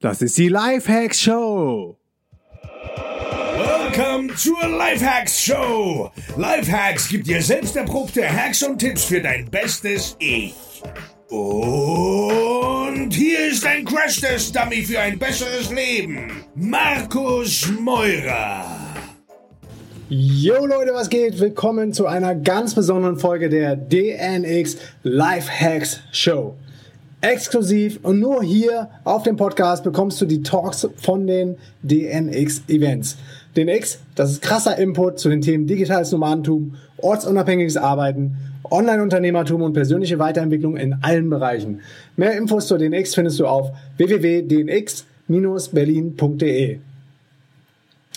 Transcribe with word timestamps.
Das 0.00 0.22
ist 0.22 0.38
die 0.38 0.46
Lifehacks 0.46 1.20
Show. 1.20 1.98
Welcome 3.56 4.32
zur 4.36 4.68
Lifehacks 4.68 5.42
Show. 5.42 6.12
Lifehacks 6.36 7.08
gibt 7.08 7.26
dir 7.26 7.42
selbst 7.42 7.74
erprobte 7.74 8.22
Hacks 8.24 8.62
und 8.62 8.78
Tipps 8.78 9.06
für 9.06 9.20
dein 9.20 9.50
bestes 9.50 10.14
Ich. 10.20 10.54
Und 11.30 13.10
hier 13.12 13.48
ist 13.48 13.66
ein 13.66 13.84
Crash-Test-Dummy 13.84 14.82
für 14.82 15.00
ein 15.00 15.18
besseres 15.18 15.72
Leben. 15.72 16.44
Markus 16.54 17.68
Meurer. 17.80 18.66
Yo 20.08 20.64
Leute, 20.64 20.94
was 20.94 21.10
geht? 21.10 21.40
Willkommen 21.40 21.92
zu 21.92 22.06
einer 22.06 22.36
ganz 22.36 22.72
besonderen 22.76 23.18
Folge 23.18 23.48
der 23.48 23.74
DNX 23.74 24.76
Lifehacks 25.02 25.98
Show. 26.12 26.56
Exklusiv 27.20 27.98
und 28.04 28.20
nur 28.20 28.44
hier 28.44 28.90
auf 29.02 29.24
dem 29.24 29.34
Podcast 29.34 29.82
bekommst 29.82 30.20
du 30.20 30.24
die 30.24 30.40
Talks 30.42 30.88
von 30.98 31.26
den 31.26 31.56
DNX 31.82 32.62
Events. 32.68 33.16
DNX, 33.56 33.98
das 34.14 34.30
ist 34.30 34.42
krasser 34.42 34.78
Input 34.78 35.18
zu 35.18 35.28
den 35.28 35.40
Themen 35.40 35.66
digitales 35.66 36.12
Nomadentum, 36.12 36.76
ortsunabhängiges 36.98 37.76
Arbeiten, 37.76 38.36
Online-Unternehmertum 38.70 39.62
und 39.62 39.72
persönliche 39.72 40.20
Weiterentwicklung 40.20 40.76
in 40.76 40.94
allen 41.02 41.28
Bereichen. 41.28 41.80
Mehr 42.16 42.36
Infos 42.36 42.68
zur 42.68 42.78
DNX 42.78 43.16
findest 43.16 43.40
du 43.40 43.48
auf 43.48 43.72
www.dnx-berlin.de. 43.96 46.78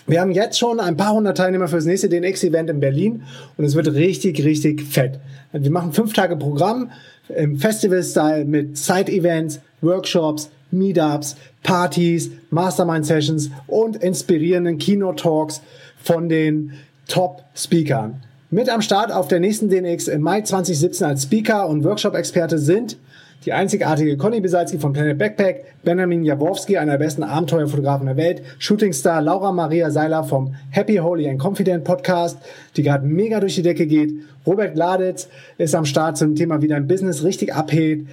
Wir 0.08 0.20
haben 0.20 0.32
jetzt 0.32 0.58
schon 0.60 0.80
ein 0.80 0.98
paar 0.98 1.14
hundert 1.14 1.38
Teilnehmer 1.38 1.68
für 1.68 1.78
das 1.78 1.86
nächste 1.86 2.10
DNX-Event 2.10 2.70
in 2.70 2.80
Berlin 2.80 3.24
und 3.58 3.66
es 3.66 3.76
wird 3.76 3.94
richtig, 3.94 4.44
richtig 4.44 4.84
fett. 4.84 5.20
Wir 5.54 5.72
machen 5.72 5.94
fünf 5.94 6.14
Tage 6.14 6.36
Programm 6.36 6.92
im 7.30 7.58
Festival-Style 7.58 8.46
mit 8.46 8.78
Side-Events, 8.78 9.60
Workshops, 9.82 10.50
Meetups, 10.72 11.36
Partys, 11.64 12.32
Mastermind-Sessions 12.50 13.52
und 13.68 13.98
inspirierenden 13.98 14.78
Keynote-Talks 14.78 15.62
von 16.02 16.30
den 16.30 16.74
Top-Speakern. 17.08 18.24
Mit 18.50 18.70
am 18.70 18.82
Start 18.82 19.12
auf 19.12 19.28
der 19.28 19.40
nächsten 19.40 19.70
DNX 19.70 20.08
im 20.08 20.22
Mai 20.22 20.42
2017 20.42 21.08
als 21.08 21.24
Speaker 21.24 21.70
und 21.70 21.84
Workshop-Experte 21.84 22.58
sind 22.58 22.98
die 23.46 23.54
einzigartige 23.54 24.18
Conny 24.18 24.40
Besalski 24.40 24.78
von 24.78 24.94
Planet 24.94 25.18
Backpack, 25.18 25.64
Benjamin 25.84 26.24
Jaworski, 26.24 26.78
einer 26.78 26.94
der 26.94 27.00
besten 27.00 27.24
Abenteuerfotografen 27.24 28.06
der 28.06 28.18
Welt, 28.18 28.44
Shootingstar 28.60 29.22
Laura 29.22 29.52
Maria 29.52 29.90
Seiler 29.90 30.24
vom 30.24 30.54
Happy, 30.70 30.98
Holy 30.98 31.28
and 31.28 31.40
Confident 31.40 31.84
Podcast, 31.84 32.38
die 32.78 32.84
gerade 32.84 33.06
mega 33.06 33.40
durch 33.40 33.56
die 33.56 33.64
Decke 33.64 33.88
geht. 33.88 34.14
Robert 34.46 34.76
Gladitz 34.76 35.28
ist 35.58 35.74
am 35.74 35.86
Start 35.86 36.18
zum 36.18 36.36
Thema, 36.36 36.62
wie 36.62 36.68
dein 36.68 36.88
Business 36.88 37.24
richtig 37.24 37.54
abhebt 37.54 38.08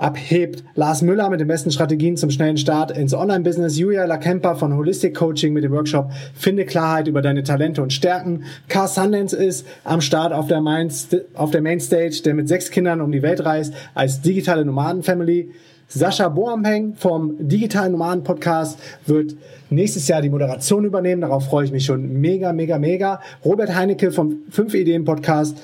abhebt. 0.00 0.64
Lars 0.74 1.02
Müller 1.02 1.28
mit 1.28 1.40
den 1.40 1.48
besten 1.48 1.70
Strategien 1.70 2.16
zum 2.16 2.30
schnellen 2.30 2.56
Start 2.56 2.90
ins 2.90 3.14
Online-Business. 3.14 3.78
Julia 3.78 4.06
Lakemper 4.06 4.56
von 4.56 4.74
Holistic 4.76 5.14
Coaching 5.14 5.52
mit 5.52 5.62
dem 5.62 5.72
Workshop 5.72 6.10
Finde 6.34 6.64
Klarheit 6.64 7.06
über 7.06 7.22
deine 7.22 7.42
Talente 7.42 7.82
und 7.82 7.92
Stärken. 7.92 8.44
Car 8.68 8.88
Sundance 8.88 9.36
ist 9.36 9.66
am 9.84 10.00
Start 10.00 10.32
auf 10.32 10.46
der, 10.46 10.60
Main, 10.60 10.90
auf 11.34 11.50
der 11.50 11.60
Mainstage, 11.60 12.22
der 12.24 12.34
mit 12.34 12.48
sechs 12.48 12.70
Kindern 12.70 13.00
um 13.00 13.12
die 13.12 13.22
Welt 13.22 13.44
reist 13.44 13.74
als 13.94 14.22
digitale 14.22 14.64
Nomaden-Family. 14.64 15.50
Sascha 15.92 16.28
Boampeng 16.28 16.94
vom 16.94 17.34
Digitalen 17.40 17.90
Nomaden 17.90 18.22
Podcast 18.22 18.78
wird 19.06 19.34
nächstes 19.70 20.06
Jahr 20.06 20.22
die 20.22 20.30
Moderation 20.30 20.84
übernehmen. 20.84 21.20
Darauf 21.20 21.46
freue 21.46 21.64
ich 21.64 21.72
mich 21.72 21.84
schon 21.84 22.20
mega, 22.20 22.52
mega, 22.52 22.78
mega. 22.78 23.20
Robert 23.44 23.74
Heinecke 23.74 24.12
vom 24.12 24.44
5 24.50 24.72
Ideen 24.74 25.04
Podcast 25.04 25.58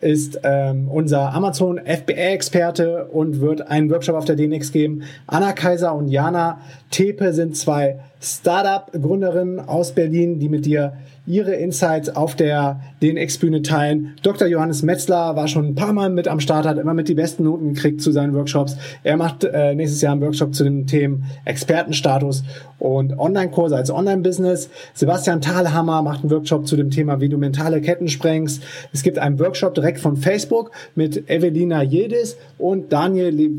ist 0.00 0.40
ähm, 0.42 0.88
unser 0.88 1.32
Amazon 1.32 1.78
FBA-Experte 1.78 3.06
und 3.06 3.40
wird 3.40 3.68
einen 3.68 3.90
Workshop 3.90 4.16
auf 4.16 4.24
der 4.24 4.36
DNX 4.36 4.72
geben. 4.72 5.02
Anna 5.26 5.52
Kaiser 5.52 5.94
und 5.94 6.08
Jana 6.08 6.60
Tepe 6.90 7.32
sind 7.32 7.56
zwei 7.56 8.00
Startup-Gründerinnen 8.20 9.60
aus 9.60 9.92
Berlin, 9.92 10.38
die 10.38 10.48
mit 10.48 10.66
dir 10.66 10.94
ihre 11.26 11.54
Insights 11.54 12.14
auf 12.14 12.36
der 12.36 12.80
DNX-Bühne 13.02 13.62
teilen. 13.62 14.14
Dr. 14.22 14.46
Johannes 14.46 14.82
Metzler 14.82 15.36
war 15.36 15.48
schon 15.48 15.68
ein 15.68 15.74
paar 15.74 15.92
Mal 15.92 16.10
mit 16.10 16.28
am 16.28 16.40
Start, 16.40 16.66
hat 16.66 16.78
immer 16.78 16.94
mit 16.94 17.08
die 17.08 17.14
besten 17.14 17.44
Noten 17.44 17.74
gekriegt 17.74 18.02
zu 18.02 18.12
seinen 18.12 18.34
Workshops. 18.34 18.76
Er 19.02 19.16
macht 19.16 19.44
äh, 19.44 19.74
nächstes 19.74 20.02
Jahr 20.02 20.12
einen 20.12 20.20
Workshop 20.20 20.54
zu 20.54 20.64
den 20.64 20.86
Themen 20.86 21.24
Expertenstatus 21.44 22.44
und 22.78 23.18
Online-Kurse 23.18 23.76
als 23.76 23.90
Online-Business. 23.90 24.68
Sebastian 24.92 25.40
Thalhammer 25.40 26.02
macht 26.02 26.22
einen 26.22 26.30
Workshop 26.30 26.66
zu 26.66 26.76
dem 26.76 26.90
Thema, 26.90 27.20
wie 27.20 27.28
du 27.28 27.38
mentale 27.38 27.80
Ketten 27.80 28.08
sprengst. 28.08 28.62
Es 28.92 29.02
gibt 29.02 29.18
einen 29.18 29.38
Workshop 29.38 29.74
direkt 29.74 30.00
von 30.00 30.16
Facebook 30.16 30.70
mit 30.94 31.30
Evelina 31.30 31.82
Jedis 31.82 32.36
und 32.58 32.92
Daniel 32.92 33.34
Le 33.34 33.50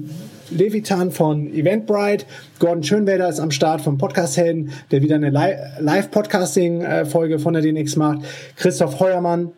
Levitan 0.49 1.11
von 1.11 1.53
Eventbrite. 1.53 2.25
Gordon 2.59 2.83
Schönwälder 2.83 3.29
ist 3.29 3.39
am 3.39 3.51
Start 3.51 3.81
vom 3.81 3.97
Podcast 3.97 4.37
Helden, 4.37 4.71
der 4.91 5.01
wieder 5.01 5.15
eine 5.15 5.29
Live-Podcasting-Folge 5.29 7.39
von 7.39 7.53
der 7.53 7.61
DNX 7.61 7.95
macht. 7.95 8.19
Christoph 8.55 8.99
Heuermann 8.99 9.51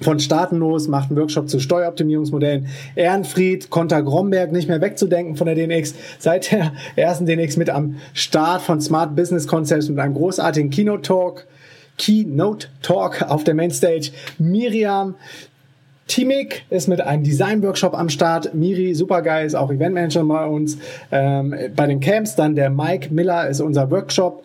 von 0.00 0.18
Staatenlos 0.18 0.88
macht 0.88 1.10
einen 1.10 1.18
Workshop 1.18 1.48
zu 1.48 1.60
Steueroptimierungsmodellen. 1.60 2.66
Ehrenfried, 2.96 3.70
Konter 3.70 4.02
Gromberg 4.02 4.52
nicht 4.52 4.68
mehr 4.68 4.80
wegzudenken 4.80 5.36
von 5.36 5.46
der 5.46 5.54
DNX. 5.54 5.94
Seit 6.18 6.50
der 6.50 6.72
ersten 6.96 7.26
DNX 7.26 7.56
mit 7.56 7.70
am 7.70 7.96
Start 8.12 8.62
von 8.62 8.80
Smart 8.80 9.14
Business 9.14 9.46
Concepts 9.46 9.88
mit 9.88 9.98
einem 9.98 10.14
großartigen 10.14 10.70
Keynote 10.70 11.02
Talk. 11.02 11.46
Keynote 11.98 12.68
Talk 12.82 13.22
auf 13.22 13.44
der 13.44 13.54
Mainstage. 13.54 14.10
Miriam, 14.38 15.14
Timik 16.06 16.64
ist 16.68 16.88
mit 16.88 17.00
einem 17.00 17.22
Design-Workshop 17.22 17.94
am 17.94 18.08
Start. 18.08 18.54
Miri, 18.54 18.94
supergeil, 18.94 19.46
ist 19.46 19.54
auch 19.54 19.70
Eventmanager 19.70 20.24
bei 20.24 20.44
uns. 20.46 20.76
Ähm, 21.10 21.54
bei 21.74 21.86
den 21.86 22.00
Camps 22.00 22.34
dann 22.36 22.54
der 22.54 22.70
Mike 22.70 23.12
Miller 23.12 23.48
ist 23.48 23.60
unser 23.60 23.90
Workshop 23.90 24.44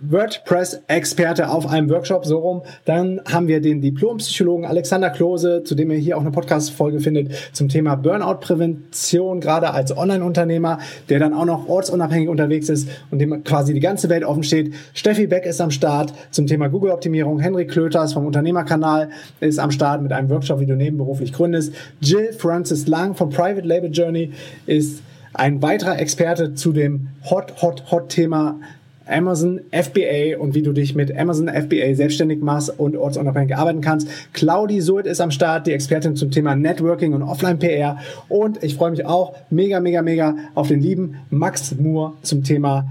WordPress-Experte 0.00 1.50
auf 1.50 1.66
einem 1.66 1.90
Workshop, 1.90 2.24
so 2.24 2.38
rum. 2.38 2.62
Dann 2.84 3.20
haben 3.28 3.48
wir 3.48 3.60
den 3.60 3.80
Diplompsychologen 3.80 4.64
Alexander 4.64 5.10
Klose, 5.10 5.64
zu 5.64 5.74
dem 5.74 5.90
ihr 5.90 5.98
hier 5.98 6.16
auch 6.16 6.20
eine 6.20 6.30
Podcast-Folge 6.30 7.00
findet, 7.00 7.32
zum 7.52 7.68
Thema 7.68 7.96
Burnout-Prävention, 7.96 9.40
gerade 9.40 9.72
als 9.72 9.96
Online-Unternehmer, 9.96 10.78
der 11.08 11.18
dann 11.18 11.34
auch 11.34 11.46
noch 11.46 11.68
ortsunabhängig 11.68 12.28
unterwegs 12.28 12.68
ist 12.68 12.88
und 13.10 13.18
dem 13.18 13.42
quasi 13.42 13.74
die 13.74 13.80
ganze 13.80 14.08
Welt 14.08 14.24
offen 14.24 14.44
steht. 14.44 14.72
Steffi 14.94 15.26
Beck 15.26 15.46
ist 15.46 15.60
am 15.60 15.72
Start 15.72 16.14
zum 16.30 16.46
Thema 16.46 16.68
Google-Optimierung. 16.68 17.40
Henrik 17.40 17.70
Klöters 17.70 18.12
vom 18.12 18.24
Unternehmerkanal 18.24 19.10
ist 19.40 19.58
am 19.58 19.72
Start 19.72 20.00
mit 20.02 20.12
einem 20.12 20.30
Workshop, 20.30 20.60
wie 20.60 20.66
du 20.66 20.76
nebenberuflich 20.76 21.32
gründest. 21.32 21.74
Jill 22.00 22.32
Francis 22.32 22.86
Lang 22.86 23.16
vom 23.16 23.30
Private 23.30 23.66
Label 23.66 23.90
Journey 23.90 24.30
ist 24.66 25.02
ein 25.34 25.60
weiterer 25.60 25.98
Experte 25.98 26.54
zu 26.54 26.72
dem 26.72 27.08
Hot, 27.30 27.62
Hot, 27.62 27.90
Hot 27.90 28.08
Thema 28.08 28.60
Amazon 29.08 29.60
FBA 29.70 30.38
und 30.38 30.54
wie 30.54 30.62
du 30.62 30.72
dich 30.72 30.94
mit 30.94 31.16
Amazon 31.16 31.48
FBA 31.48 31.94
selbstständig 31.94 32.40
machst 32.40 32.78
und 32.78 32.96
ortsunabhängig 32.96 33.56
arbeiten 33.56 33.80
kannst. 33.80 34.08
Claudi 34.32 34.80
Suet 34.80 35.06
ist 35.06 35.20
am 35.20 35.30
Start, 35.30 35.66
die 35.66 35.72
Expertin 35.72 36.16
zum 36.16 36.30
Thema 36.30 36.54
Networking 36.54 37.14
und 37.14 37.22
Offline-PR. 37.22 37.98
Und 38.28 38.62
ich 38.62 38.74
freue 38.74 38.90
mich 38.90 39.06
auch 39.06 39.34
mega, 39.50 39.80
mega, 39.80 40.02
mega 40.02 40.36
auf 40.54 40.68
den 40.68 40.80
lieben 40.80 41.16
Max 41.30 41.74
Moore 41.76 42.12
zum 42.22 42.44
Thema 42.44 42.86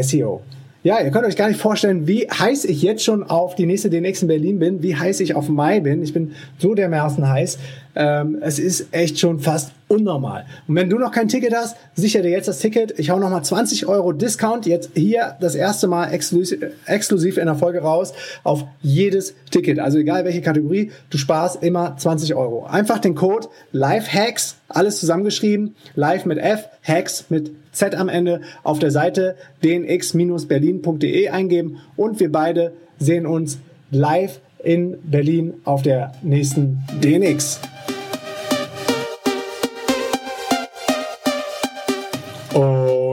SEO. 0.00 0.40
Ja, 0.84 1.00
ihr 1.00 1.12
könnt 1.12 1.26
euch 1.26 1.36
gar 1.36 1.46
nicht 1.46 1.60
vorstellen, 1.60 2.08
wie 2.08 2.28
heiß 2.28 2.64
ich 2.64 2.82
jetzt 2.82 3.04
schon 3.04 3.22
auf 3.22 3.54
die 3.54 3.66
nächste 3.66 3.88
DNX 3.88 4.22
in 4.22 4.28
Berlin 4.28 4.58
bin, 4.58 4.82
wie 4.82 4.96
heiß 4.96 5.20
ich 5.20 5.36
auf 5.36 5.48
Mai 5.48 5.78
bin. 5.78 6.02
Ich 6.02 6.12
bin 6.12 6.32
so 6.58 6.74
dermaßen 6.74 7.28
heiß. 7.28 7.58
Ähm, 7.94 8.38
es 8.40 8.58
ist 8.58 8.88
echt 8.90 9.20
schon 9.20 9.38
fast 9.38 9.70
unnormal. 9.92 10.46
Und 10.66 10.74
wenn 10.74 10.88
du 10.88 10.98
noch 10.98 11.12
kein 11.12 11.28
Ticket 11.28 11.54
hast, 11.54 11.76
sicher 11.94 12.22
dir 12.22 12.30
jetzt 12.30 12.48
das 12.48 12.58
Ticket. 12.58 12.98
Ich 12.98 13.10
hau 13.10 13.18
nochmal 13.18 13.44
20 13.44 13.86
Euro 13.86 14.12
Discount 14.12 14.64
jetzt 14.66 14.90
hier 14.94 15.36
das 15.40 15.54
erste 15.54 15.86
Mal 15.86 16.12
exklusiv, 16.12 17.36
in 17.36 17.46
der 17.46 17.54
Folge 17.54 17.80
raus 17.82 18.14
auf 18.42 18.64
jedes 18.80 19.34
Ticket. 19.50 19.78
Also 19.78 19.98
egal 19.98 20.24
welche 20.24 20.40
Kategorie, 20.40 20.90
du 21.10 21.18
sparst 21.18 21.62
immer 21.62 21.96
20 21.96 22.34
Euro. 22.34 22.64
Einfach 22.64 22.98
den 22.98 23.14
Code 23.14 23.48
LIFEHACKS, 23.72 24.56
alles 24.68 24.98
zusammengeschrieben, 24.98 25.76
live 25.94 26.24
mit 26.24 26.38
F, 26.38 26.68
Hacks 26.82 27.26
mit 27.28 27.52
Z 27.72 27.94
am 27.94 28.08
Ende 28.08 28.40
auf 28.62 28.78
der 28.78 28.90
Seite 28.90 29.36
dnx-berlin.de 29.62 31.28
eingeben 31.28 31.78
und 31.96 32.18
wir 32.18 32.32
beide 32.32 32.72
sehen 32.98 33.26
uns 33.26 33.58
live 33.90 34.40
in 34.64 34.96
Berlin 35.02 35.54
auf 35.64 35.82
der 35.82 36.12
nächsten 36.22 36.78
DNX. 37.02 37.60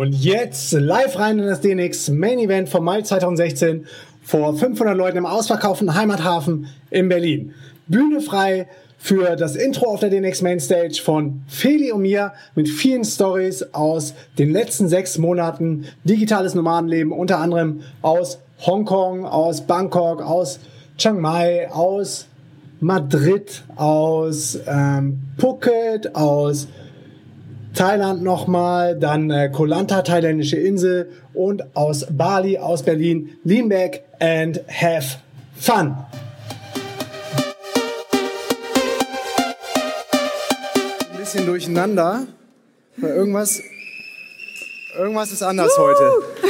Und 0.10 0.24
jetzt 0.24 0.72
live 0.72 1.20
rein 1.20 1.38
in 1.38 1.46
das 1.46 1.62
DNX 1.62 2.10
Main 2.10 2.40
Event 2.40 2.68
vom 2.68 2.84
Mai 2.84 3.04
2016 3.04 3.86
vor 4.24 4.58
500 4.58 4.98
Leuten 4.98 5.18
im 5.18 5.28
ausverkauften 5.28 5.94
Heimathafen 5.94 6.66
in 6.90 7.10
Berlin. 7.10 7.54
Bühne 7.86 8.20
frei 8.20 8.68
für 8.98 9.36
das 9.36 9.56
Intro 9.56 9.86
auf 9.86 10.00
der 10.00 10.10
DNX 10.10 10.42
Mainstage 10.42 11.00
von 11.04 11.44
Feli 11.48 11.92
und 11.92 12.02
mir 12.02 12.34
mit 12.56 12.70
vielen 12.70 13.04
Stories 13.04 13.62
aus 13.72 14.16
den 14.40 14.52
letzten 14.52 14.90
sechs 14.90 15.20
Monaten 15.20 15.86
digitales 16.04 16.56
Nomadenleben, 16.56 17.12
unter 17.12 17.38
anderem 17.38 17.82
aus 18.02 18.40
Hongkong, 18.66 19.28
aus 19.28 19.62
Bangkok, 19.62 20.24
aus 20.24 20.60
Chiang 20.98 21.22
Mai, 21.22 21.70
aus 21.72 22.26
Madrid, 22.80 23.64
aus 23.76 24.58
ähm, 24.66 25.20
Phuket, 25.38 26.16
aus 26.16 26.68
Thailand 27.74 28.24
nochmal, 28.24 28.98
dann 28.98 29.30
äh, 29.30 29.50
Koh 29.50 29.66
Lanta, 29.66 30.01
thailändische 30.01 30.57
Insel 30.57 31.12
und 31.33 31.75
aus 31.75 32.06
Bali, 32.10 32.57
aus 32.57 32.83
Berlin, 32.83 33.38
lean 33.44 33.69
back 33.69 34.04
and 34.19 34.62
have 34.68 35.19
fun. 35.57 35.95
Ein 41.12 41.18
bisschen 41.18 41.45
durcheinander, 41.45 42.27
weil 42.98 43.12
irgendwas, 43.12 43.62
irgendwas 44.98 45.31
ist 45.31 45.44
anders 45.44 45.77
uh. 45.77 45.81
heute. 45.81 46.12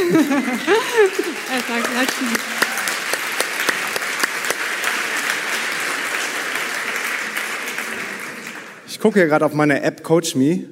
Ich 8.87 9.01
gucke 9.01 9.19
hier 9.19 9.29
gerade 9.29 9.45
auf 9.45 9.53
meine 9.53 9.81
App 9.81 10.03
CoachMe, 10.03 10.67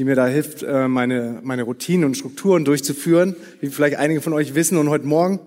die 0.00 0.04
mir 0.06 0.14
da 0.14 0.26
hilft, 0.26 0.62
äh, 0.62 0.88
meine, 0.88 1.40
meine 1.42 1.62
Routinen 1.64 2.06
und 2.06 2.16
Strukturen 2.16 2.64
durchzuführen, 2.64 3.36
wie 3.60 3.68
vielleicht 3.68 3.96
einige 3.96 4.22
von 4.22 4.32
euch 4.32 4.54
wissen. 4.54 4.78
Und 4.78 4.88
heute 4.88 5.04
Morgen, 5.04 5.40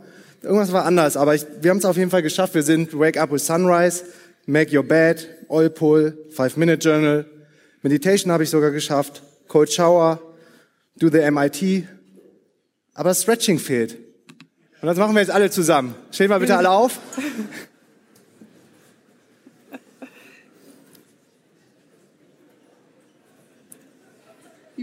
irgendwas 0.43 0.71
war 0.71 0.85
anders, 0.85 1.17
aber 1.17 1.33
ich, 1.33 1.43
wir 1.61 1.71
haben 1.71 1.79
es 1.79 1.85
auf 1.85 1.97
jeden 1.97 2.11
Fall 2.11 2.21
geschafft. 2.21 2.53
Wir 2.53 2.61
sind 2.61 2.93
Wake 2.93 3.17
Up 3.17 3.31
with 3.31 3.43
Sunrise, 3.43 4.03
Make 4.45 4.77
Your 4.77 4.83
Bed, 4.83 5.27
Oil 5.49 5.71
Pull, 5.71 6.15
Five 6.29 6.55
Minute 6.57 6.87
Journal, 6.87 7.25
Meditation 7.81 8.31
habe 8.31 8.43
ich 8.43 8.51
sogar 8.51 8.69
geschafft, 8.69 9.23
Cold 9.47 9.73
Shower, 9.73 10.21
Do 10.99 11.09
the 11.09 11.31
MIT, 11.31 11.87
aber 12.93 13.15
Stretching 13.15 13.57
fehlt. 13.57 13.97
Und 14.81 14.87
das 14.87 14.99
machen 14.99 15.15
wir 15.15 15.21
jetzt 15.21 15.31
alle 15.31 15.49
zusammen. 15.49 15.95
Stehen 16.11 16.29
wir 16.29 16.37
bitte 16.37 16.55
alle 16.55 16.69
auf. 16.69 16.99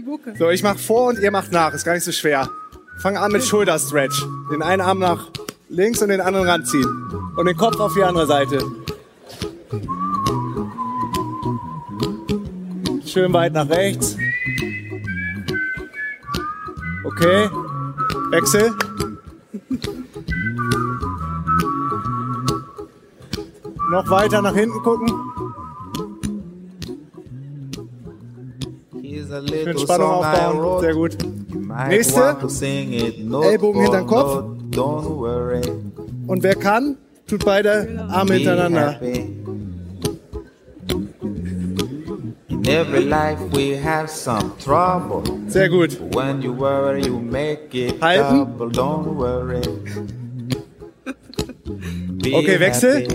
Die 0.01 0.05
Bucke. 0.05 0.33
So, 0.35 0.49
ich 0.49 0.63
mache 0.63 0.79
vor 0.79 1.09
und 1.09 1.19
ihr 1.19 1.29
macht 1.29 1.51
nach. 1.51 1.75
Ist 1.75 1.85
gar 1.85 1.93
nicht 1.93 2.03
so 2.03 2.11
schwer. 2.11 2.49
Fang 2.97 3.17
an 3.17 3.31
mit 3.31 3.43
Schulterstretch. 3.43 4.25
Den 4.51 4.63
einen 4.63 4.81
Arm 4.81 4.97
nach 4.97 5.27
links 5.69 6.01
und 6.01 6.09
den 6.09 6.21
anderen 6.21 6.47
ranziehen. 6.47 6.87
Und 7.35 7.45
den 7.45 7.55
Kopf 7.55 7.79
auf 7.79 7.93
die 7.93 8.03
andere 8.03 8.25
Seite. 8.25 8.65
Schön 13.05 13.31
weit 13.31 13.53
nach 13.53 13.69
rechts. 13.69 14.17
Okay. 17.03 17.49
Wechsel. 18.31 18.73
Noch 23.91 24.09
weiter 24.09 24.41
nach 24.41 24.55
hinten 24.55 24.81
gucken. 24.81 25.40
Schön 29.63 29.77
Spannung 29.77 30.09
aufbauen. 30.09 30.81
Sehr 30.81 30.93
gut. 30.93 31.17
Nächste. 31.87 32.37
Ellbogen 33.43 33.81
hinter 33.81 33.99
den 33.99 34.07
Kopf. 34.07 34.43
Und 36.27 36.43
wer 36.43 36.55
kann, 36.55 36.97
tut 37.27 37.45
beide 37.45 38.05
Arme 38.09 38.33
hintereinander. 38.35 38.99
every 42.67 43.01
life 43.01 43.39
we 43.51 43.75
have 43.75 44.09
some 44.09 44.55
trouble. 44.57 45.23
Sehr 45.47 45.69
gut. 45.69 45.99
When 46.13 46.41
you 46.41 46.53
worry, 46.53 47.03
you 47.03 47.19
make 47.19 47.73
it 47.73 47.99
Halten. 48.01 48.45
double. 48.45 48.69
Don't 48.69 49.15
worry. 49.15 49.61
okay, 52.33 52.59
Wechsel. 52.59 53.07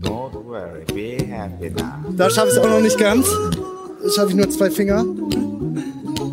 Don't 0.00 0.44
worry, 0.44 0.84
be 0.94 1.24
happy 1.26 1.70
now. 1.70 2.02
Da 2.16 2.30
schaffe 2.30 2.48
ich 2.48 2.56
es 2.56 2.58
auch 2.58 2.68
noch 2.68 2.80
nicht 2.80 2.98
ganz. 2.98 3.26
Schaffe 4.14 4.30
ich 4.30 4.34
nur 4.34 4.50
zwei 4.50 4.70
Finger. 4.70 5.04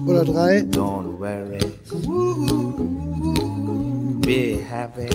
Oder 0.06 0.26
drei. 0.26 0.66
Don't 0.72 1.18
worry. 1.20 1.60
Be 4.22 4.60
happy. 4.70 5.08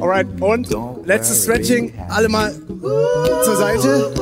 Alright, 0.00 0.26
und 0.40 0.68
letztes 1.04 1.42
Stretching. 1.42 1.92
Alle 2.08 2.28
mal 2.28 2.54
zur 3.44 3.56
Seite. 3.56 4.14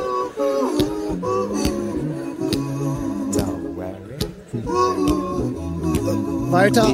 Weiter. 6.50 6.88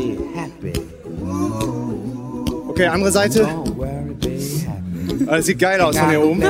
Okay, 2.68 2.86
andere 2.86 3.12
Seite. 3.12 3.48
Das 5.26 5.46
sieht 5.46 5.58
geil 5.58 5.80
aus 5.80 5.96
von 5.96 6.10
hier 6.10 6.22
oben. 6.22 6.42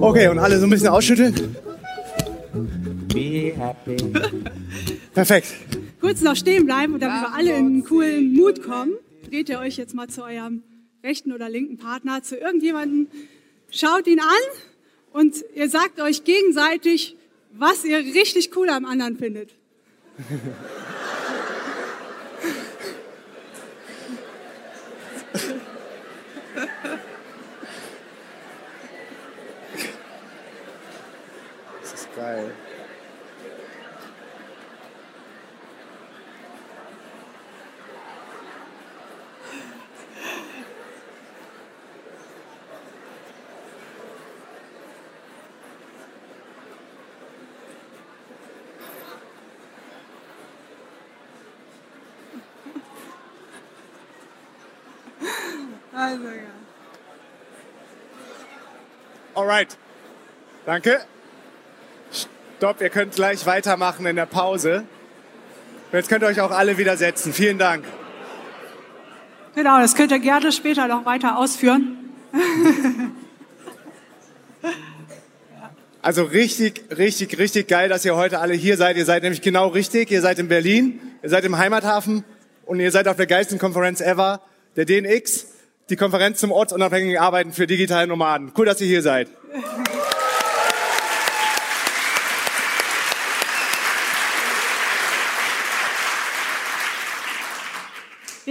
Okay, 0.00 0.28
und 0.28 0.38
alle 0.38 0.58
so 0.58 0.66
ein 0.66 0.70
bisschen 0.70 0.88
ausschütteln. 0.88 1.56
Perfekt. 5.14 5.48
Kurz 6.00 6.20
noch 6.22 6.36
stehen 6.36 6.66
bleiben 6.66 6.94
und 6.94 7.00
damit 7.00 7.20
wir 7.22 7.34
alle 7.34 7.50
in 7.50 7.66
einen 7.66 7.84
coolen 7.84 8.32
Mut 8.34 8.62
kommen, 8.62 8.94
dreht 9.28 9.48
ihr 9.48 9.60
euch 9.60 9.76
jetzt 9.76 9.94
mal 9.94 10.08
zu 10.08 10.24
eurem 10.24 10.62
rechten 11.04 11.32
oder 11.32 11.48
linken 11.48 11.78
Partner, 11.78 12.22
zu 12.22 12.36
irgendjemandem, 12.36 13.08
schaut 13.70 14.06
ihn 14.06 14.20
an 14.20 14.26
und 15.12 15.36
ihr 15.54 15.68
sagt 15.68 16.00
euch 16.00 16.24
gegenseitig, 16.24 17.16
was 17.52 17.84
ihr 17.84 17.98
richtig 17.98 18.56
cool 18.56 18.68
am 18.68 18.84
anderen 18.84 19.16
findet. 19.16 19.50
Das 32.14 32.18
ist 32.18 32.24
geil. 32.24 32.52
Also, 55.94 56.24
ja. 56.24 56.50
Alright. 59.34 59.76
Danke. 60.66 61.06
Stopp, 62.62 62.80
ihr 62.80 62.90
könnt 62.90 63.16
gleich 63.16 63.44
weitermachen 63.44 64.06
in 64.06 64.14
der 64.14 64.24
Pause. 64.24 64.84
Jetzt 65.90 66.08
könnt 66.08 66.22
ihr 66.22 66.28
euch 66.28 66.40
auch 66.40 66.52
alle 66.52 66.78
wieder 66.78 66.96
setzen. 66.96 67.32
Vielen 67.32 67.58
Dank. 67.58 67.84
Genau, 69.56 69.80
das 69.80 69.96
könnt 69.96 70.12
ihr 70.12 70.20
gerne 70.20 70.52
später 70.52 70.86
noch 70.86 71.04
weiter 71.04 71.38
ausführen. 71.38 71.98
Also 76.02 76.24
richtig, 76.24 76.84
richtig, 76.96 77.38
richtig 77.38 77.68
geil, 77.68 77.88
dass 77.88 78.04
ihr 78.04 78.16
heute 78.16 78.40
alle 78.40 78.54
hier 78.54 78.76
seid. 78.76 78.96
Ihr 78.96 79.04
seid 79.04 79.22
nämlich 79.22 79.40
genau 79.40 79.68
richtig. 79.68 80.10
Ihr 80.10 80.20
seid 80.20 80.40
in 80.40 80.48
Berlin, 80.48 81.00
ihr 81.22 81.30
seid 81.30 81.44
im 81.44 81.58
Heimathafen 81.58 82.24
und 82.66 82.80
ihr 82.80 82.90
seid 82.90 83.06
auf 83.06 83.16
der 83.16 83.28
geilsten 83.28 83.60
Konferenz 83.60 84.00
ever, 84.00 84.40
der 84.74 84.84
DNX 84.84 85.46
die 85.90 85.96
Konferenz 85.96 86.40
zum 86.40 86.50
ortsunabhängigen 86.50 87.18
Arbeiten 87.18 87.52
für 87.52 87.68
digitale 87.68 88.08
Nomaden. 88.08 88.52
Cool, 88.56 88.66
dass 88.66 88.80
ihr 88.80 88.88
hier 88.88 89.02
seid. 89.02 89.28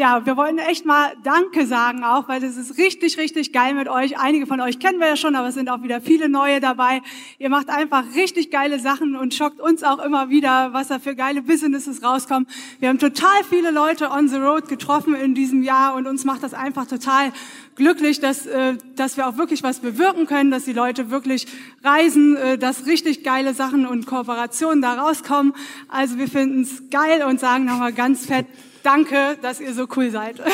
Ja, 0.02 0.26
wir 0.26 0.36
wollen 0.36 0.58
echt 0.58 0.84
mal 0.84 1.14
Danke 1.22 1.68
sagen 1.68 2.04
auch, 2.04 2.28
weil 2.28 2.42
das 2.42 2.58
ist 2.58 2.80
richtig, 2.80 3.20
richtig 3.20 3.54
geil 3.54 3.76
mit 3.76 3.88
euch. 3.88 4.18
Einige 4.18 4.48
von 4.48 4.60
euch 4.60 4.80
kennen 4.80 5.00
wir 5.00 5.06
ja 5.06 5.16
schon, 5.16 5.36
aber 5.36 5.50
es 5.50 5.54
sind 5.54 5.70
auch 5.70 5.84
wieder 5.84 6.02
viele 6.02 6.28
neue 6.28 6.60
dabei. 6.60 7.04
Ihr 7.38 7.50
macht 7.52 7.70
einfach 7.70 8.04
richtig 8.16 8.50
geile 8.50 8.80
Sachen 8.80 9.16
und 9.16 9.36
schockt 9.36 9.60
uns 9.60 9.84
auch 9.84 10.04
immer 10.04 10.32
wieder, 10.32 10.74
was 10.74 10.88
da 10.88 10.98
für 10.98 11.14
geile 11.16 11.44
Businesses 11.44 12.02
rauskommen. 12.02 12.48
Wir 12.80 12.90
haben 12.90 12.98
total 12.98 13.44
viele 13.48 13.70
Leute 13.70 14.10
on 14.10 14.28
the 14.28 14.38
road 14.38 14.68
getroffen 14.70 15.14
in 15.14 15.36
diesem 15.36 15.62
Jahr 15.62 15.94
und 15.94 16.08
uns 16.08 16.26
macht 16.26 16.42
das 16.42 16.56
einfach 16.56 16.88
total 16.88 17.32
glücklich, 17.76 18.20
dass, 18.20 18.48
äh, 18.48 18.78
dass 18.96 19.18
wir 19.18 19.28
auch 19.28 19.38
wirklich 19.38 19.62
was 19.62 19.82
bewirken 19.82 20.26
können, 20.26 20.50
dass 20.50 20.66
die 20.66 20.74
Leute 20.74 21.12
wirklich 21.12 21.46
reisen, 21.84 22.38
äh, 22.38 22.58
dass 22.58 22.88
richtig 22.88 23.24
geile 23.24 23.54
Sachen 23.54 23.86
und 23.86 24.08
Kooperationen 24.08 24.82
da 24.82 24.96
rauskommen. 24.96 25.54
Also 25.90 26.18
wir 26.18 26.28
finden 26.28 26.64
es 26.64 26.90
geil 26.90 27.22
und 27.24 27.40
sagen 27.40 27.66
nochmal 27.66 27.94
ganz 27.94 28.26
fett, 28.26 28.48
Danke, 28.84 29.38
dass 29.42 29.60
ihr 29.60 29.74
so 29.74 29.88
cool 29.96 30.12
seid. 30.12 30.38
ja. 30.40 30.46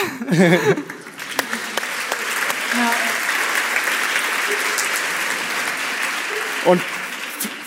Und 6.66 6.82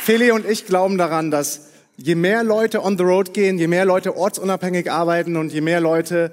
Feli 0.02 0.30
und 0.32 0.44
ich 0.44 0.66
glauben 0.66 0.98
daran, 0.98 1.30
dass 1.30 1.68
je 1.96 2.14
mehr 2.14 2.44
Leute 2.44 2.82
on 2.82 2.98
the 2.98 3.04
road 3.04 3.32
gehen, 3.32 3.58
je 3.58 3.66
mehr 3.66 3.84
Leute 3.86 4.16
ortsunabhängig 4.16 4.90
arbeiten 4.90 5.36
und 5.36 5.52
je 5.52 5.62
mehr 5.62 5.80
Leute 5.80 6.32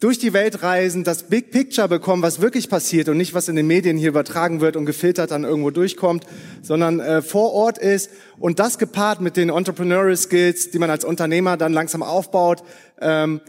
durch 0.00 0.18
die 0.18 0.32
Welt 0.32 0.62
reisen, 0.62 1.04
das 1.04 1.24
Big 1.24 1.50
Picture 1.50 1.86
bekommen, 1.86 2.22
was 2.22 2.40
wirklich 2.40 2.70
passiert 2.70 3.08
und 3.10 3.18
nicht, 3.18 3.34
was 3.34 3.48
in 3.48 3.56
den 3.56 3.66
Medien 3.66 3.98
hier 3.98 4.08
übertragen 4.08 4.62
wird 4.62 4.76
und 4.76 4.86
gefiltert 4.86 5.30
dann 5.30 5.44
irgendwo 5.44 5.70
durchkommt, 5.70 6.24
sondern 6.62 7.00
äh, 7.00 7.20
vor 7.22 7.52
Ort 7.52 7.76
ist 7.78 8.10
und 8.38 8.58
das 8.58 8.78
gepaart 8.78 9.20
mit 9.20 9.36
den 9.36 9.50
Entrepreneurial 9.50 10.16
Skills, 10.16 10.70
die 10.70 10.78
man 10.78 10.90
als 10.90 11.04
Unternehmer 11.04 11.58
dann 11.58 11.74
langsam 11.74 12.02
aufbaut, 12.02 12.62
ähm, 13.00 13.42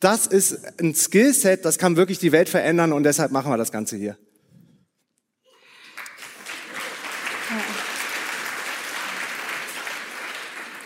das 0.00 0.26
ist 0.26 0.80
ein 0.80 0.94
Skillset, 0.94 1.66
das 1.66 1.76
kann 1.76 1.96
wirklich 1.96 2.18
die 2.18 2.32
Welt 2.32 2.48
verändern 2.48 2.94
und 2.94 3.02
deshalb 3.02 3.30
machen 3.32 3.52
wir 3.52 3.58
das 3.58 3.70
Ganze 3.70 3.96
hier. 3.96 4.16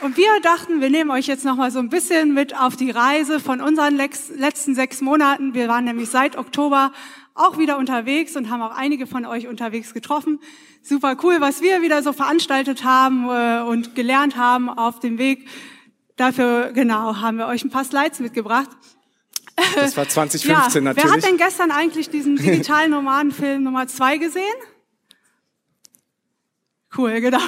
Und 0.05 0.19
wir 0.19 0.39
dachten, 0.43 0.83
wir 0.83 0.91
nehmen 0.91 1.11
euch 1.11 1.27
jetzt 1.27 1.47
noch 1.47 1.57
mal 1.57 1.71
so 1.71 1.79
ein 1.79 1.89
bisschen 1.89 2.35
mit 2.35 2.55
auf 2.55 2.77
die 2.77 2.91
Reise 2.91 3.41
von 3.41 3.63
unseren 3.63 3.97
letzten 3.97 4.75
sechs 4.75 5.01
Monaten. 5.01 5.55
Wir 5.55 5.67
waren 5.67 5.85
nämlich 5.85 6.11
seit 6.11 6.37
Oktober 6.37 6.93
auch 7.33 7.57
wieder 7.57 7.79
unterwegs 7.79 8.37
und 8.37 8.51
haben 8.51 8.61
auch 8.61 8.77
einige 8.77 9.07
von 9.07 9.25
euch 9.25 9.49
unterwegs 9.49 9.95
getroffen. 9.95 10.41
Super 10.83 11.17
cool, 11.23 11.37
was 11.39 11.63
wir 11.63 11.81
wieder 11.81 12.03
so 12.03 12.13
veranstaltet 12.13 12.85
haben 12.85 13.31
äh, 13.31 13.63
und 13.63 13.95
gelernt 13.95 14.37
haben 14.37 14.69
auf 14.69 15.01
dem 15.01 15.17
Weg. 15.17 15.49
Dafür, 16.17 16.73
genau, 16.75 17.23
haben 17.23 17.39
wir 17.39 17.47
euch 17.47 17.65
ein 17.65 17.71
paar 17.71 17.85
Slides 17.85 18.21
mitgebracht. 18.21 18.69
Das 19.75 19.97
war 19.97 20.07
2015 20.07 20.51
ja, 20.51 20.93
natürlich. 20.93 21.03
Wer 21.03 21.17
hat 21.17 21.25
denn 21.27 21.39
gestern 21.39 21.71
eigentlich 21.71 22.11
diesen 22.11 22.37
digitalen 22.37 22.91
Nomadenfilm 22.91 23.63
Nummer 23.63 23.87
zwei 23.87 24.19
gesehen? 24.19 24.53
Cool, 26.97 27.21
genau. 27.21 27.41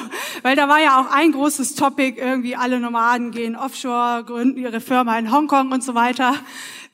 Weil 0.43 0.57
da 0.57 0.69
war 0.69 0.81
ja 0.81 1.01
auch 1.01 1.11
ein 1.13 1.31
großes 1.31 1.77
Topic, 1.77 2.21
irgendwie 2.21 2.57
alle 2.57 2.81
Nomaden 2.81 3.31
gehen 3.31 3.55
offshore, 3.55 4.25
gründen 4.25 4.59
ihre 4.59 4.81
Firma 4.81 5.17
in 5.19 5.31
Hongkong 5.31 5.71
und 5.71 5.85
so 5.85 5.95
weiter. 5.95 6.35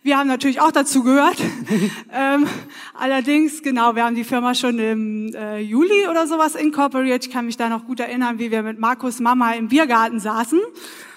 Wir 0.02 0.18
haben 0.18 0.26
natürlich 0.26 0.60
auch 0.60 0.72
dazu 0.72 1.02
gehört. 1.02 1.36
ähm, 2.12 2.46
allerdings, 2.92 3.62
genau, 3.62 3.94
wir 3.94 4.04
haben 4.04 4.16
die 4.16 4.24
Firma 4.24 4.54
schon 4.54 4.78
im 4.78 5.34
äh, 5.34 5.60
Juli 5.60 6.08
oder 6.10 6.26
sowas 6.26 6.54
incorporiert. 6.54 7.24
Ich 7.24 7.32
kann 7.32 7.46
mich 7.46 7.56
da 7.56 7.70
noch 7.70 7.86
gut 7.86 8.00
erinnern, 8.00 8.38
wie 8.38 8.50
wir 8.50 8.62
mit 8.62 8.78
Markus 8.78 9.20
Mama 9.20 9.52
im 9.52 9.68
Biergarten 9.68 10.20
saßen. 10.20 10.60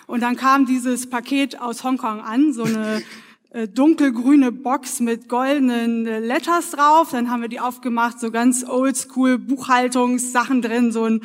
Und 0.08 0.22
dann 0.22 0.38
kam 0.38 0.66
dieses 0.66 1.10
Paket 1.10 1.60
aus 1.60 1.84
Hongkong 1.84 2.22
an, 2.22 2.54
so 2.54 2.64
eine 2.64 3.02
dunkelgrüne 3.68 4.52
Box 4.52 5.00
mit 5.00 5.30
goldenen 5.30 6.06
äh, 6.06 6.20
Letters 6.20 6.72
drauf. 6.72 7.12
Dann 7.12 7.32
haben 7.32 7.42
wir 7.42 7.48
die 7.48 7.60
aufgemacht, 7.62 8.20
so 8.20 8.30
ganz 8.30 8.66
oldschool 8.68 9.38
Buchhaltungssachen 9.38 10.62
drin, 10.62 10.92
so 10.92 11.06
ein, 11.06 11.22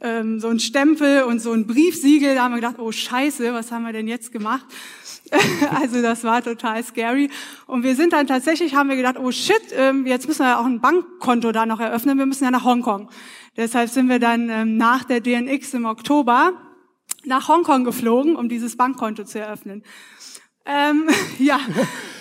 ähm, 0.00 0.40
so 0.40 0.48
ein 0.48 0.60
Stempel 0.60 1.24
und 1.24 1.40
so 1.40 1.52
ein 1.52 1.66
Briefsiegel. 1.66 2.34
Da 2.34 2.44
haben 2.44 2.52
wir 2.52 2.60
gedacht, 2.60 2.78
oh 2.78 2.90
Scheiße, 2.90 3.52
was 3.52 3.70
haben 3.70 3.84
wir 3.84 3.92
denn 3.92 4.08
jetzt 4.08 4.32
gemacht? 4.32 4.64
also 5.80 6.00
das 6.00 6.24
war 6.24 6.42
total 6.42 6.82
scary. 6.82 7.28
Und 7.66 7.82
wir 7.82 7.94
sind 7.96 8.14
dann 8.14 8.26
tatsächlich, 8.26 8.74
haben 8.74 8.88
wir 8.88 8.96
gedacht, 8.96 9.18
oh 9.18 9.30
shit, 9.30 9.62
ähm, 9.76 10.06
jetzt 10.06 10.26
müssen 10.26 10.46
wir 10.46 10.58
auch 10.58 10.64
ein 10.64 10.80
Bankkonto 10.80 11.52
da 11.52 11.66
noch 11.66 11.80
eröffnen. 11.80 12.16
Wir 12.16 12.26
müssen 12.26 12.44
ja 12.44 12.50
nach 12.50 12.64
Hongkong. 12.64 13.10
Deshalb 13.56 13.90
sind 13.90 14.08
wir 14.08 14.18
dann 14.18 14.48
ähm, 14.48 14.76
nach 14.78 15.04
der 15.04 15.20
DNX 15.20 15.74
im 15.74 15.84
Oktober 15.84 16.54
nach 17.24 17.48
Hongkong 17.48 17.84
geflogen, 17.84 18.36
um 18.36 18.48
dieses 18.48 18.76
Bankkonto 18.76 19.24
zu 19.24 19.38
eröffnen. 19.38 19.82
Ähm, 20.66 21.08
ja, 21.38 21.60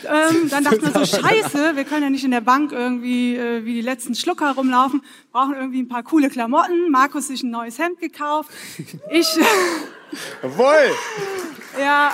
ähm, 0.06 0.50
dann 0.50 0.64
dachten 0.64 0.82
wir 0.82 0.92
so, 0.92 1.06
scheiße, 1.06 1.76
wir 1.76 1.84
können 1.86 2.04
ja 2.04 2.10
nicht 2.10 2.26
in 2.26 2.32
der 2.32 2.42
Bank 2.42 2.72
irgendwie 2.72 3.36
äh, 3.36 3.64
wie 3.66 3.74
die 3.74 3.82
letzten 3.82 4.16
Schlucker 4.16 4.52
rumlaufen, 4.52 5.02
brauchen 5.32 5.56
irgendwie 5.56 5.82
ein 5.82 5.88
paar 5.88 6.04
coole 6.04 6.30
Klamotten. 6.30 6.92
Markus 6.92 7.28
sich 7.28 7.44
ein 7.44 7.52
neues 7.52 7.80
Hemd 7.80 8.00
gekauft. 8.00 8.50
Ich... 9.12 9.28
Jawohl! 10.42 10.92
ja, 11.80 12.14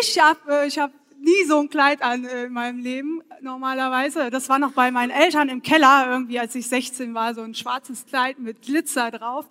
ich 0.00 0.18
habe 0.20 0.38
äh, 0.48 0.66
ich 0.66 0.78
hab 0.78 0.92
nie 1.18 1.44
so 1.46 1.58
ein 1.60 1.68
Kleid 1.68 2.02
an 2.02 2.24
äh, 2.24 2.44
in 2.44 2.52
meinem 2.52 2.78
Leben 2.78 3.22
normalerweise. 3.42 4.30
Das 4.30 4.48
war 4.48 4.58
noch 4.58 4.72
bei 4.72 4.90
meinen 4.90 5.10
Eltern 5.10 5.48
im 5.48 5.62
Keller 5.62 6.06
irgendwie, 6.10 6.38
als 6.38 6.54
ich 6.54 6.66
16 6.68 7.14
war, 7.14 7.34
so 7.34 7.42
ein 7.42 7.54
schwarzes 7.54 8.06
Kleid 8.06 8.38
mit 8.38 8.62
Glitzer 8.62 9.10
drauf. 9.10 9.46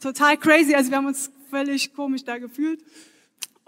Total 0.00 0.36
crazy, 0.36 0.74
also 0.74 0.90
wir 0.90 0.98
haben 0.98 1.06
uns 1.06 1.30
völlig 1.50 1.94
komisch 1.94 2.24
da 2.24 2.38
gefühlt 2.38 2.80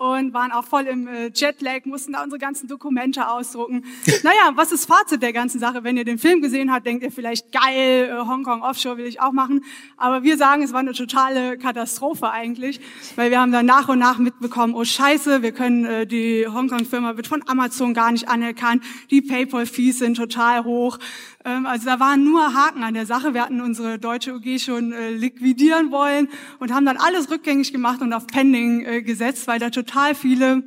und 0.01 0.33
waren 0.33 0.51
auch 0.51 0.65
voll 0.65 0.87
im 0.87 1.07
äh, 1.07 1.31
Jetlag, 1.35 1.85
mussten 1.85 2.15
da 2.15 2.23
unsere 2.23 2.39
ganzen 2.39 2.69
Dokumente 2.69 3.29
ausdrucken. 3.29 3.85
naja, 4.23 4.53
was 4.55 4.73
ist 4.73 4.87
Fazit 4.87 5.23
der 5.23 5.35
ganzen 5.35 5.61
Sache? 5.61 5.85
Wenn 5.85 5.99
ihr 5.99 6.07
den 6.07 6.17
Film 6.17 6.41
gesehen 6.41 6.73
habt, 6.73 6.87
denkt 6.87 7.05
ihr 7.05 7.13
vielleicht, 7.13 7.53
geil, 7.53 8.09
äh, 8.11 8.27
Hongkong 8.27 8.63
Offshore 8.63 8.97
will 8.97 9.05
ich 9.05 9.21
auch 9.21 9.33
machen. 9.33 9.63
Aber 9.99 10.23
wir 10.23 10.39
sagen, 10.39 10.63
es 10.63 10.73
war 10.73 10.81
eine 10.81 10.95
totale 10.95 11.59
Katastrophe 11.59 12.31
eigentlich, 12.31 12.81
weil 13.17 13.31
wir 13.31 13.39
haben 13.39 13.53
dann 13.53 13.67
nach 13.67 13.91
und 13.91 13.99
nach 13.99 14.17
mitbekommen, 14.17 14.73
oh 14.75 14.85
scheiße, 14.85 15.43
wir 15.43 15.53
können, 15.53 15.85
äh, 15.85 16.07
die 16.07 16.47
Hongkong-Firma 16.49 17.19
wird 17.19 17.27
von 17.27 17.47
Amazon 17.47 17.93
gar 17.93 18.11
nicht 18.11 18.27
anerkannt, 18.27 18.83
die 19.11 19.21
Paypal-Fees 19.21 19.99
sind 19.99 20.17
total 20.17 20.65
hoch. 20.65 20.99
Ähm, 21.45 21.67
also 21.67 21.87
da 21.87 22.01
waren 22.01 22.25
nur 22.25 22.55
Haken 22.55 22.83
an 22.83 22.95
der 22.95 23.07
Sache. 23.07 23.35
Wir 23.35 23.43
hatten 23.43 23.61
unsere 23.61 23.99
deutsche 23.99 24.35
UG 24.35 24.59
schon 24.59 24.93
äh, 24.93 25.11
liquidieren 25.11 25.91
wollen 25.91 26.29
und 26.59 26.73
haben 26.73 26.87
dann 26.87 26.97
alles 26.97 27.31
rückgängig 27.31 27.73
gemacht 27.73 28.03
und 28.03 28.13
auf 28.13 28.27
Pending 28.27 28.85
äh, 28.85 29.03
gesetzt, 29.03 29.47
weil 29.47 29.59
da 29.59 29.71
total 29.71 30.15
viele 30.15 30.63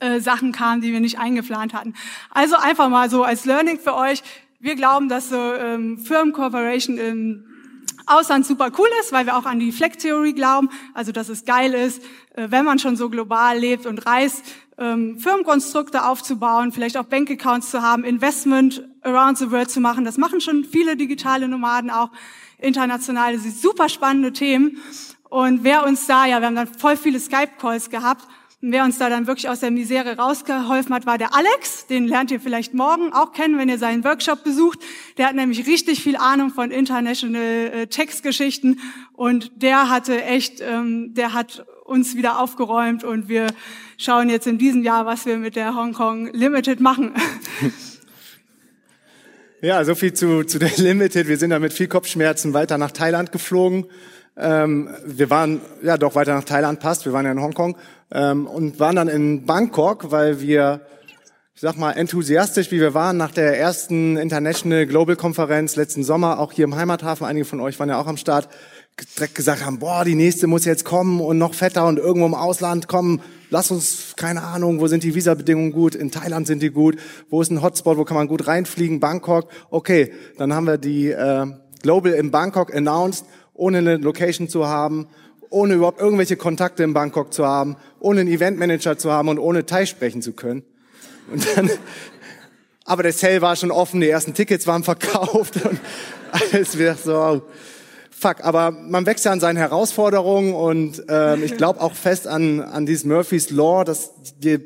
äh, 0.00 0.20
Sachen 0.20 0.52
kamen, 0.52 0.82
die 0.82 0.92
wir 0.92 1.00
nicht 1.00 1.18
eingeplant 1.18 1.72
hatten. 1.72 1.94
Also 2.30 2.56
einfach 2.56 2.88
mal 2.88 3.08
so 3.08 3.22
als 3.22 3.44
Learning 3.44 3.78
für 3.78 3.94
euch. 3.94 4.22
Wir 4.60 4.76
glauben, 4.76 5.08
dass 5.08 5.28
so 5.28 5.36
ähm, 5.36 5.98
Firmen-Corporation 5.98 6.98
im 6.98 7.46
Ausland 8.06 8.44
super 8.44 8.70
cool 8.78 8.88
ist, 9.00 9.12
weil 9.12 9.24
wir 9.24 9.36
auch 9.36 9.46
an 9.46 9.58
die 9.58 9.72
Fleck-Theorie 9.72 10.34
glauben, 10.34 10.68
also 10.92 11.10
dass 11.10 11.30
es 11.30 11.46
geil 11.46 11.72
ist, 11.72 12.02
wenn 12.34 12.64
man 12.64 12.78
schon 12.78 12.96
so 12.96 13.08
global 13.08 13.58
lebt 13.58 13.86
und 13.86 14.04
reist, 14.04 14.44
ähm, 14.76 15.18
Firmenkonstrukte 15.18 16.04
aufzubauen, 16.04 16.72
vielleicht 16.72 16.98
auch 16.98 17.04
Bankaccounts 17.04 17.70
zu 17.70 17.80
haben, 17.80 18.04
Investment 18.04 18.86
around 19.04 19.38
the 19.38 19.50
world 19.50 19.70
zu 19.70 19.80
machen. 19.80 20.04
Das 20.04 20.18
machen 20.18 20.40
schon 20.40 20.64
viele 20.64 20.96
digitale 20.96 21.48
Nomaden 21.48 21.90
auch 21.90 22.10
international. 22.58 23.34
Das 23.34 23.42
sind 23.42 23.56
super 23.56 23.88
spannende 23.88 24.32
Themen. 24.32 24.78
Und 25.28 25.64
wer 25.64 25.84
uns 25.84 26.06
da, 26.06 26.26
ja, 26.26 26.40
wir 26.40 26.46
haben 26.46 26.56
dann 26.56 26.68
voll 26.68 26.96
viele 26.96 27.20
Skype-Calls 27.20 27.90
gehabt. 27.90 28.26
Und 28.62 28.72
wer 28.72 28.84
uns 28.84 28.96
da 28.96 29.10
dann 29.10 29.26
wirklich 29.26 29.48
aus 29.48 29.60
der 29.60 29.70
Misere 29.70 30.16
rausgeholfen 30.16 30.94
hat, 30.94 31.04
war 31.04 31.18
der 31.18 31.34
Alex. 31.34 31.86
Den 31.86 32.06
lernt 32.06 32.30
ihr 32.30 32.40
vielleicht 32.40 32.72
morgen 32.72 33.12
auch 33.12 33.32
kennen, 33.32 33.58
wenn 33.58 33.68
ihr 33.68 33.78
seinen 33.78 34.04
Workshop 34.04 34.42
besucht. 34.42 34.78
Der 35.18 35.26
hat 35.26 35.34
nämlich 35.34 35.66
richtig 35.66 36.02
viel 36.02 36.16
Ahnung 36.16 36.50
von 36.50 36.70
International 36.70 37.42
äh, 37.42 37.86
Textgeschichten. 37.88 38.80
Und 39.12 39.52
der 39.56 39.90
hatte 39.90 40.22
echt, 40.24 40.60
ähm, 40.62 41.12
der 41.14 41.34
hat 41.34 41.66
uns 41.84 42.16
wieder 42.16 42.38
aufgeräumt 42.38 43.04
und 43.04 43.28
wir 43.28 43.48
schauen 43.98 44.30
jetzt 44.30 44.46
in 44.46 44.56
diesem 44.56 44.82
Jahr, 44.82 45.04
was 45.04 45.26
wir 45.26 45.36
mit 45.36 45.56
der 45.56 45.74
Hong 45.74 45.92
Kong 45.92 46.30
Limited 46.32 46.80
machen. 46.80 47.12
Ja, 49.64 49.82
so 49.82 49.94
viel 49.94 50.12
zu, 50.12 50.44
zu 50.44 50.58
der 50.58 50.72
Limited. 50.76 51.26
Wir 51.26 51.38
sind 51.38 51.48
da 51.48 51.58
mit 51.58 51.72
viel 51.72 51.88
Kopfschmerzen 51.88 52.52
weiter 52.52 52.76
nach 52.76 52.90
Thailand 52.90 53.32
geflogen. 53.32 53.86
Ähm, 54.36 54.90
wir 55.06 55.30
waren, 55.30 55.62
ja 55.82 55.96
doch, 55.96 56.14
weiter 56.14 56.34
nach 56.34 56.44
Thailand 56.44 56.80
passt. 56.80 57.06
Wir 57.06 57.14
waren 57.14 57.24
ja 57.24 57.32
in 57.32 57.40
Hongkong 57.40 57.74
ähm, 58.12 58.46
und 58.46 58.78
waren 58.78 58.96
dann 58.96 59.08
in 59.08 59.46
Bangkok, 59.46 60.10
weil 60.10 60.42
wir, 60.42 60.82
ich 61.54 61.62
sag 61.62 61.78
mal, 61.78 61.92
enthusiastisch, 61.92 62.72
wie 62.72 62.80
wir 62.80 62.92
waren, 62.92 63.16
nach 63.16 63.30
der 63.30 63.58
ersten 63.58 64.18
International 64.18 64.84
Global 64.84 65.16
Konferenz 65.16 65.76
letzten 65.76 66.04
Sommer, 66.04 66.40
auch 66.40 66.52
hier 66.52 66.64
im 66.64 66.76
Heimathafen, 66.76 67.26
einige 67.26 67.46
von 67.46 67.60
euch 67.60 67.80
waren 67.80 67.88
ja 67.88 67.98
auch 67.98 68.06
am 68.06 68.18
Start, 68.18 68.50
direkt 69.16 69.34
gesagt 69.34 69.64
haben, 69.64 69.78
boah, 69.78 70.04
die 70.04 70.14
nächste 70.14 70.46
muss 70.46 70.64
jetzt 70.64 70.84
kommen 70.84 71.20
und 71.20 71.38
noch 71.38 71.54
fetter 71.54 71.86
und 71.86 71.98
irgendwo 71.98 72.26
im 72.26 72.34
Ausland 72.34 72.88
kommen. 72.88 73.20
Lass 73.50 73.70
uns, 73.70 74.14
keine 74.16 74.42
Ahnung, 74.42 74.80
wo 74.80 74.86
sind 74.86 75.02
die 75.02 75.14
Visabedingungen 75.14 75.72
gut? 75.72 75.94
In 75.94 76.10
Thailand 76.10 76.46
sind 76.46 76.62
die 76.62 76.70
gut. 76.70 76.96
Wo 77.28 77.42
ist 77.42 77.50
ein 77.50 77.62
Hotspot? 77.62 77.96
Wo 77.96 78.04
kann 78.04 78.16
man 78.16 78.28
gut 78.28 78.46
reinfliegen? 78.46 79.00
Bangkok. 79.00 79.48
Okay, 79.70 80.12
dann 80.38 80.52
haben 80.52 80.66
wir 80.66 80.78
die 80.78 81.10
äh, 81.10 81.46
Global 81.82 82.12
in 82.12 82.30
Bangkok 82.30 82.74
announced, 82.74 83.26
ohne 83.52 83.78
eine 83.78 83.96
Location 83.96 84.48
zu 84.48 84.66
haben, 84.66 85.08
ohne 85.50 85.74
überhaupt 85.74 86.00
irgendwelche 86.00 86.36
Kontakte 86.36 86.82
in 86.82 86.94
Bangkok 86.94 87.32
zu 87.32 87.46
haben, 87.46 87.76
ohne 88.00 88.20
einen 88.20 88.30
Eventmanager 88.30 88.96
zu 88.96 89.10
haben 89.10 89.28
und 89.28 89.38
ohne 89.38 89.66
Thai 89.66 89.86
sprechen 89.86 90.22
zu 90.22 90.32
können. 90.32 90.62
Und 91.32 91.46
dann, 91.56 91.70
aber 92.84 93.02
der 93.02 93.12
Sale 93.12 93.42
war 93.42 93.56
schon 93.56 93.70
offen, 93.70 94.00
die 94.00 94.08
ersten 94.08 94.34
Tickets 94.34 94.66
waren 94.66 94.84
verkauft 94.84 95.64
und 95.64 95.80
alles 96.32 96.78
wird 96.78 97.02
so 97.02 97.42
fuck, 98.16 98.44
aber 98.44 98.70
man 98.70 99.06
wächst 99.06 99.24
ja 99.24 99.32
an 99.32 99.40
seinen 99.40 99.56
Herausforderungen 99.56 100.54
und 100.54 101.04
ähm, 101.08 101.42
ich 101.42 101.56
glaube 101.56 101.80
auch 101.80 101.94
fest 101.94 102.26
an, 102.26 102.60
an 102.60 102.86
dieses 102.86 103.04
Murphy's 103.04 103.50
Law, 103.50 103.84
dass 103.84 104.12
je 104.40 104.60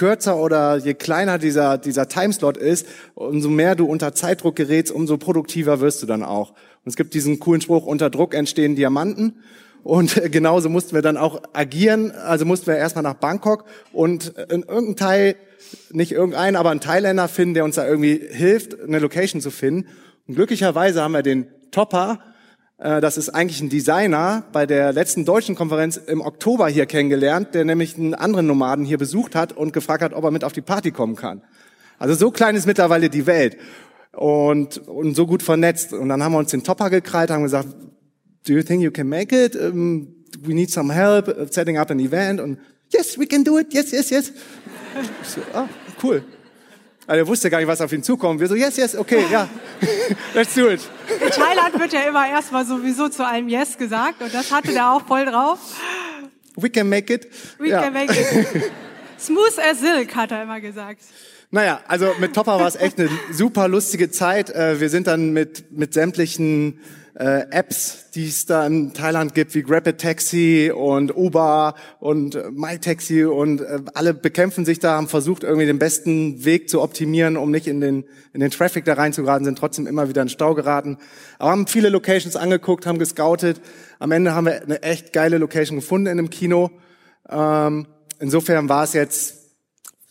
kürzer 0.00 0.38
oder 0.38 0.76
je 0.76 0.94
kleiner 0.94 1.38
dieser, 1.38 1.76
dieser 1.76 2.08
Timeslot 2.08 2.56
ist, 2.56 2.86
umso 3.14 3.50
mehr 3.50 3.74
du 3.74 3.84
unter 3.84 4.14
Zeitdruck 4.14 4.56
gerätst, 4.56 4.92
umso 4.92 5.18
produktiver 5.18 5.80
wirst 5.80 6.02
du 6.02 6.06
dann 6.06 6.22
auch. 6.22 6.50
Und 6.50 6.86
es 6.86 6.96
gibt 6.96 7.12
diesen 7.12 7.38
coolen 7.38 7.60
Spruch, 7.60 7.84
unter 7.84 8.08
Druck 8.08 8.34
entstehen 8.34 8.76
Diamanten. 8.76 9.40
Und 9.82 10.20
genauso 10.32 10.70
mussten 10.70 10.94
wir 10.94 11.02
dann 11.02 11.18
auch 11.18 11.42
agieren. 11.52 12.12
Also 12.12 12.46
mussten 12.46 12.68
wir 12.68 12.76
erstmal 12.76 13.02
nach 13.02 13.14
Bangkok 13.14 13.66
und 13.92 14.28
in 14.48 14.62
irgendeinem 14.62 14.96
Teil, 14.96 15.36
nicht 15.90 16.12
irgendein, 16.12 16.56
aber 16.56 16.70
einen 16.70 16.80
Thailänder 16.80 17.28
finden, 17.28 17.54
der 17.54 17.64
uns 17.64 17.76
da 17.76 17.86
irgendwie 17.86 18.20
hilft, 18.30 18.80
eine 18.80 18.98
Location 18.98 19.42
zu 19.42 19.50
finden. 19.50 19.88
Und 20.26 20.34
glücklicherweise 20.34 21.02
haben 21.02 21.12
wir 21.12 21.22
den 21.22 21.46
Topper 21.70 22.20
das 22.82 23.18
ist 23.18 23.28
eigentlich 23.28 23.60
ein 23.60 23.68
Designer 23.68 24.44
bei 24.52 24.64
der 24.64 24.94
letzten 24.94 25.26
deutschen 25.26 25.54
Konferenz 25.54 25.98
im 25.98 26.22
Oktober 26.22 26.66
hier 26.68 26.86
kennengelernt, 26.86 27.54
der 27.54 27.66
nämlich 27.66 27.98
einen 27.98 28.14
anderen 28.14 28.46
Nomaden 28.46 28.86
hier 28.86 28.96
besucht 28.96 29.34
hat 29.34 29.52
und 29.52 29.74
gefragt 29.74 30.02
hat, 30.02 30.14
ob 30.14 30.24
er 30.24 30.30
mit 30.30 30.44
auf 30.44 30.54
die 30.54 30.62
Party 30.62 30.90
kommen 30.90 31.14
kann. 31.14 31.42
Also 31.98 32.14
so 32.14 32.30
klein 32.30 32.56
ist 32.56 32.66
mittlerweile 32.66 33.10
die 33.10 33.26
Welt 33.26 33.58
und, 34.12 34.78
und 34.88 35.14
so 35.14 35.26
gut 35.26 35.42
vernetzt. 35.42 35.92
Und 35.92 36.08
dann 36.08 36.22
haben 36.22 36.32
wir 36.32 36.38
uns 36.38 36.52
den 36.52 36.64
Topper 36.64 36.88
gekrallt, 36.88 37.30
haben 37.30 37.42
gesagt, 37.42 37.68
do 38.46 38.54
you 38.54 38.62
think 38.62 38.82
you 38.82 38.90
can 38.90 39.08
make 39.08 39.36
it? 39.36 39.54
We 39.54 40.54
need 40.54 40.70
some 40.70 40.90
help 40.94 41.52
setting 41.52 41.76
up 41.76 41.90
an 41.90 42.00
event. 42.00 42.40
Und 42.40 42.58
yes, 42.88 43.18
we 43.18 43.26
can 43.26 43.44
do 43.44 43.58
it. 43.58 43.74
Yes, 43.74 43.90
yes, 43.90 44.08
yes. 44.08 44.32
So, 45.22 45.42
ah, 45.52 45.68
cool. 46.02 46.24
Also 47.10 47.22
er 47.22 47.26
wusste 47.26 47.50
gar 47.50 47.58
nicht, 47.58 47.66
was 47.66 47.80
auf 47.80 47.92
ihn 47.92 48.04
zukommt. 48.04 48.38
Wir 48.38 48.46
so, 48.46 48.54
yes, 48.54 48.76
yes, 48.76 48.94
okay, 48.94 49.24
ja, 49.32 49.48
let's 50.32 50.54
do 50.54 50.68
it. 50.68 50.80
In 51.08 51.28
Thailand 51.28 51.76
wird 51.76 51.92
ja 51.92 52.02
immer 52.02 52.28
erstmal 52.28 52.64
sowieso 52.64 53.08
zu 53.08 53.26
einem 53.26 53.48
Yes 53.48 53.76
gesagt 53.76 54.22
und 54.22 54.32
das 54.32 54.52
hatte 54.52 54.70
der 54.70 54.92
auch 54.92 55.04
voll 55.04 55.24
drauf. 55.24 55.58
We 56.54 56.70
can 56.70 56.88
make 56.88 57.12
it. 57.12 57.26
We 57.58 57.70
ja. 57.70 57.82
can 57.82 57.92
make 57.94 58.12
it. 58.12 58.70
Smooth 59.18 59.58
as 59.58 59.80
silk, 59.80 60.14
hat 60.14 60.30
er 60.30 60.44
immer 60.44 60.60
gesagt. 60.60 61.02
Naja, 61.50 61.80
also 61.88 62.14
mit 62.20 62.32
Topper 62.32 62.60
war 62.60 62.68
es 62.68 62.76
echt 62.76 63.00
eine 63.00 63.10
super 63.32 63.66
lustige 63.66 64.12
Zeit. 64.12 64.50
Äh, 64.50 64.78
wir 64.78 64.88
sind 64.88 65.08
dann 65.08 65.32
mit, 65.32 65.72
mit 65.72 65.94
sämtlichen 65.94 66.78
äh, 67.14 67.46
Apps, 67.50 68.10
die 68.14 68.28
es 68.28 68.46
da 68.46 68.66
in 68.66 68.92
Thailand 68.92 69.34
gibt, 69.34 69.54
wie 69.54 69.64
Rapid 69.66 69.98
Taxi 69.98 70.72
und 70.74 71.14
Uber 71.14 71.74
und 71.98 72.34
äh, 72.34 72.50
MyTaxi 72.50 73.24
und 73.24 73.60
äh, 73.60 73.80
alle 73.94 74.14
bekämpfen 74.14 74.64
sich 74.64 74.78
da, 74.78 74.92
haben 74.92 75.08
versucht, 75.08 75.42
irgendwie 75.42 75.66
den 75.66 75.78
besten 75.78 76.44
Weg 76.44 76.68
zu 76.68 76.80
optimieren, 76.80 77.36
um 77.36 77.50
nicht 77.50 77.66
in 77.66 77.80
den, 77.80 78.04
in 78.32 78.40
den 78.40 78.50
Traffic 78.50 78.84
da 78.84 78.94
reinzugeraten, 78.94 79.44
sind 79.44 79.58
trotzdem 79.58 79.86
immer 79.86 80.08
wieder 80.08 80.22
in 80.22 80.28
Stau 80.28 80.54
geraten. 80.54 80.98
Aber 81.38 81.50
haben 81.50 81.66
viele 81.66 81.88
Locations 81.88 82.36
angeguckt, 82.36 82.86
haben 82.86 82.98
gescoutet. 82.98 83.60
Am 83.98 84.12
Ende 84.12 84.34
haben 84.34 84.46
wir 84.46 84.62
eine 84.62 84.82
echt 84.82 85.12
geile 85.12 85.38
Location 85.38 85.78
gefunden 85.78 86.06
in 86.06 86.18
einem 86.18 86.30
Kino. 86.30 86.70
Ähm, 87.28 87.86
insofern 88.18 88.68
war 88.68 88.84
es 88.84 88.92
jetzt 88.92 89.40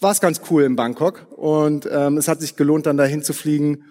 war 0.02 0.12
es 0.12 0.22
ganz 0.22 0.40
cool 0.50 0.64
in 0.64 0.78
Bangkok 0.78 1.28
und 1.36 1.88
ähm, 1.92 2.16
es 2.18 2.30
hat 2.30 2.40
sich 2.40 2.56
gelohnt, 2.56 2.86
dann 2.86 2.96
dahin 2.96 3.22
zu 3.22 3.34
fliegen 3.34 3.84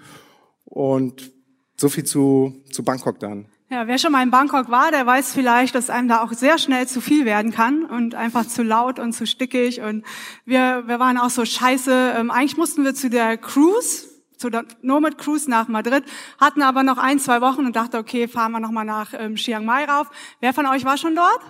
und 0.65 1.33
so 1.81 1.89
viel 1.89 2.05
zu, 2.05 2.63
zu 2.71 2.83
Bangkok 2.83 3.19
dann. 3.21 3.47
Ja, 3.71 3.87
wer 3.87 3.99
schon 3.99 4.13
mal 4.13 4.23
in 4.23 4.31
Bangkok 4.31 4.71
war, 4.71 4.91
der 4.91 5.05
weiß 5.05 5.35
vielleicht, 5.35 5.75
dass 5.75 5.91
einem 5.91 6.09
da 6.09 6.23
auch 6.23 6.33
sehr 6.33 6.57
schnell 6.57 6.89
zu 6.89 7.03
viel 7.03 7.27
werden 7.27 7.53
kann 7.53 7.85
und 7.85 8.15
einfach 8.15 8.47
zu 8.47 8.63
laut 8.63 8.99
und 8.99 9.13
zu 9.13 9.27
stickig. 9.27 9.83
Und 9.83 10.05
wir, 10.47 10.85
wir 10.87 10.99
waren 10.99 11.19
auch 11.19 11.29
so 11.29 11.45
scheiße. 11.45 12.15
Ähm, 12.17 12.31
eigentlich 12.31 12.57
mussten 12.57 12.83
wir 12.83 12.95
zu 12.95 13.11
der 13.11 13.37
Cruise, 13.37 14.09
zu 14.39 14.49
der 14.49 14.65
Nomad 14.81 15.19
Cruise 15.19 15.51
nach 15.51 15.69
Madrid, 15.69 16.03
hatten 16.41 16.63
aber 16.63 16.83
noch 16.83 16.97
ein, 16.97 17.19
zwei 17.19 17.43
Wochen 17.43 17.67
und 17.67 17.77
dachte, 17.77 17.99
okay, 17.99 18.27
fahren 18.27 18.53
wir 18.53 18.61
nochmal 18.61 18.87
nach 18.87 19.13
ähm, 19.13 19.35
Chiang 19.35 19.67
Mai 19.67 19.85
rauf. 19.85 20.11
Wer 20.41 20.55
von 20.55 20.65
euch 20.65 20.87
war 20.87 20.97
schon 20.97 21.15
dort? 21.15 21.41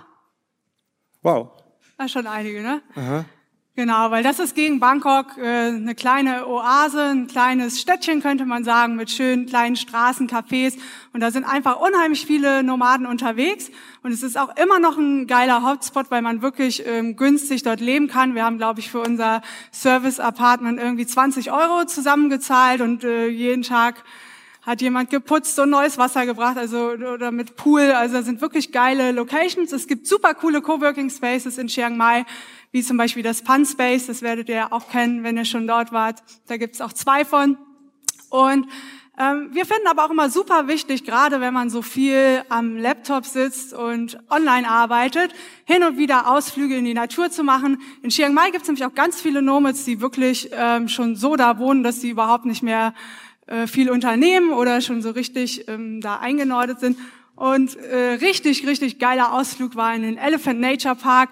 Wow. 1.23 1.51
Da 1.99 2.09
schon 2.09 2.27
einige, 2.27 2.63
ne? 2.63 2.83
Aha. 2.97 3.25
Genau, 3.79 4.11
weil 4.11 4.25
das 4.25 4.41
ist 4.41 4.57
gegen 4.57 4.81
Bangkok 4.81 5.39
äh, 5.39 5.69
eine 5.69 5.95
kleine 5.95 6.49
Oase, 6.49 7.01
ein 7.01 7.29
kleines 7.29 7.81
Städtchen 7.81 8.21
könnte 8.21 8.45
man 8.45 8.65
sagen, 8.65 8.97
mit 8.97 9.09
schönen 9.09 9.47
kleinen 9.47 9.77
Straßen, 9.77 10.29
Cafés. 10.29 10.77
Und 11.13 11.21
da 11.21 11.31
sind 11.31 11.45
einfach 11.45 11.79
unheimlich 11.81 12.27
viele 12.27 12.65
Nomaden 12.65 13.07
unterwegs. 13.07 13.71
Und 14.03 14.11
es 14.11 14.25
ist 14.25 14.37
auch 14.37 14.57
immer 14.57 14.81
noch 14.81 14.99
ein 14.99 15.29
geiler 15.29 15.63
Hotspot, 15.63 16.11
weil 16.11 16.23
man 16.23 16.43
wirklich 16.43 16.85
ähm, 16.89 17.15
günstig 17.15 17.63
dort 17.63 17.79
leben 17.79 18.09
kann. 18.09 18.35
Wir 18.35 18.45
haben, 18.45 18.59
glaube 18.59 18.81
ich, 18.81 18.91
für 18.91 18.99
unser 18.99 19.43
Service-Apartment 19.71 20.81
irgendwie 20.81 21.07
20 21.07 21.53
Euro 21.53 21.85
zusammengezahlt 21.85 22.81
und 22.81 23.05
äh, 23.05 23.29
jeden 23.29 23.63
Tag 23.63 24.03
hat 24.63 24.83
jemand 24.83 25.09
geputzt 25.09 25.59
und 25.61 25.71
neues 25.71 25.97
Wasser 25.97 26.27
gebracht, 26.27 26.59
also 26.59 26.91
oder 26.91 27.31
mit 27.31 27.57
Pool. 27.57 27.93
Also 27.93 28.17
da 28.17 28.23
sind 28.23 28.43
wirklich 28.43 28.71
geile 28.71 29.13
Locations. 29.13 29.73
Es 29.73 29.87
gibt 29.87 30.07
super 30.07 30.35
coole 30.35 30.61
Coworking 30.61 31.09
Spaces 31.09 31.57
in 31.57 31.69
Chiang 31.69 31.97
Mai 31.97 32.27
wie 32.73 32.83
zum 32.83 32.97
Beispiel 32.97 33.23
das 33.23 33.41
Fun 33.41 33.65
Space, 33.65 34.07
das 34.07 34.23
werdet 34.23 34.49
ihr 34.49 34.73
auch 34.73 34.89
kennen, 34.89 35.25
wenn 35.25 35.37
ihr 35.37 35.45
schon 35.45 35.67
dort 35.67 35.93
wart. 35.93 36.23
Da 36.47 36.57
gibt's 36.57 36.81
auch 36.81 36.93
zwei 36.93 37.25
von. 37.25 37.57
Und 38.31 38.67
ähm, 39.21 39.49
wir 39.53 39.67
finden 39.67 39.89
aber 39.89 40.05
auch 40.05 40.11
immer 40.11 40.31
super 40.31 40.69
wichtig, 40.69 41.03
gerade 41.03 41.41
wenn 41.41 41.53
man 41.53 41.71
so 41.71 41.83
viel 41.83 42.45
am 42.51 42.77
Laptop 42.77 43.27
sitzt 43.27 43.75
und 43.75 44.17
online 44.31 44.69
arbeitet, 44.69 45.35
hin 45.65 45.83
und 45.83 45.99
wieder 45.99 46.31
Ausflüge 46.31 46.77
in 46.77 46.85
die 46.85 46.95
Natur 46.95 47.29
zu 47.29 47.43
machen. 47.43 47.81
In 48.03 48.11
Chiang 48.11 48.33
Mai 48.33 48.51
gibt's 48.51 48.69
nämlich 48.69 48.85
auch 48.85 48.95
ganz 48.95 49.21
viele 49.21 49.43
Nomads, 49.43 49.85
die 49.85 50.01
wirklich 50.01 50.51
ähm, 50.53 50.89
schon 50.89 51.17
so 51.17 51.35
da 51.35 51.59
wohnen, 51.59 51.83
dass 51.83 52.01
sie 52.01 52.11
überhaupt 52.11 52.45
nicht 52.45 52.63
mehr 52.63 52.95
äh, 53.47 53.67
viel 53.67 53.91
unternehmen 53.91 54.53
oder 54.53 54.81
schon 54.81 55.03
so 55.03 55.11
richtig 55.11 55.67
ähm, 55.67 56.01
da 56.01 56.19
eingenordet 56.19 56.79
sind. 56.79 56.97
Und 57.35 57.77
äh, 57.77 58.19
richtig, 58.21 58.67
richtig 58.69 59.01
geiler 59.01 59.33
Ausflug 59.33 59.75
war 59.75 59.95
in 59.97 60.03
den 60.03 60.17
Elephant 60.17 60.61
Nature 60.61 60.95
Park. 60.95 61.31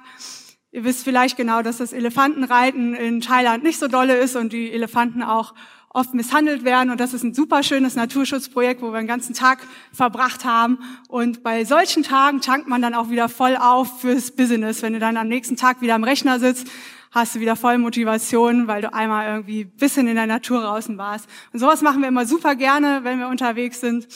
Ihr 0.76 0.84
wisst 0.84 1.04
vielleicht 1.04 1.38
genau, 1.38 1.62
dass 1.62 1.78
das 1.78 1.94
Elefantenreiten 1.94 2.92
in 2.92 3.22
Thailand 3.22 3.64
nicht 3.64 3.78
so 3.78 3.88
dolle 3.88 4.14
ist 4.18 4.36
und 4.36 4.52
die 4.52 4.70
Elefanten 4.70 5.22
auch 5.22 5.54
oft 5.88 6.12
misshandelt 6.12 6.66
werden. 6.66 6.90
Und 6.90 7.00
das 7.00 7.14
ist 7.14 7.22
ein 7.22 7.32
super 7.32 7.62
schönes 7.62 7.96
Naturschutzprojekt, 7.96 8.82
wo 8.82 8.90
wir 8.90 8.98
einen 8.98 9.08
ganzen 9.08 9.32
Tag 9.32 9.66
verbracht 9.90 10.44
haben. 10.44 10.78
Und 11.08 11.42
bei 11.42 11.64
solchen 11.64 12.02
Tagen 12.02 12.42
tankt 12.42 12.68
man 12.68 12.82
dann 12.82 12.92
auch 12.92 13.08
wieder 13.08 13.30
voll 13.30 13.56
auf 13.56 14.02
fürs 14.02 14.32
Business. 14.32 14.82
Wenn 14.82 14.92
du 14.92 14.98
dann 14.98 15.16
am 15.16 15.28
nächsten 15.28 15.56
Tag 15.56 15.80
wieder 15.80 15.94
am 15.94 16.04
Rechner 16.04 16.38
sitzt, 16.40 16.68
hast 17.10 17.36
du 17.36 17.40
wieder 17.40 17.56
voll 17.56 17.78
Motivation, 17.78 18.66
weil 18.66 18.82
du 18.82 18.92
einmal 18.92 19.28
irgendwie 19.28 19.64
bisschen 19.64 20.06
in 20.08 20.16
der 20.16 20.26
Natur 20.26 20.60
draußen 20.60 20.98
warst. 20.98 21.26
Und 21.54 21.58
sowas 21.58 21.80
machen 21.80 22.02
wir 22.02 22.08
immer 22.08 22.26
super 22.26 22.54
gerne, 22.54 23.00
wenn 23.02 23.18
wir 23.18 23.28
unterwegs 23.28 23.80
sind. 23.80 24.08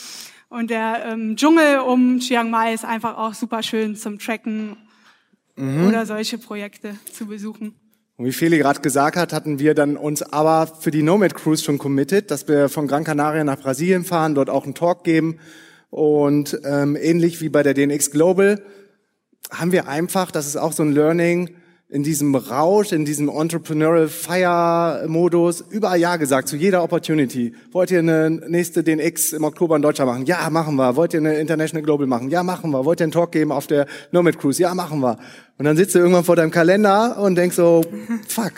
Und 0.49 0.69
der 0.69 1.07
ähm, 1.07 1.35
Dschungel 1.37 1.79
um 1.79 2.19
Chiang 2.19 2.51
Mai 2.51 2.75
ist 2.75 2.85
einfach 2.85 3.17
auch 3.17 3.33
super 3.33 3.63
schön 3.63 3.95
zum 3.95 4.19
Tracken 4.19 4.77
mhm. 5.61 5.87
oder 5.87 6.05
solche 6.05 6.37
Projekte 6.37 6.95
zu 7.11 7.27
besuchen. 7.27 7.75
Und 8.17 8.25
wie 8.25 8.31
Feli 8.31 8.57
gerade 8.57 8.81
gesagt 8.81 9.15
hat, 9.15 9.33
hatten 9.33 9.59
wir 9.59 9.73
dann 9.73 9.97
uns 9.97 10.21
aber 10.21 10.67
für 10.67 10.91
die 10.91 11.01
Nomad 11.01 11.33
Cruise 11.33 11.63
schon 11.63 11.77
committed, 11.77 12.29
dass 12.29 12.47
wir 12.47 12.69
von 12.69 12.87
Gran 12.87 13.03
Canaria 13.03 13.43
nach 13.43 13.59
Brasilien 13.59 14.03
fahren, 14.03 14.35
dort 14.35 14.49
auch 14.49 14.65
einen 14.65 14.75
Talk 14.75 15.03
geben. 15.03 15.39
Und 15.89 16.59
ähm, 16.63 16.95
ähnlich 16.95 17.41
wie 17.41 17.49
bei 17.49 17.63
der 17.63 17.73
DNX 17.73 18.11
Global 18.11 18.61
haben 19.49 19.71
wir 19.71 19.87
einfach, 19.87 20.31
das 20.31 20.47
ist 20.47 20.55
auch 20.55 20.71
so 20.71 20.83
ein 20.83 20.93
Learning, 20.93 21.55
in 21.91 22.03
diesem 22.03 22.33
Rausch, 22.35 22.93
in 22.93 23.03
diesem 23.03 23.27
Entrepreneurial 23.27 24.07
Fire 24.07 25.03
Modus 25.09 25.61
überall 25.69 25.99
Ja 25.99 26.15
gesagt 26.15 26.47
zu 26.47 26.55
jeder 26.55 26.83
Opportunity. 26.83 27.53
Wollt 27.73 27.91
ihr 27.91 27.99
eine 27.99 28.29
nächste 28.29 28.81
DNX 28.81 29.33
im 29.33 29.43
Oktober 29.43 29.75
in 29.75 29.81
Deutschland 29.81 30.09
machen? 30.09 30.25
Ja, 30.25 30.49
machen 30.49 30.77
wir. 30.77 30.95
Wollt 30.95 31.13
ihr 31.13 31.19
eine 31.19 31.35
International 31.35 31.83
Global 31.83 32.07
machen? 32.07 32.29
Ja, 32.29 32.43
machen 32.43 32.71
wir. 32.71 32.85
Wollt 32.85 33.01
ihr 33.01 33.03
einen 33.03 33.11
Talk 33.11 33.33
geben 33.33 33.51
auf 33.51 33.67
der 33.67 33.87
Nomad 34.13 34.39
Cruise? 34.39 34.61
Ja, 34.61 34.73
machen 34.73 35.01
wir. 35.01 35.17
Und 35.57 35.65
dann 35.65 35.75
sitzt 35.75 35.93
du 35.93 35.99
irgendwann 35.99 36.23
vor 36.23 36.37
deinem 36.37 36.49
Kalender 36.49 37.17
und 37.19 37.35
denkst 37.35 37.57
so, 37.57 37.83
fuck. 38.25 38.53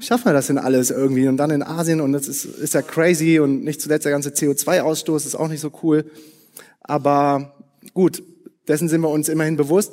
Schaffen 0.00 0.24
wir 0.24 0.32
das 0.32 0.46
denn 0.46 0.56
alles 0.56 0.90
irgendwie? 0.90 1.28
Und 1.28 1.36
dann 1.36 1.50
in 1.50 1.62
Asien 1.62 2.00
und 2.00 2.12
das 2.12 2.26
ist, 2.26 2.46
ist 2.46 2.72
ja 2.72 2.80
crazy 2.80 3.38
und 3.38 3.64
nicht 3.64 3.82
zuletzt 3.82 4.06
der 4.06 4.12
ganze 4.12 4.30
CO2-Ausstoß 4.30 5.26
ist 5.26 5.34
auch 5.34 5.48
nicht 5.48 5.60
so 5.60 5.70
cool. 5.82 6.06
Aber 6.80 7.52
gut, 7.92 8.22
dessen 8.66 8.88
sind 8.88 9.02
wir 9.02 9.10
uns 9.10 9.28
immerhin 9.28 9.58
bewusst. 9.58 9.92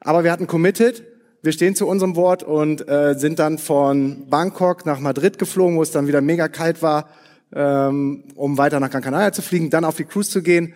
Aber 0.00 0.24
wir 0.24 0.30
hatten 0.30 0.46
committed 0.46 1.02
wir 1.42 1.52
stehen 1.52 1.74
zu 1.74 1.86
unserem 1.86 2.16
Wort 2.16 2.42
und 2.42 2.88
äh, 2.88 3.14
sind 3.16 3.38
dann 3.38 3.58
von 3.58 4.28
Bangkok 4.28 4.86
nach 4.86 5.00
Madrid 5.00 5.38
geflogen, 5.38 5.76
wo 5.76 5.82
es 5.82 5.90
dann 5.90 6.06
wieder 6.06 6.20
mega 6.20 6.48
kalt 6.48 6.82
war, 6.82 7.08
ähm, 7.54 8.24
um 8.34 8.58
weiter 8.58 8.80
nach 8.80 8.90
Gran 8.90 9.02
Canaria 9.02 9.32
zu 9.32 9.42
fliegen, 9.42 9.70
dann 9.70 9.84
auf 9.84 9.96
die 9.96 10.04
Cruise 10.04 10.30
zu 10.30 10.42
gehen. 10.42 10.74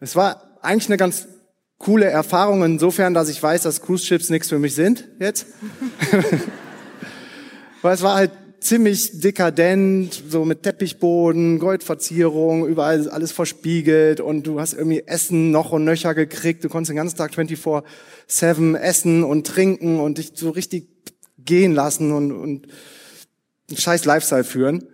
Es 0.00 0.16
war 0.16 0.58
eigentlich 0.62 0.88
eine 0.88 0.96
ganz 0.96 1.28
coole 1.78 2.06
Erfahrung 2.06 2.64
insofern, 2.64 3.14
dass 3.14 3.28
ich 3.28 3.42
weiß, 3.42 3.62
dass 3.62 3.82
Cruise 3.82 4.04
Ships 4.04 4.30
nichts 4.30 4.48
für 4.48 4.58
mich 4.58 4.74
sind 4.74 5.08
jetzt. 5.20 5.46
Weil 7.82 7.94
es 7.94 8.02
war 8.02 8.14
halt 8.14 8.30
ziemlich 8.60 9.20
dekadent, 9.20 10.22
so 10.28 10.44
mit 10.44 10.62
Teppichboden, 10.62 11.58
Goldverzierung, 11.58 12.66
überall 12.66 13.08
alles 13.08 13.32
verspiegelt 13.32 14.20
und 14.20 14.46
du 14.46 14.60
hast 14.60 14.74
irgendwie 14.74 15.02
Essen 15.06 15.50
noch 15.50 15.72
und 15.72 15.84
nöcher 15.84 16.14
gekriegt. 16.14 16.64
Du 16.64 16.68
konntest 16.68 16.90
den 16.90 16.96
ganzen 16.96 17.16
Tag 17.16 17.32
24-7 17.32 18.76
essen 18.76 19.24
und 19.24 19.46
trinken 19.46 20.00
und 20.00 20.18
dich 20.18 20.32
so 20.34 20.50
richtig 20.50 20.88
gehen 21.38 21.74
lassen 21.74 22.12
und, 22.12 22.32
und 22.32 22.66
einen 23.68 23.76
scheiß 23.78 24.04
Lifestyle 24.04 24.44
führen. 24.44 24.88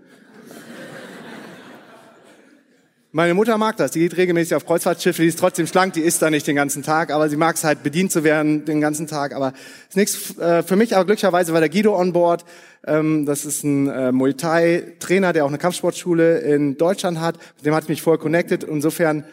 Meine 3.14 3.35
Mutter 3.35 3.59
mag 3.59 3.77
das. 3.77 3.90
Die 3.90 3.98
geht 3.98 4.16
regelmäßig 4.16 4.55
auf 4.55 4.64
Kreuzfahrtschiffe. 4.64 5.20
Die 5.20 5.29
ist 5.29 5.38
trotzdem 5.38 5.66
schlank. 5.66 5.92
Die 5.92 6.01
isst 6.01 6.22
da 6.22 6.31
nicht 6.31 6.46
den 6.46 6.57
ganzen 6.57 6.83
Tag. 6.83 7.11
Aber 7.11 7.29
sie 7.29 7.37
mag 7.37 7.57
es 7.57 7.64
halt, 7.64 7.83
bedient 7.83 8.11
zu 8.11 8.25
werden 8.25 8.64
den 8.64 8.81
ganzen 8.81 9.07
Tag. 9.07 9.35
Aber 9.35 9.53
ist 9.87 9.98
nichts 9.98 10.38
äh, 10.38 10.62
für 10.62 10.77
mich. 10.77 10.96
Aber 10.96 11.05
glücklicherweise 11.05 11.53
war 11.53 11.61
der 11.61 11.68
Guido 11.68 11.94
on 11.94 12.14
board. 12.14 12.46
Ähm, 12.87 13.27
das 13.27 13.45
ist 13.45 13.62
ein 13.64 13.88
äh, 13.88 14.12
Muay 14.12 14.35
Thai-Trainer, 14.35 15.33
der 15.33 15.45
auch 15.45 15.49
eine 15.49 15.59
Kampfsportschule 15.59 16.38
in 16.38 16.77
Deutschland 16.77 17.21
hat. 17.21 17.38
Mit 17.57 17.66
dem 17.66 17.75
hat 17.75 17.85
ich 17.85 17.88
mich 17.88 18.03
voll 18.03 18.18
connected. 18.18 18.64
Insofern 18.64 19.25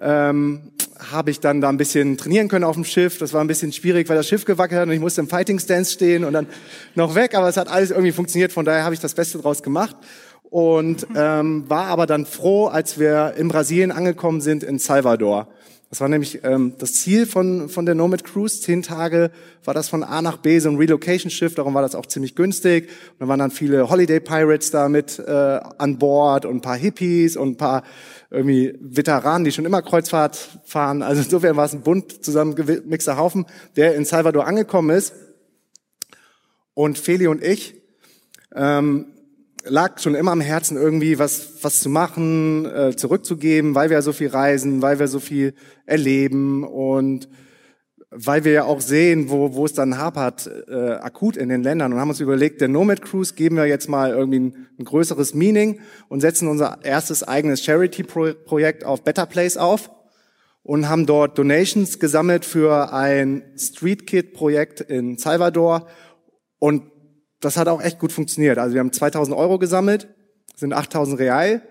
ähm, 0.00 0.72
habe 0.98 1.30
ich 1.30 1.40
dann 1.40 1.60
da 1.60 1.68
ein 1.68 1.76
bisschen 1.76 2.16
trainieren 2.16 2.48
können 2.48 2.64
auf 2.64 2.74
dem 2.74 2.84
Schiff. 2.84 3.18
Das 3.18 3.32
war 3.32 3.40
ein 3.42 3.46
bisschen 3.46 3.72
schwierig, 3.72 4.08
weil 4.08 4.16
das 4.16 4.28
Schiff 4.28 4.44
gewackelt 4.44 4.80
hat 4.80 4.88
und 4.88 4.94
ich 4.94 5.00
musste 5.00 5.20
im 5.20 5.28
Fighting 5.28 5.58
Stance 5.58 5.92
stehen 5.92 6.24
und 6.24 6.32
dann 6.32 6.46
noch 6.94 7.14
weg. 7.14 7.34
Aber 7.34 7.48
es 7.48 7.56
hat 7.56 7.68
alles 7.68 7.90
irgendwie 7.90 8.12
funktioniert. 8.12 8.52
Von 8.52 8.64
daher 8.64 8.84
habe 8.84 8.94
ich 8.94 9.00
das 9.00 9.14
Beste 9.14 9.38
draus 9.38 9.62
gemacht 9.62 9.96
und 10.50 11.06
ähm, 11.16 11.64
war 11.68 11.86
aber 11.86 12.06
dann 12.06 12.26
froh, 12.26 12.66
als 12.66 12.98
wir 12.98 13.34
in 13.36 13.48
Brasilien 13.48 13.92
angekommen 13.92 14.40
sind, 14.40 14.62
in 14.62 14.78
Salvador. 14.78 15.48
Das 15.88 16.00
war 16.00 16.08
nämlich 16.08 16.42
ähm, 16.42 16.74
das 16.78 16.94
Ziel 16.94 17.26
von, 17.26 17.68
von 17.68 17.86
der 17.86 17.94
Nomad 17.94 18.24
Cruise. 18.24 18.60
Zehn 18.60 18.82
Tage 18.82 19.30
war 19.64 19.72
das 19.72 19.88
von 19.88 20.02
A 20.02 20.20
nach 20.20 20.38
B, 20.38 20.58
so 20.58 20.68
ein 20.68 20.76
Relocation-Schiff, 20.76 21.54
darum 21.54 21.74
war 21.74 21.82
das 21.82 21.94
auch 21.94 22.06
ziemlich 22.06 22.34
günstig. 22.34 22.88
Und 23.12 23.20
da 23.20 23.28
waren 23.28 23.38
dann 23.38 23.52
viele 23.52 23.88
Holiday 23.88 24.18
Pirates 24.18 24.72
da 24.72 24.88
mit 24.88 25.20
äh, 25.20 25.30
an 25.30 25.98
Bord 25.98 26.44
und 26.44 26.56
ein 26.56 26.60
paar 26.60 26.76
Hippies 26.76 27.36
und 27.36 27.50
ein 27.50 27.56
paar 27.56 27.84
irgendwie 28.30 28.76
Veteranen, 28.80 29.44
die 29.44 29.52
schon 29.52 29.64
immer 29.64 29.80
Kreuzfahrt 29.80 30.36
fahren. 30.64 31.02
Also 31.02 31.22
insofern 31.22 31.56
war 31.56 31.66
es 31.66 31.72
ein 31.72 31.82
bunt 31.82 32.24
zusammengemixter 32.24 33.16
Haufen, 33.16 33.46
der 33.76 33.94
in 33.94 34.04
Salvador 34.04 34.46
angekommen 34.46 34.90
ist. 34.90 35.14
Und 36.74 36.98
Feli 36.98 37.28
und 37.28 37.42
ich 37.44 37.80
ähm, 38.54 39.06
lag 39.68 39.98
schon 39.98 40.14
immer 40.14 40.32
am 40.32 40.40
Herzen 40.40 40.76
irgendwie 40.76 41.18
was 41.18 41.62
was 41.62 41.80
zu 41.80 41.88
machen, 41.88 42.66
äh, 42.66 42.96
zurückzugeben, 42.96 43.74
weil 43.74 43.90
wir 43.90 43.98
ja 43.98 44.02
so 44.02 44.12
viel 44.12 44.28
reisen, 44.28 44.82
weil 44.82 44.98
wir 44.98 45.08
so 45.08 45.20
viel 45.20 45.54
erleben 45.84 46.64
und 46.64 47.28
weil 48.10 48.44
wir 48.44 48.52
ja 48.52 48.64
auch 48.64 48.80
sehen, 48.80 49.30
wo, 49.30 49.54
wo 49.54 49.64
es 49.64 49.74
dann 49.74 49.98
hapert, 49.98 50.48
äh, 50.68 50.92
akut 50.92 51.36
in 51.36 51.48
den 51.48 51.62
Ländern 51.62 51.92
und 51.92 52.00
haben 52.00 52.08
uns 52.08 52.20
überlegt, 52.20 52.60
der 52.60 52.68
Nomad 52.68 53.02
Cruise 53.02 53.34
geben 53.34 53.56
wir 53.56 53.66
jetzt 53.66 53.88
mal 53.88 54.10
irgendwie 54.10 54.40
ein, 54.40 54.66
ein 54.78 54.84
größeres 54.84 55.34
Meaning 55.34 55.80
und 56.08 56.20
setzen 56.20 56.48
unser 56.48 56.78
erstes 56.82 57.22
eigenes 57.22 57.62
Charity-Projekt 57.62 58.84
auf 58.84 59.02
Better 59.02 59.26
Place 59.26 59.56
auf 59.56 59.90
und 60.62 60.88
haben 60.88 61.06
dort 61.06 61.36
Donations 61.36 61.98
gesammelt 61.98 62.44
für 62.44 62.92
ein 62.92 63.42
Street 63.56 64.06
Kid-Projekt 64.06 64.80
in 64.80 65.18
Salvador 65.18 65.86
und 66.58 66.84
das 67.40 67.56
hat 67.56 67.68
auch 67.68 67.82
echt 67.82 67.98
gut 67.98 68.12
funktioniert. 68.12 68.58
Also 68.58 68.74
wir 68.74 68.80
haben 68.80 68.92
2000 68.92 69.36
Euro 69.36 69.58
gesammelt, 69.58 70.08
sind 70.54 70.72
8000 70.72 71.18
Real 71.18 71.62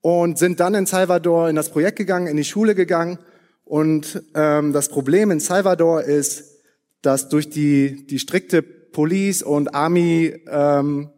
und 0.00 0.38
sind 0.38 0.60
dann 0.60 0.74
in 0.74 0.86
Salvador 0.86 1.48
in 1.48 1.56
das 1.56 1.70
Projekt 1.70 1.96
gegangen, 1.96 2.26
in 2.26 2.36
die 2.36 2.44
Schule 2.44 2.74
gegangen. 2.74 3.18
Und 3.64 4.22
ähm, 4.34 4.72
das 4.72 4.88
Problem 4.88 5.30
in 5.30 5.40
Salvador 5.40 6.02
ist, 6.02 6.44
dass 7.02 7.28
durch 7.28 7.50
die, 7.50 8.06
die 8.06 8.18
strikte 8.18 8.62
Police 8.62 9.42
und 9.42 9.74
Army 9.74 10.34
ähm, 10.50 11.10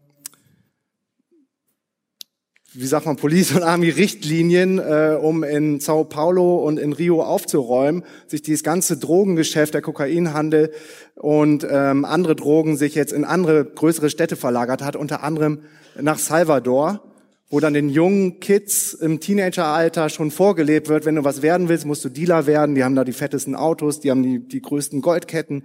wie 2.72 2.87
sagt 2.87 3.06
man, 3.06 3.16
Police 3.16 3.52
und 3.52 3.64
Army 3.64 3.88
Richtlinien, 3.88 4.78
äh, 4.78 5.18
um 5.20 5.42
in 5.42 5.80
Sao 5.80 6.04
Paulo 6.04 6.56
und 6.64 6.78
in 6.78 6.92
Rio 6.92 7.22
aufzuräumen, 7.22 8.04
sich 8.28 8.42
dieses 8.42 8.62
ganze 8.62 8.96
Drogengeschäft, 8.96 9.74
der 9.74 9.83
Kokainhandel 9.83 10.70
und 11.16 11.66
ähm, 11.68 12.04
andere 12.04 12.37
Drogen 12.37 12.76
sich 12.76 12.94
jetzt 12.94 13.12
in 13.12 13.24
andere 13.24 13.64
größere 13.64 14.09
Städte 14.09 14.37
verlagert 14.37 14.83
hat, 14.83 14.94
unter 14.94 15.24
anderem 15.24 15.62
nach 16.00 16.18
Salvador, 16.18 17.02
wo 17.48 17.59
dann 17.59 17.74
den 17.74 17.88
jungen 17.88 18.38
Kids 18.38 18.94
im 18.94 19.18
Teenageralter 19.18 20.09
schon 20.09 20.30
vorgelebt 20.30 20.88
wird, 20.88 21.04
wenn 21.04 21.16
du 21.16 21.24
was 21.24 21.42
werden 21.42 21.68
willst, 21.68 21.87
musst 21.87 22.04
du 22.04 22.09
Dealer 22.09 22.46
werden, 22.46 22.76
die 22.76 22.85
haben 22.85 22.94
da 22.94 23.02
die 23.02 23.12
fettesten 23.12 23.56
Autos, 23.56 23.98
die 23.98 24.12
haben 24.12 24.22
die, 24.22 24.38
die 24.38 24.62
größten 24.62 25.00
Goldketten. 25.00 25.64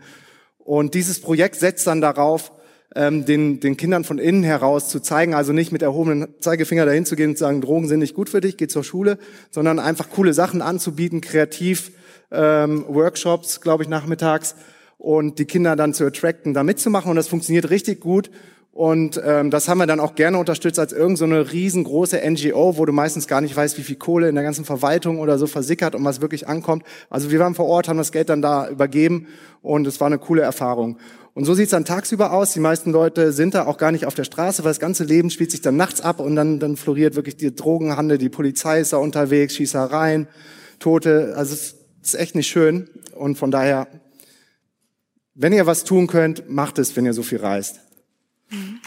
Und 0.58 0.96
dieses 0.96 1.22
Projekt 1.22 1.58
setzt 1.58 1.86
dann 1.86 2.02
darauf, 2.02 2.52
ähm, 2.96 3.26
den, 3.26 3.60
den 3.60 3.78
Kindern 3.78 4.04
von 4.04 4.20
innen 4.20 4.44
heraus 4.44 4.90
zu 4.90 5.00
zeigen, 5.00 5.34
also 5.34 5.54
nicht 5.54 5.72
mit 5.72 5.82
erhobenen 5.82 6.28
Zeigefinger 6.40 6.86
dahin 6.86 7.06
zu 7.06 7.16
gehen 7.16 7.32
und 7.32 7.38
zu 7.38 7.44
sagen, 7.44 7.62
Drogen 7.62 7.88
sind 7.88 8.00
nicht 8.00 8.14
gut 8.14 8.30
für 8.30 8.42
dich, 8.42 8.58
geh 8.58 8.68
zur 8.68 8.84
Schule, 8.84 9.18
sondern 9.52 9.80
einfach 9.80 10.10
coole 10.10 10.34
Sachen 10.34 10.62
anzubieten, 10.62 11.22
kreativ, 11.22 11.92
ähm, 12.32 12.86
Workshops, 12.88 13.62
glaube 13.62 13.84
ich, 13.84 13.90
nachmittags 13.90 14.56
und 14.98 15.40
die 15.40 15.46
Kinder 15.46 15.76
dann 15.76 15.94
zu 15.94 16.06
attracten, 16.06 16.54
da 16.54 16.64
mitzumachen 16.64 17.10
und 17.10 17.16
das 17.16 17.28
funktioniert 17.28 17.70
richtig 17.70 18.00
gut. 18.00 18.30
Und 18.72 19.22
ähm, 19.24 19.52
das 19.52 19.70
haben 19.70 19.78
wir 19.78 19.88
dann 19.88 20.02
auch 20.02 20.16
gerne 20.16 20.38
unterstützt 20.38 20.80
als 20.80 20.92
irgendeine 20.92 21.46
so 21.46 21.52
riesengroße 21.52 22.20
NGO, 22.30 22.78
wo 22.78 22.86
du 22.86 22.92
meistens 22.92 23.26
gar 23.26 23.40
nicht 23.40 23.56
weißt, 23.56 23.78
wie 23.78 23.84
viel 23.84 23.96
Kohle 23.96 24.28
in 24.28 24.36
der 24.36 24.44
ganzen 24.44 24.66
Verwaltung 24.66 25.20
oder 25.20 25.38
so 25.38 25.48
versickert 25.48 25.96
und 25.96 26.04
was 26.04 26.20
wirklich 26.20 26.50
ankommt. 26.50 26.84
Also 27.10 27.32
wir 27.32 27.40
waren 27.40 27.56
vor 27.56 27.68
Ort, 27.68 27.88
haben 27.88 27.98
das 27.98 28.12
Geld 28.12 28.28
dann 28.28 28.42
da 28.42 28.68
übergeben 28.68 29.28
und 29.62 29.88
es 29.88 30.02
war 30.02 30.08
eine 30.08 30.18
coole 30.18 30.42
Erfahrung. 30.42 30.98
Und 31.36 31.44
so 31.44 31.54
sieht's 31.54 31.72
dann 31.72 31.84
tagsüber 31.84 32.32
aus. 32.32 32.54
Die 32.54 32.62
meisten 32.62 32.92
Leute 32.92 33.34
sind 33.34 33.56
da 33.56 33.66
auch 33.66 33.78
gar 33.78 33.92
nicht 33.92 34.06
auf 34.06 34.16
der 34.16 34.24
Straße, 34.24 34.64
weil 34.64 34.70
das 34.70 34.80
ganze 34.80 35.04
Leben 35.04 35.30
spielt 35.30 35.52
sich 35.52 35.60
dann 35.60 35.76
nachts 35.76 36.00
ab 36.00 36.22
und 36.22 36.38
dann, 36.38 36.62
dann 36.62 36.78
floriert 36.78 37.16
wirklich 37.16 37.36
die 37.36 37.54
Drogenhandel, 37.54 38.18
die 38.18 38.30
Polizei 38.30 38.80
ist 38.80 38.94
da 38.94 38.98
unterwegs, 38.98 39.56
Schießereien, 39.56 40.30
Tote. 40.80 41.34
Also 41.36 41.54
es 41.54 41.76
ist 42.02 42.16
echt 42.16 42.36
nicht 42.36 42.48
schön. 42.48 42.90
Und 43.14 43.38
von 43.38 43.52
daher, 43.52 43.90
wenn 45.34 45.52
ihr 45.52 45.66
was 45.66 45.84
tun 45.84 46.08
könnt, 46.08 46.50
macht 46.50 46.80
es, 46.80 46.96
wenn 46.96 47.06
ihr 47.06 47.14
so 47.14 47.22
viel 47.22 47.40
reist. 47.40 47.82
Mhm. 48.50 48.80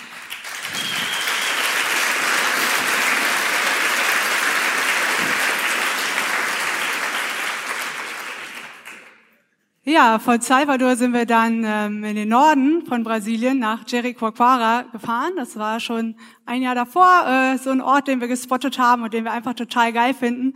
Ja, 9.90 10.18
von 10.18 10.38
Salvador 10.42 10.96
sind 10.96 11.14
wir 11.14 11.24
dann 11.24 11.64
ähm, 11.64 12.04
in 12.04 12.14
den 12.14 12.28
Norden 12.28 12.84
von 12.84 13.04
Brasilien 13.04 13.58
nach 13.58 13.88
Jericoacoara 13.88 14.82
gefahren. 14.92 15.32
Das 15.36 15.56
war 15.56 15.80
schon 15.80 16.14
ein 16.44 16.60
Jahr 16.60 16.74
davor 16.74 17.24
äh, 17.26 17.56
so 17.56 17.70
ein 17.70 17.80
Ort, 17.80 18.06
den 18.06 18.20
wir 18.20 18.28
gespottet 18.28 18.78
haben 18.78 19.02
und 19.02 19.14
den 19.14 19.24
wir 19.24 19.32
einfach 19.32 19.54
total 19.54 19.94
geil 19.94 20.12
finden, 20.12 20.52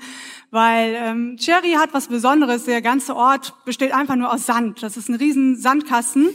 weil 0.50 0.94
ähm, 0.98 1.36
Jerry 1.38 1.72
hat 1.78 1.94
was 1.94 2.08
Besonderes. 2.08 2.66
Der 2.66 2.82
ganze 2.82 3.16
Ort 3.16 3.54
besteht 3.64 3.94
einfach 3.94 4.16
nur 4.16 4.30
aus 4.30 4.44
Sand. 4.44 4.82
Das 4.82 4.98
ist 4.98 5.08
ein 5.08 5.14
riesen 5.14 5.56
Sandkasten. 5.56 6.28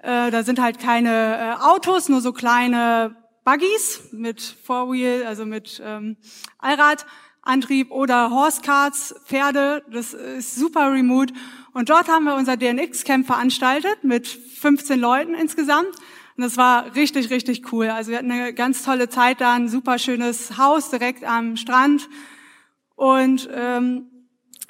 Äh, 0.00 0.30
da 0.30 0.42
sind 0.42 0.60
halt 0.60 0.78
keine 0.78 1.38
äh, 1.38 1.64
Autos, 1.64 2.10
nur 2.10 2.20
so 2.20 2.34
kleine 2.34 3.16
Buggies 3.46 4.10
mit 4.12 4.42
Four-Wheel, 4.42 5.24
also 5.26 5.46
mit 5.46 5.80
ähm, 5.82 6.18
Allradantrieb 7.46 7.90
oder 7.90 8.30
Horsecarts, 8.30 9.14
Pferde. 9.24 9.84
Das 9.90 10.14
ist 10.14 10.56
super 10.56 10.92
remote. 10.92 11.32
Und 11.72 11.88
dort 11.88 12.08
haben 12.08 12.24
wir 12.24 12.34
unser 12.34 12.56
DNX-Camp 12.56 13.26
veranstaltet 13.26 14.02
mit 14.02 14.26
15 14.26 14.98
Leuten 14.98 15.34
insgesamt. 15.34 15.94
Und 16.36 16.42
das 16.42 16.56
war 16.56 16.94
richtig, 16.94 17.30
richtig 17.30 17.72
cool. 17.72 17.88
Also 17.88 18.10
wir 18.10 18.18
hatten 18.18 18.30
eine 18.30 18.52
ganz 18.52 18.82
tolle 18.82 19.08
Zeit 19.08 19.40
da, 19.40 19.54
ein 19.54 19.68
super 19.68 19.98
schönes 19.98 20.58
Haus 20.58 20.90
direkt 20.90 21.24
am 21.24 21.56
Strand. 21.56 22.08
Und 22.94 23.48
ähm, 23.54 24.10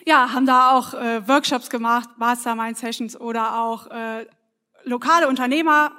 ja, 0.06 0.32
haben 0.32 0.46
da 0.46 0.72
auch 0.72 0.94
äh, 0.94 1.26
Workshops 1.26 1.70
gemacht, 1.70 2.10
Mastermind-Sessions 2.18 3.18
oder 3.18 3.58
auch 3.58 3.88
äh, 3.88 4.26
lokale 4.84 5.28
Unternehmer 5.28 5.92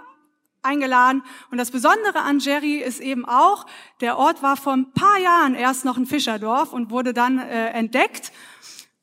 eingeladen. 0.61 1.23
Und 1.51 1.57
das 1.57 1.71
Besondere 1.71 2.21
an 2.21 2.39
Jerry 2.39 2.77
ist 2.77 2.99
eben 2.99 3.25
auch, 3.25 3.65
der 4.01 4.17
Ort 4.17 4.41
war 4.43 4.57
vor 4.57 4.73
ein 4.73 4.91
paar 4.91 5.19
Jahren 5.19 5.55
erst 5.55 5.85
noch 5.85 5.97
ein 5.97 6.05
Fischerdorf 6.05 6.73
und 6.73 6.89
wurde 6.91 7.13
dann 7.13 7.39
äh, 7.39 7.69
entdeckt 7.69 8.31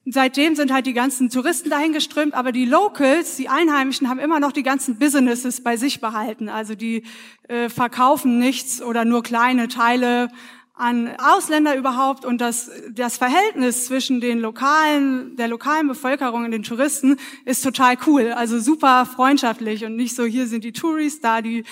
Seitdem 0.06 0.54
sind 0.54 0.70
halt 0.70 0.84
die 0.84 0.92
ganzen 0.92 1.30
Touristen 1.30 1.70
dahin 1.70 1.94
geströmt, 1.94 2.34
aber 2.34 2.52
die 2.52 2.66
Locals, 2.66 3.36
die 3.36 3.48
Einheimischen, 3.48 4.10
haben 4.10 4.20
immer 4.20 4.38
noch 4.38 4.52
die 4.52 4.62
ganzen 4.62 4.98
Businesses 4.98 5.62
bei 5.62 5.78
sich 5.78 6.02
behalten. 6.02 6.50
Also 6.50 6.74
die 6.74 7.04
äh, 7.48 7.70
verkaufen 7.70 8.38
nichts 8.38 8.82
oder 8.82 9.06
nur 9.06 9.22
kleine 9.22 9.68
Teile 9.68 10.28
an 10.76 11.14
Ausländer 11.18 11.76
überhaupt 11.76 12.24
und 12.24 12.40
das, 12.40 12.68
das 12.90 13.16
Verhältnis 13.16 13.86
zwischen 13.86 14.20
den 14.20 14.40
lokalen, 14.40 15.36
der 15.36 15.46
lokalen 15.46 15.86
Bevölkerung 15.86 16.44
und 16.44 16.50
den 16.50 16.64
Touristen 16.64 17.16
ist 17.44 17.62
total 17.62 17.96
cool. 18.06 18.32
Also 18.32 18.58
super 18.58 19.06
freundschaftlich 19.06 19.84
und 19.84 19.94
nicht 19.94 20.16
so, 20.16 20.24
hier 20.24 20.48
sind 20.48 20.64
die 20.64 20.72
Touris, 20.72 21.20
da 21.20 21.42
die 21.42 21.64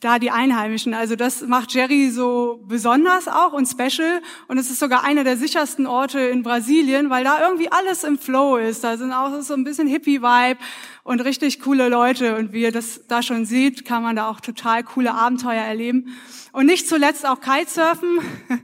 da 0.00 0.18
die 0.18 0.30
Einheimischen. 0.30 0.94
Also 0.94 1.14
das 1.14 1.42
macht 1.42 1.72
Jerry 1.74 2.10
so 2.10 2.60
besonders 2.66 3.28
auch 3.28 3.52
und 3.52 3.66
special. 3.66 4.22
Und 4.48 4.58
es 4.58 4.70
ist 4.70 4.80
sogar 4.80 5.04
einer 5.04 5.24
der 5.24 5.36
sichersten 5.36 5.86
Orte 5.86 6.20
in 6.20 6.42
Brasilien, 6.42 7.10
weil 7.10 7.24
da 7.24 7.40
irgendwie 7.40 7.70
alles 7.70 8.02
im 8.02 8.18
Flow 8.18 8.56
ist. 8.56 8.82
Da 8.82 8.96
sind 8.96 9.12
auch 9.12 9.40
so 9.42 9.54
ein 9.54 9.64
bisschen 9.64 9.86
Hippie-Vibe 9.86 10.58
und 11.04 11.20
richtig 11.20 11.60
coole 11.60 11.88
Leute. 11.88 12.36
Und 12.36 12.52
wie 12.52 12.62
ihr 12.62 12.72
das 12.72 13.06
da 13.08 13.22
schon 13.22 13.44
seht, 13.44 13.84
kann 13.84 14.02
man 14.02 14.16
da 14.16 14.28
auch 14.28 14.40
total 14.40 14.82
coole 14.82 15.12
Abenteuer 15.12 15.62
erleben. 15.62 16.16
Und 16.52 16.66
nicht 16.66 16.88
zuletzt 16.88 17.26
auch 17.26 17.40
Kitesurfen. 17.40 18.18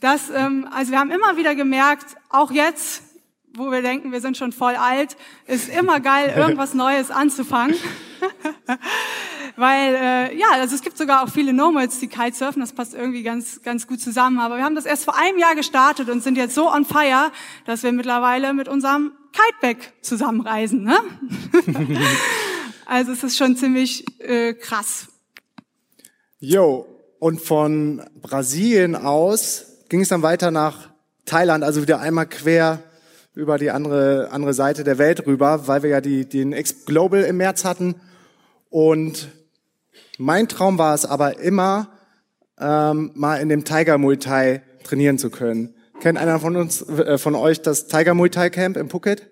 Das, 0.00 0.30
ähm, 0.30 0.66
also 0.72 0.92
wir 0.92 0.98
haben 0.98 1.10
immer 1.10 1.36
wieder 1.36 1.54
gemerkt, 1.54 2.16
auch 2.30 2.50
jetzt, 2.50 3.02
wo 3.52 3.70
wir 3.70 3.82
denken, 3.82 4.12
wir 4.12 4.22
sind 4.22 4.36
schon 4.38 4.50
voll 4.50 4.74
alt, 4.74 5.14
ist 5.46 5.68
immer 5.68 6.00
geil, 6.00 6.32
irgendwas 6.38 6.72
Neues 6.72 7.10
anzufangen. 7.10 7.76
Weil, 9.60 9.94
äh, 9.94 10.38
ja, 10.38 10.46
also 10.54 10.74
es 10.74 10.80
gibt 10.80 10.96
sogar 10.96 11.22
auch 11.22 11.28
viele 11.28 11.52
Nomads, 11.52 12.00
die 12.00 12.08
Kitesurfen, 12.08 12.62
das 12.62 12.72
passt 12.72 12.94
irgendwie 12.94 13.22
ganz, 13.22 13.60
ganz 13.62 13.86
gut 13.86 14.00
zusammen. 14.00 14.38
Aber 14.38 14.56
wir 14.56 14.64
haben 14.64 14.74
das 14.74 14.86
erst 14.86 15.04
vor 15.04 15.18
einem 15.18 15.38
Jahr 15.38 15.54
gestartet 15.54 16.08
und 16.08 16.22
sind 16.22 16.38
jetzt 16.38 16.54
so 16.54 16.72
on 16.72 16.86
fire, 16.86 17.30
dass 17.66 17.82
wir 17.82 17.92
mittlerweile 17.92 18.54
mit 18.54 18.68
unserem 18.68 19.12
Kiteback 19.32 19.92
zusammenreisen. 20.00 20.82
Ne? 20.82 20.96
also 22.86 23.12
es 23.12 23.22
ist 23.22 23.36
schon 23.36 23.54
ziemlich 23.54 24.06
äh, 24.20 24.54
krass. 24.54 25.08
Jo, 26.38 26.86
und 27.18 27.42
von 27.42 28.02
Brasilien 28.22 28.96
aus 28.96 29.66
ging 29.90 30.00
es 30.00 30.08
dann 30.08 30.22
weiter 30.22 30.50
nach 30.50 30.88
Thailand, 31.26 31.64
also 31.64 31.82
wieder 31.82 32.00
einmal 32.00 32.26
quer 32.26 32.82
über 33.34 33.58
die 33.58 33.70
andere, 33.70 34.30
andere 34.32 34.54
Seite 34.54 34.84
der 34.84 34.96
Welt 34.96 35.26
rüber, 35.26 35.68
weil 35.68 35.82
wir 35.82 35.90
ja 35.90 36.00
die, 36.00 36.26
den 36.26 36.54
X 36.54 36.86
Global 36.86 37.24
im 37.24 37.36
März 37.36 37.66
hatten. 37.66 37.96
Und 38.70 39.28
mein 40.20 40.48
Traum 40.48 40.78
war 40.78 40.94
es 40.94 41.06
aber 41.06 41.40
immer, 41.40 41.88
ähm, 42.60 43.10
mal 43.14 43.36
in 43.36 43.48
dem 43.48 43.64
Tiger 43.64 43.96
Muay 43.96 44.18
Thai 44.18 44.62
trainieren 44.84 45.18
zu 45.18 45.30
können. 45.30 45.74
Kennt 46.00 46.18
einer 46.18 46.38
von 46.38 46.56
uns, 46.56 46.82
äh, 46.82 47.16
von 47.16 47.34
euch 47.34 47.62
das 47.62 47.86
Tiger 47.86 48.14
Muay 48.14 48.28
Thai 48.28 48.50
Camp 48.50 48.76
in 48.76 48.90
Phuket? 48.90 49.30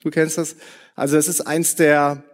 Du 0.00 0.10
kennst 0.10 0.38
das? 0.38 0.56
Also 0.96 1.16
es 1.16 1.28
ist 1.28 1.42
eins 1.42 1.76
der 1.76 2.24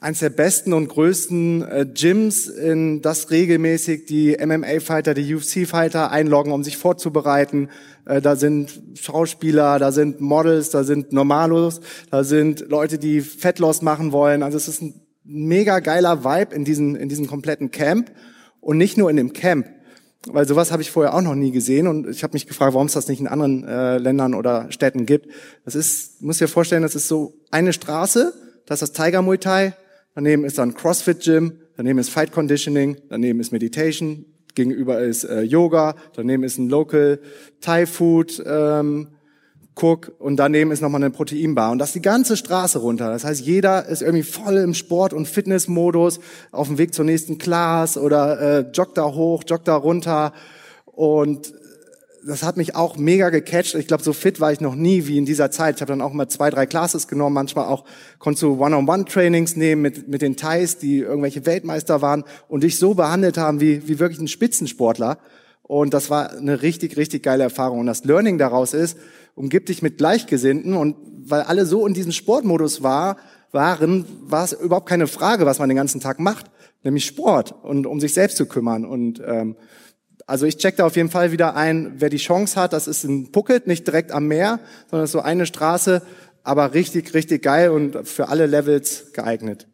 eins 0.00 0.18
der 0.18 0.30
besten 0.30 0.72
und 0.72 0.88
größten 0.88 1.62
äh, 1.62 1.86
Gyms, 1.86 2.48
in 2.48 3.00
das 3.00 3.30
regelmäßig 3.30 4.06
die 4.06 4.36
MMA-Fighter, 4.44 5.14
die 5.14 5.34
UFC-Fighter 5.34 6.10
einloggen, 6.10 6.52
um 6.52 6.64
sich 6.64 6.76
vorzubereiten. 6.76 7.68
Äh, 8.04 8.20
da 8.20 8.34
sind 8.36 8.80
Schauspieler, 9.00 9.78
da 9.78 9.92
sind 9.92 10.20
Models, 10.20 10.70
da 10.70 10.82
sind 10.82 11.12
Normalos, 11.12 11.80
da 12.10 12.24
sind 12.24 12.68
Leute, 12.68 12.98
die 12.98 13.20
Fettloss 13.20 13.82
machen 13.82 14.10
wollen. 14.10 14.42
Also 14.42 14.56
es 14.56 14.66
ist 14.66 14.82
ein 14.82 15.03
mega 15.24 15.80
geiler 15.80 16.24
Vibe 16.24 16.54
in 16.54 16.64
diesem, 16.64 16.94
in 16.94 17.08
diesem 17.08 17.26
kompletten 17.26 17.70
Camp. 17.70 18.12
Und 18.60 18.78
nicht 18.78 18.96
nur 18.96 19.10
in 19.10 19.16
dem 19.16 19.32
Camp, 19.32 19.66
weil 20.26 20.46
sowas 20.48 20.72
habe 20.72 20.82
ich 20.82 20.90
vorher 20.90 21.14
auch 21.14 21.22
noch 21.22 21.34
nie 21.34 21.50
gesehen 21.50 21.86
und 21.86 22.08
ich 22.08 22.22
habe 22.22 22.32
mich 22.32 22.46
gefragt, 22.46 22.74
warum 22.74 22.86
es 22.86 22.94
das 22.94 23.08
nicht 23.08 23.20
in 23.20 23.26
anderen 23.26 23.64
äh, 23.64 23.98
Ländern 23.98 24.34
oder 24.34 24.70
Städten 24.70 25.06
gibt. 25.06 25.28
Das 25.64 25.74
ist, 25.74 26.22
muss 26.22 26.38
dir 26.38 26.48
vorstellen, 26.48 26.82
das 26.82 26.94
ist 26.94 27.08
so 27.08 27.34
eine 27.50 27.72
Straße, 27.72 28.32
das 28.66 28.80
ist 28.80 28.96
das 28.96 29.04
Tiger 29.04 29.22
Muay 29.22 29.38
Thai, 29.38 29.74
daneben 30.14 30.44
ist 30.44 30.58
dann 30.58 30.74
CrossFit 30.74 31.20
Gym, 31.20 31.58
daneben 31.76 31.98
ist 31.98 32.10
Fight 32.10 32.32
Conditioning, 32.32 32.96
daneben 33.08 33.40
ist 33.40 33.52
Meditation, 33.52 34.24
gegenüber 34.54 35.00
ist 35.00 35.24
äh, 35.24 35.42
Yoga, 35.42 35.96
daneben 36.14 36.44
ist 36.44 36.58
ein 36.58 36.68
Local 36.68 37.20
Thai 37.60 37.86
Food 37.86 38.42
ähm, 38.46 39.08
Cook 39.76 40.12
und 40.18 40.36
daneben 40.36 40.70
ist 40.70 40.80
nochmal 40.80 41.02
eine 41.02 41.10
Proteinbar 41.10 41.72
und 41.72 41.78
das 41.78 41.92
die 41.92 42.02
ganze 42.02 42.36
Straße 42.36 42.78
runter. 42.78 43.10
Das 43.10 43.24
heißt, 43.24 43.40
jeder 43.40 43.86
ist 43.86 44.02
irgendwie 44.02 44.22
voll 44.22 44.56
im 44.56 44.74
Sport- 44.74 45.12
und 45.12 45.26
Fitnessmodus 45.26 46.20
auf 46.52 46.68
dem 46.68 46.78
Weg 46.78 46.94
zur 46.94 47.04
nächsten 47.04 47.38
Class 47.38 47.98
oder 47.98 48.40
äh, 48.40 48.60
joggt 48.72 48.96
da 48.96 49.04
hoch, 49.14 49.42
joggt 49.46 49.66
da 49.66 49.76
runter 49.76 50.32
und 50.86 51.52
das 52.26 52.42
hat 52.42 52.56
mich 52.56 52.74
auch 52.74 52.96
mega 52.96 53.30
gecatcht. 53.30 53.74
Ich 53.74 53.86
glaube, 53.86 54.02
so 54.02 54.12
fit 54.12 54.40
war 54.40 54.52
ich 54.52 54.60
noch 54.60 54.74
nie 54.74 55.06
wie 55.06 55.18
in 55.18 55.26
dieser 55.26 55.50
Zeit. 55.50 55.76
Ich 55.76 55.82
habe 55.82 55.92
dann 55.92 56.00
auch 56.00 56.12
mal 56.12 56.28
zwei, 56.28 56.50
drei 56.50 56.66
Classes 56.66 57.06
genommen. 57.06 57.34
Manchmal 57.34 57.66
auch 57.66 57.84
konntest 58.18 58.42
du 58.42 58.58
One-on-One-Trainings 58.58 59.56
nehmen 59.56 59.82
mit, 59.82 60.08
mit 60.08 60.22
den 60.22 60.36
Thais, 60.36 60.78
die 60.78 61.00
irgendwelche 61.00 61.44
Weltmeister 61.46 62.00
waren 62.02 62.24
und 62.48 62.62
dich 62.62 62.78
so 62.78 62.94
behandelt 62.94 63.36
haben 63.36 63.60
wie, 63.60 63.86
wie 63.86 63.98
wirklich 63.98 64.20
ein 64.20 64.28
Spitzensportler. 64.28 65.18
Und 65.62 65.94
das 65.94 66.10
war 66.10 66.30
eine 66.30 66.62
richtig, 66.62 66.96
richtig 66.96 67.22
geile 67.22 67.44
Erfahrung. 67.44 67.80
Und 67.80 67.86
das 67.86 68.04
Learning 68.04 68.38
daraus 68.38 68.74
ist, 68.74 68.98
umgib 69.34 69.66
dich 69.66 69.82
mit 69.82 69.98
Gleichgesinnten 69.98 70.74
und 70.74 70.96
weil 71.26 71.42
alle 71.42 71.66
so 71.66 71.86
in 71.86 71.94
diesem 71.94 72.12
Sportmodus 72.12 72.82
war, 72.82 73.16
waren, 73.52 74.04
war 74.22 74.44
es 74.44 74.52
überhaupt 74.52 74.88
keine 74.88 75.06
Frage, 75.06 75.46
was 75.46 75.58
man 75.58 75.68
den 75.68 75.76
ganzen 75.76 76.00
Tag 76.00 76.18
macht, 76.18 76.50
nämlich 76.82 77.06
Sport 77.06 77.54
und 77.64 77.86
um 77.86 78.00
sich 78.00 78.12
selbst 78.12 78.36
zu 78.36 78.46
kümmern. 78.46 78.84
Und 78.84 79.22
ähm, 79.24 79.56
also 80.26 80.46
ich 80.46 80.56
check 80.56 80.76
da 80.76 80.86
auf 80.86 80.96
jeden 80.96 81.10
Fall 81.10 81.32
wieder 81.32 81.54
ein, 81.54 81.94
wer 81.98 82.10
die 82.10 82.16
Chance 82.16 82.60
hat, 82.60 82.72
das 82.72 82.88
ist 82.88 83.04
ein 83.04 83.30
Phuket, 83.32 83.66
nicht 83.66 83.86
direkt 83.86 84.12
am 84.12 84.26
Meer, 84.26 84.60
sondern 84.90 85.06
so 85.06 85.20
eine 85.20 85.46
Straße, 85.46 86.02
aber 86.42 86.74
richtig, 86.74 87.14
richtig 87.14 87.42
geil 87.42 87.70
und 87.70 88.06
für 88.06 88.28
alle 88.28 88.46
Levels 88.46 89.12
geeignet. 89.12 89.68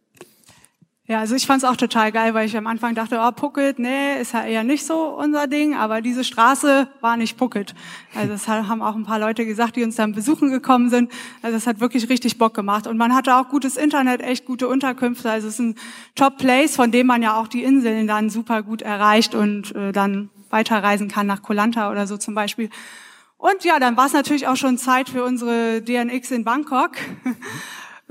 Ja, 1.10 1.18
also 1.18 1.34
ich 1.34 1.44
fand 1.44 1.64
es 1.64 1.68
auch 1.68 1.74
total 1.74 2.12
geil, 2.12 2.34
weil 2.34 2.46
ich 2.46 2.56
am 2.56 2.68
Anfang 2.68 2.94
dachte, 2.94 3.18
oh, 3.20 3.32
Pucket, 3.32 3.80
nee, 3.80 4.20
ist 4.20 4.32
ja 4.32 4.44
eher 4.44 4.62
nicht 4.62 4.86
so 4.86 5.08
unser 5.18 5.48
Ding, 5.48 5.74
aber 5.74 6.02
diese 6.02 6.22
Straße 6.22 6.86
war 7.00 7.16
nicht 7.16 7.36
Pucket. 7.36 7.74
Also 8.14 8.28
das 8.28 8.46
haben 8.46 8.80
auch 8.80 8.94
ein 8.94 9.02
paar 9.02 9.18
Leute 9.18 9.44
gesagt, 9.44 9.74
die 9.74 9.82
uns 9.82 9.96
dann 9.96 10.12
besuchen 10.12 10.52
gekommen 10.52 10.88
sind. 10.88 11.10
Also 11.42 11.56
es 11.56 11.66
hat 11.66 11.80
wirklich 11.80 12.08
richtig 12.08 12.38
Bock 12.38 12.54
gemacht. 12.54 12.86
Und 12.86 12.96
man 12.96 13.12
hatte 13.12 13.34
auch 13.34 13.48
gutes 13.48 13.76
Internet, 13.76 14.20
echt 14.20 14.44
gute 14.44 14.68
Unterkünfte. 14.68 15.28
Also 15.28 15.48
es 15.48 15.54
ist 15.54 15.58
ein 15.58 15.74
Top-Place, 16.14 16.76
von 16.76 16.92
dem 16.92 17.08
man 17.08 17.22
ja 17.22 17.40
auch 17.40 17.48
die 17.48 17.64
Inseln 17.64 18.06
dann 18.06 18.30
super 18.30 18.62
gut 18.62 18.80
erreicht 18.80 19.34
und 19.34 19.74
äh, 19.74 19.90
dann 19.90 20.30
weiterreisen 20.48 21.08
kann 21.08 21.26
nach 21.26 21.42
Kolanta 21.42 21.90
oder 21.90 22.06
so 22.06 22.18
zum 22.18 22.36
Beispiel. 22.36 22.70
Und 23.36 23.64
ja, 23.64 23.80
dann 23.80 23.96
war 23.96 24.06
es 24.06 24.12
natürlich 24.12 24.46
auch 24.46 24.54
schon 24.54 24.78
Zeit 24.78 25.08
für 25.08 25.24
unsere 25.24 25.82
DNX 25.82 26.30
in 26.30 26.44
Bangkok. 26.44 26.92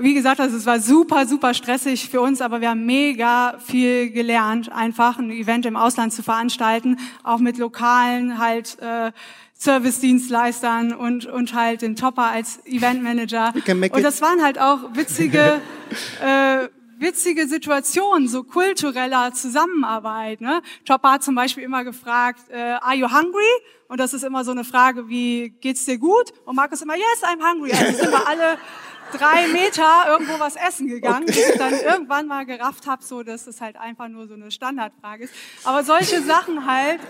Wie 0.00 0.14
gesagt, 0.14 0.40
also 0.40 0.56
es 0.56 0.64
war 0.64 0.80
super, 0.80 1.26
super 1.26 1.52
stressig 1.52 2.08
für 2.08 2.22
uns, 2.22 2.40
aber 2.40 2.62
wir 2.62 2.70
haben 2.70 2.86
mega 2.86 3.58
viel 3.58 4.10
gelernt, 4.10 4.72
einfach 4.72 5.18
ein 5.18 5.30
Event 5.30 5.66
im 5.66 5.76
Ausland 5.76 6.14
zu 6.14 6.22
veranstalten, 6.22 6.96
auch 7.22 7.38
mit 7.38 7.58
lokalen 7.58 8.38
halt 8.38 8.78
äh, 8.80 9.12
Service-Dienstleistern 9.58 10.94
und 10.94 11.26
und 11.26 11.52
halt 11.52 11.82
den 11.82 11.96
Topper 11.96 12.30
als 12.30 12.64
Eventmanager. 12.64 13.52
Und 13.98 14.02
das 14.02 14.22
waren 14.22 14.42
halt 14.42 14.58
auch 14.58 14.94
witzige 14.94 15.60
äh, 16.24 16.68
witzige 16.98 17.46
Situationen, 17.46 18.26
so 18.26 18.42
kultureller 18.42 19.34
Zusammenarbeit. 19.34 20.40
Ne? 20.40 20.62
Topper 20.86 21.12
hat 21.12 21.22
zum 21.22 21.34
Beispiel 21.34 21.64
immer 21.64 21.84
gefragt, 21.84 22.48
äh, 22.50 22.56
are 22.80 22.94
you 22.94 23.06
hungry? 23.06 23.52
Und 23.88 23.98
das 23.98 24.14
ist 24.14 24.22
immer 24.22 24.44
so 24.44 24.52
eine 24.52 24.64
Frage 24.64 25.08
wie, 25.08 25.50
geht's 25.60 25.84
dir 25.84 25.98
gut? 25.98 26.32
Und 26.44 26.56
Markus 26.56 26.80
immer, 26.80 26.94
yes, 26.94 27.22
I'm 27.22 27.42
hungry. 27.42 27.72
Also 27.72 27.98
sind 27.98 28.12
wir 28.12 28.26
alle 28.26 28.56
drei 29.12 29.48
Meter 29.48 30.06
irgendwo 30.08 30.38
was 30.38 30.56
essen 30.56 30.88
gegangen, 30.88 31.24
okay. 31.24 31.32
bis 31.32 31.48
ich 31.50 31.58
dann 31.58 31.72
irgendwann 31.72 32.26
mal 32.26 32.46
gerafft 32.46 32.86
habe, 32.86 33.02
so 33.02 33.22
dass 33.22 33.46
es 33.46 33.60
halt 33.60 33.76
einfach 33.76 34.08
nur 34.08 34.26
so 34.26 34.34
eine 34.34 34.50
Standardfrage 34.50 35.24
ist. 35.24 35.34
Aber 35.64 35.84
solche 35.84 36.22
Sachen 36.22 36.66
halt, 36.66 37.00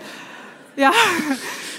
ja, 0.75 0.91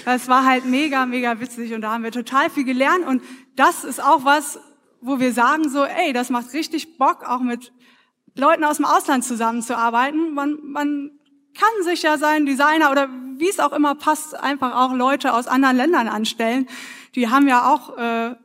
das 0.05 0.27
war 0.27 0.45
halt 0.45 0.65
mega, 0.65 1.05
mega 1.05 1.39
witzig 1.39 1.73
und 1.73 1.81
da 1.81 1.91
haben 1.91 2.03
wir 2.03 2.11
total 2.11 2.49
viel 2.49 2.63
gelernt 2.63 3.05
und 3.05 3.21
das 3.55 3.83
ist 3.83 4.03
auch 4.03 4.25
was, 4.25 4.59
wo 5.01 5.19
wir 5.19 5.33
sagen 5.33 5.69
so, 5.69 5.83
ey, 5.83 6.13
das 6.13 6.29
macht 6.29 6.53
richtig 6.53 6.97
Bock, 6.97 7.23
auch 7.27 7.41
mit 7.41 7.71
Leuten 8.35 8.63
aus 8.63 8.77
dem 8.77 8.85
Ausland 8.85 9.23
zusammenzuarbeiten. 9.23 10.33
Man, 10.33 10.57
man 10.63 11.11
kann 11.57 11.83
sich 11.83 12.01
ja 12.01 12.17
sein 12.17 12.45
Designer 12.45 12.91
oder 12.91 13.09
wie 13.37 13.49
es 13.49 13.59
auch 13.59 13.73
immer 13.73 13.95
passt, 13.95 14.35
einfach 14.35 14.75
auch 14.75 14.93
Leute 14.93 15.33
aus 15.33 15.47
anderen 15.47 15.77
Ländern 15.77 16.07
anstellen. 16.07 16.67
Die 17.15 17.29
haben 17.29 17.47
ja 17.47 17.71
auch 17.71 17.97
äh, 17.97 18.35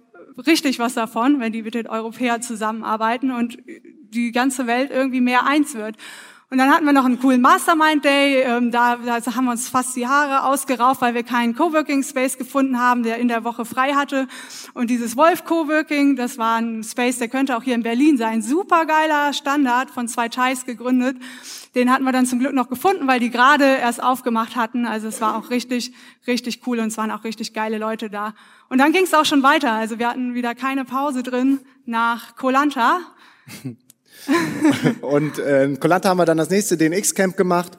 richtig 0.47 0.79
was 0.79 0.95
davon, 0.95 1.41
wenn 1.41 1.53
die 1.53 1.63
mit 1.63 1.75
den 1.75 1.87
Europäern 1.87 2.43
zusammenarbeiten 2.43 3.31
und 3.31 3.59
die 3.67 4.33
ganze 4.33 4.67
Welt 4.67 4.91
irgendwie 4.91 5.21
mehr 5.21 5.47
eins 5.47 5.75
wird. 5.75 5.97
Und 6.51 6.57
dann 6.57 6.71
hatten 6.71 6.87
wir 6.87 6.95
noch 6.95 7.05
einen 7.05 7.21
coolen 7.21 7.43
Mastermind 7.43 8.07
Day. 8.07 8.41
Ähm, 8.41 8.71
da, 8.71 8.97
da 8.97 9.21
haben 9.35 9.45
wir 9.45 9.51
uns 9.51 9.69
fast 9.69 9.95
die 9.97 10.07
Haare 10.07 10.45
ausgerauft, 10.45 11.03
weil 11.03 11.13
wir 11.13 11.23
keinen 11.23 11.55
Coworking 11.55 12.03
Space 12.03 12.39
gefunden 12.39 12.81
haben, 12.81 13.03
der 13.03 13.19
in 13.19 13.29
der 13.29 13.45
Woche 13.45 13.67
frei 13.67 13.93
hatte. 13.93 14.27
Und 14.73 14.89
dieses 14.89 15.15
Wolf 15.15 15.45
Coworking, 15.45 16.17
das 16.17 16.39
war 16.39 16.57
ein 16.57 16.83
Space, 16.83 17.19
der 17.19 17.29
könnte 17.29 17.55
auch 17.55 17.63
hier 17.63 17.75
in 17.75 17.83
Berlin 17.83 18.17
sein. 18.17 18.41
Super 18.41 18.87
geiler 18.87 19.35
Standard 19.35 19.91
von 19.91 20.09
zwei 20.09 20.31
Thais 20.31 20.65
gegründet. 20.65 21.19
Den 21.75 21.93
hatten 21.93 22.05
wir 22.05 22.13
dann 22.13 22.25
zum 22.25 22.39
Glück 22.39 22.55
noch 22.55 22.71
gefunden, 22.71 23.07
weil 23.07 23.21
die 23.21 23.29
gerade 23.29 23.67
erst 23.67 24.03
aufgemacht 24.03 24.57
hatten. 24.57 24.87
Also 24.87 25.09
es 25.09 25.21
war 25.21 25.37
auch 25.37 25.51
richtig, 25.51 25.93
richtig 26.27 26.67
cool 26.67 26.79
und 26.79 26.87
es 26.87 26.97
waren 26.97 27.11
auch 27.11 27.25
richtig 27.25 27.53
geile 27.53 27.77
Leute 27.77 28.09
da. 28.09 28.33
Und 28.71 28.79
dann 28.79 28.93
ging 28.93 29.05
es 29.05 29.13
auch 29.13 29.27
schon 29.27 29.43
weiter. 29.43 29.73
Also 29.73 29.99
wir 29.99 30.09
hatten 30.09 30.33
wieder 30.33 30.55
keine 30.55 30.87
Pause 30.87 31.23
drin 31.23 31.61
nach 31.85 32.37
Kolanta. 32.37 33.01
und 35.01 35.39
äh, 35.39 35.75
Kolanta 35.81 36.09
haben 36.09 36.19
wir 36.19 36.27
dann 36.27 36.39
das 36.39 36.51
nächste 36.51 36.77
DNX-Camp 36.77 37.37
gemacht. 37.37 37.79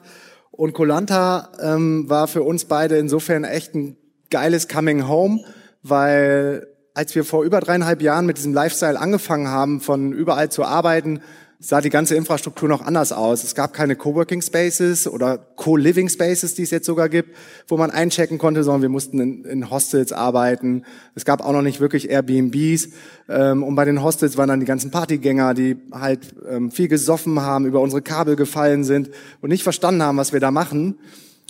Und 0.50 0.72
Kolanta 0.74 1.50
ähm, 1.60 2.08
war 2.08 2.26
für 2.28 2.42
uns 2.42 2.64
beide 2.64 2.98
insofern 2.98 3.44
echt 3.44 3.74
ein 3.74 3.96
geiles 4.30 4.68
Coming 4.68 5.08
Home, 5.08 5.44
weil 5.82 6.66
als 6.94 7.14
wir 7.14 7.24
vor 7.24 7.44
über 7.44 7.60
dreieinhalb 7.60 8.02
Jahren 8.02 8.26
mit 8.26 8.36
diesem 8.36 8.52
Lifestyle 8.52 8.98
angefangen 8.98 9.48
haben, 9.48 9.80
von 9.80 10.12
überall 10.12 10.50
zu 10.50 10.64
arbeiten, 10.64 11.20
sah 11.62 11.82
die 11.82 11.90
ganze 11.90 12.14
Infrastruktur 12.14 12.70
noch 12.70 12.80
anders 12.80 13.12
aus. 13.12 13.44
Es 13.44 13.54
gab 13.54 13.74
keine 13.74 13.94
Coworking 13.94 14.40
Spaces 14.40 15.06
oder 15.06 15.36
Co-Living 15.36 16.08
Spaces, 16.08 16.54
die 16.54 16.62
es 16.62 16.70
jetzt 16.70 16.86
sogar 16.86 17.10
gibt, 17.10 17.36
wo 17.68 17.76
man 17.76 17.90
einchecken 17.90 18.38
konnte, 18.38 18.64
sondern 18.64 18.80
wir 18.80 18.88
mussten 18.88 19.20
in, 19.20 19.44
in 19.44 19.70
Hostels 19.70 20.10
arbeiten. 20.10 20.84
Es 21.14 21.26
gab 21.26 21.44
auch 21.44 21.52
noch 21.52 21.60
nicht 21.60 21.78
wirklich 21.78 22.08
Airbnbs. 22.08 22.88
Ähm, 23.28 23.62
und 23.62 23.74
bei 23.74 23.84
den 23.84 24.02
Hostels 24.02 24.38
waren 24.38 24.48
dann 24.48 24.60
die 24.60 24.66
ganzen 24.66 24.90
Partygänger, 24.90 25.52
die 25.52 25.76
halt 25.92 26.34
ähm, 26.48 26.70
viel 26.70 26.88
gesoffen 26.88 27.40
haben, 27.40 27.66
über 27.66 27.80
unsere 27.80 28.00
Kabel 28.00 28.36
gefallen 28.36 28.82
sind 28.82 29.10
und 29.42 29.50
nicht 29.50 29.62
verstanden 29.62 30.02
haben, 30.02 30.16
was 30.16 30.32
wir 30.32 30.40
da 30.40 30.50
machen. 30.50 30.98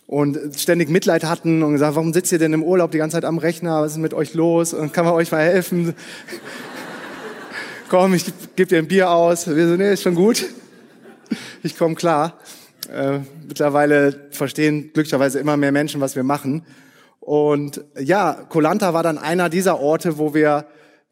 Und 0.09 0.41
ständig 0.59 0.89
Mitleid 0.89 1.23
hatten 1.23 1.63
und 1.63 1.75
gesagt, 1.75 1.95
warum 1.95 2.13
sitzt 2.13 2.33
ihr 2.33 2.41
denn 2.41 2.53
im 2.53 2.65
Urlaub 2.65 2.91
die 2.91 2.99
ganze 2.99 3.15
Zeit 3.15 3.25
am 3.25 3.39
Rechner? 3.39 3.83
Was 3.83 3.93
ist 3.93 3.99
mit 3.99 4.13
euch 4.13 4.35
los? 4.35 4.75
Und 4.75 4.93
kann 4.93 5.05
man 5.05 5.15
euch 5.15 5.31
mal 5.31 5.45
helfen? 5.45 5.95
Komm, 7.91 8.15
ich 8.15 8.25
gebe 8.55 8.69
dir 8.69 8.79
ein 8.79 8.87
Bier 8.87 9.11
aus. 9.11 9.47
Wir 9.49 9.69
so, 9.69 9.77
nee, 9.77 9.93
ist 9.93 10.03
schon 10.03 10.15
gut. 10.15 10.47
Ich 11.63 11.77
komme 11.77 11.97
klar. 11.97 12.39
Äh, 12.91 13.19
mittlerweile 13.47 14.29
verstehen 14.31 14.91
glücklicherweise 14.95 15.39
immer 15.41 15.57
mehr 15.57 15.73
Menschen, 15.73 16.01
was 16.01 16.17
wir 16.17 16.23
machen. 16.23 16.65
Und 17.19 17.85
ja, 17.99 18.47
Kolanta 18.49 18.95
war 18.95 19.03
dann 19.03 19.19
einer 19.19 19.49
dieser 19.49 19.81
Orte, 19.81 20.19
wo 20.19 20.35
wir 20.35 20.67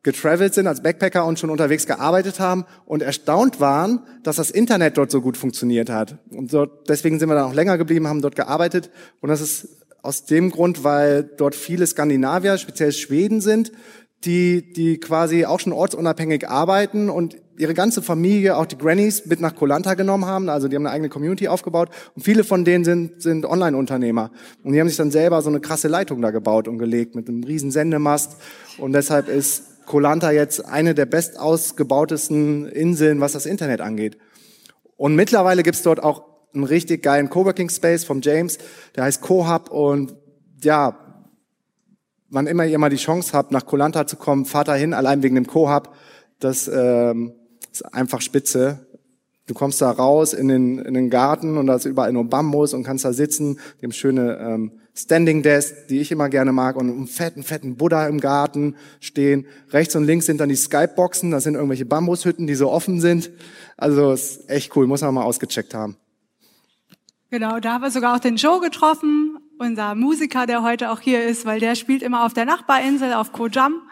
getravelt 0.04 0.54
sind 0.54 0.68
als 0.68 0.82
Backpacker 0.82 1.26
und 1.26 1.38
schon 1.38 1.50
unterwegs 1.50 1.84
gearbeitet 1.84 2.38
haben 2.38 2.64
und 2.86 3.02
erstaunt 3.02 3.60
waren, 3.60 4.00
dass 4.22 4.36
das 4.36 4.50
Internet 4.50 4.96
dort 4.96 5.10
so 5.10 5.20
gut 5.20 5.36
funktioniert 5.36 5.90
hat. 5.90 6.18
Und 6.30 6.52
dort, 6.54 6.88
deswegen 6.88 7.18
sind 7.18 7.28
wir 7.28 7.34
dann 7.34 7.50
auch 7.50 7.54
länger 7.54 7.76
geblieben, 7.76 8.06
haben 8.06 8.22
dort 8.22 8.36
gearbeitet. 8.36 8.90
Und 9.20 9.28
das 9.28 9.40
ist 9.40 9.68
aus 10.02 10.24
dem 10.26 10.50
Grund, 10.50 10.84
weil 10.84 11.24
dort 11.24 11.56
viele 11.56 11.86
Skandinavier, 11.86 12.56
speziell 12.56 12.92
Schweden 12.92 13.40
sind, 13.40 13.72
die, 14.24 14.72
die 14.72 14.98
quasi 14.98 15.44
auch 15.44 15.61
schon 15.61 15.72
ortsunabhängig 15.72 16.48
arbeiten 16.48 17.09
und 17.09 17.37
ihre 17.57 17.74
ganze 17.74 18.02
Familie, 18.02 18.57
auch 18.57 18.66
die 18.66 18.78
Grannies, 18.78 19.26
mit 19.26 19.40
nach 19.40 19.54
Kolanta 19.54 19.94
genommen 19.94 20.26
haben. 20.26 20.48
Also 20.48 20.68
die 20.68 20.76
haben 20.76 20.87
eine 20.87 20.94
eigene 20.94 21.09
Community 21.09 21.48
aufgebaut. 21.48 21.90
Und 22.14 22.22
viele 22.22 22.44
von 22.44 22.64
denen 22.64 22.85
sind, 22.85 23.20
sind 23.20 23.44
Online-Unternehmer. 23.46 24.31
Und 24.62 24.72
die 24.72 24.81
haben 24.81 24.88
sich 24.88 24.96
dann 24.96 25.11
selber 25.11 25.42
so 25.42 25.50
eine 25.50 25.61
krasse 25.61 25.88
Leitung 25.88 26.22
da 26.22 26.31
gebaut 26.31 26.68
und 26.68 26.78
gelegt 26.78 27.14
mit 27.14 27.28
einem 27.28 27.42
riesen 27.42 27.70
Sendemast. 27.70 28.37
Und 28.78 28.92
deshalb 28.92 29.28
ist 29.28 29.87
Kolanta 29.87 30.31
jetzt 30.31 30.64
eine 30.64 30.94
der 30.94 31.07
best 31.07 31.38
ausgebautesten 31.38 32.66
Inseln, 32.66 33.20
was 33.20 33.33
das 33.33 33.46
Internet 33.46 33.81
angeht. 33.81 34.18
Und 34.96 35.16
mittlerweile 35.16 35.62
gibt's 35.62 35.83
dort 35.83 36.02
auch 36.02 36.24
einen 36.54 36.64
richtig 36.64 37.02
geilen 37.02 37.31
Coworking 37.31 37.70
Space 37.70 38.04
vom 38.04 38.20
James, 38.20 38.59
der 38.96 39.04
heißt 39.04 39.22
CoHub 39.22 39.70
und 39.70 40.14
ja, 40.62 41.07
wann 42.30 42.46
immer 42.46 42.66
ihr 42.66 42.78
mal 42.78 42.90
die 42.90 42.96
Chance 42.96 43.32
habt, 43.32 43.52
nach 43.52 43.66
Kolanta 43.66 44.06
zu 44.06 44.16
kommen, 44.16 44.44
fahrt 44.44 44.68
da 44.68 44.74
hin, 44.74 44.94
allein 44.94 45.22
wegen 45.22 45.34
dem 45.34 45.46
Co-Hub. 45.46 45.94
Das 46.38 46.68
ähm, 46.68 47.32
ist 47.72 47.82
einfach 47.94 48.20
spitze. 48.20 48.86
Du 49.46 49.54
kommst 49.54 49.80
da 49.80 49.90
raus 49.90 50.34
in 50.34 50.48
den, 50.48 50.78
in 50.78 50.92
den 50.92 51.08
Garten 51.08 51.56
und 51.56 51.66
da 51.66 51.76
ist 51.76 51.86
überall 51.86 52.12
nur 52.12 52.24
Bambus 52.24 52.74
und 52.74 52.84
kannst 52.84 53.06
da 53.06 53.14
sitzen. 53.14 53.58
Dem 53.80 53.92
schöne 53.92 54.38
ähm, 54.38 54.72
Standing 54.94 55.42
Desk, 55.42 55.86
die 55.88 56.00
ich 56.00 56.10
immer 56.10 56.28
gerne 56.28 56.52
mag, 56.52 56.76
und 56.76 56.90
einen 56.90 57.06
fetten, 57.06 57.42
fetten 57.42 57.76
Buddha 57.76 58.08
im 58.08 58.20
Garten 58.20 58.74
stehen. 59.00 59.46
Rechts 59.70 59.94
und 59.96 60.04
links 60.04 60.26
sind 60.26 60.40
dann 60.40 60.48
die 60.48 60.56
Skype-Boxen, 60.56 61.30
das 61.30 61.44
sind 61.44 61.54
irgendwelche 61.54 61.86
Bambushütten, 61.86 62.46
die 62.46 62.56
so 62.56 62.70
offen 62.70 63.00
sind. 63.00 63.30
Also 63.76 64.12
ist 64.12 64.50
echt 64.50 64.74
cool, 64.76 64.86
muss 64.86 65.00
man 65.00 65.14
mal 65.14 65.22
ausgecheckt 65.22 65.72
haben. 65.72 65.96
Genau, 67.30 67.60
da 67.60 67.74
haben 67.74 67.82
wir 67.82 67.90
sogar 67.90 68.16
auch 68.16 68.20
den 68.20 68.36
Joe 68.36 68.60
getroffen, 68.60 69.38
unser 69.58 69.94
Musiker, 69.94 70.46
der 70.46 70.62
heute 70.62 70.90
auch 70.90 71.00
hier 71.00 71.24
ist, 71.24 71.46
weil 71.46 71.60
der 71.60 71.74
spielt 71.74 72.02
immer 72.02 72.24
auf 72.24 72.34
der 72.34 72.44
Nachbarinsel 72.44 73.12
auf 73.12 73.32
Koh 73.32 73.48
Jam 73.48 73.82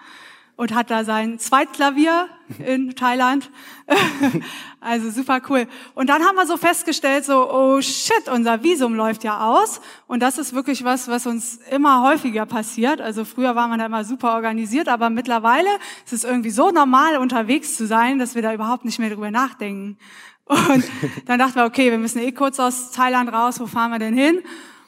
und 0.56 0.74
hat 0.74 0.90
da 0.90 1.04
sein 1.04 1.38
Zweitklavier 1.38 2.28
in 2.64 2.94
Thailand. 2.94 3.50
also 4.80 5.10
super 5.10 5.40
cool. 5.48 5.66
Und 5.94 6.08
dann 6.08 6.22
haben 6.22 6.36
wir 6.36 6.46
so 6.46 6.56
festgestellt, 6.56 7.24
so, 7.24 7.52
oh 7.52 7.80
shit, 7.80 8.28
unser 8.32 8.62
Visum 8.62 8.94
läuft 8.94 9.24
ja 9.24 9.40
aus. 9.40 9.80
Und 10.06 10.22
das 10.22 10.38
ist 10.38 10.54
wirklich 10.54 10.82
was, 10.84 11.08
was 11.08 11.26
uns 11.26 11.58
immer 11.70 12.02
häufiger 12.02 12.46
passiert. 12.46 13.00
Also 13.00 13.24
früher 13.24 13.54
war 13.54 13.68
man 13.68 13.78
da 13.78 13.86
immer 13.86 14.04
super 14.04 14.34
organisiert, 14.34 14.88
aber 14.88 15.10
mittlerweile 15.10 15.68
ist 16.04 16.12
es 16.12 16.24
irgendwie 16.24 16.50
so 16.50 16.70
normal 16.70 17.18
unterwegs 17.18 17.76
zu 17.76 17.86
sein, 17.86 18.18
dass 18.18 18.34
wir 18.34 18.42
da 18.42 18.54
überhaupt 18.54 18.84
nicht 18.84 18.98
mehr 18.98 19.10
drüber 19.10 19.30
nachdenken. 19.30 19.98
Und 20.46 20.84
dann 21.26 21.40
dachten 21.40 21.56
wir, 21.56 21.64
okay, 21.64 21.90
wir 21.90 21.98
müssen 21.98 22.20
eh 22.20 22.30
kurz 22.30 22.60
aus 22.60 22.92
Thailand 22.92 23.32
raus, 23.32 23.58
wo 23.60 23.66
fahren 23.66 23.90
wir 23.90 23.98
denn 23.98 24.14
hin? 24.14 24.42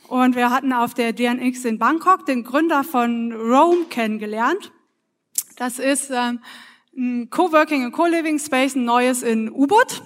Und 0.08 0.36
wir 0.36 0.50
hatten 0.50 0.72
auf 0.72 0.94
der 0.94 1.12
DNX 1.12 1.66
in 1.66 1.78
Bangkok 1.78 2.24
den 2.24 2.42
Gründer 2.42 2.82
von 2.82 3.30
Rome 3.32 3.84
kennengelernt. 3.90 4.72
Das 5.56 5.78
ist 5.78 6.10
ähm, 6.10 6.40
ein 6.96 7.28
Coworking 7.28 7.84
und 7.84 7.92
Co-Living 7.92 8.38
Space, 8.38 8.74
ein 8.74 8.86
neues 8.86 9.22
in 9.22 9.50
U-Boot. 9.50 10.02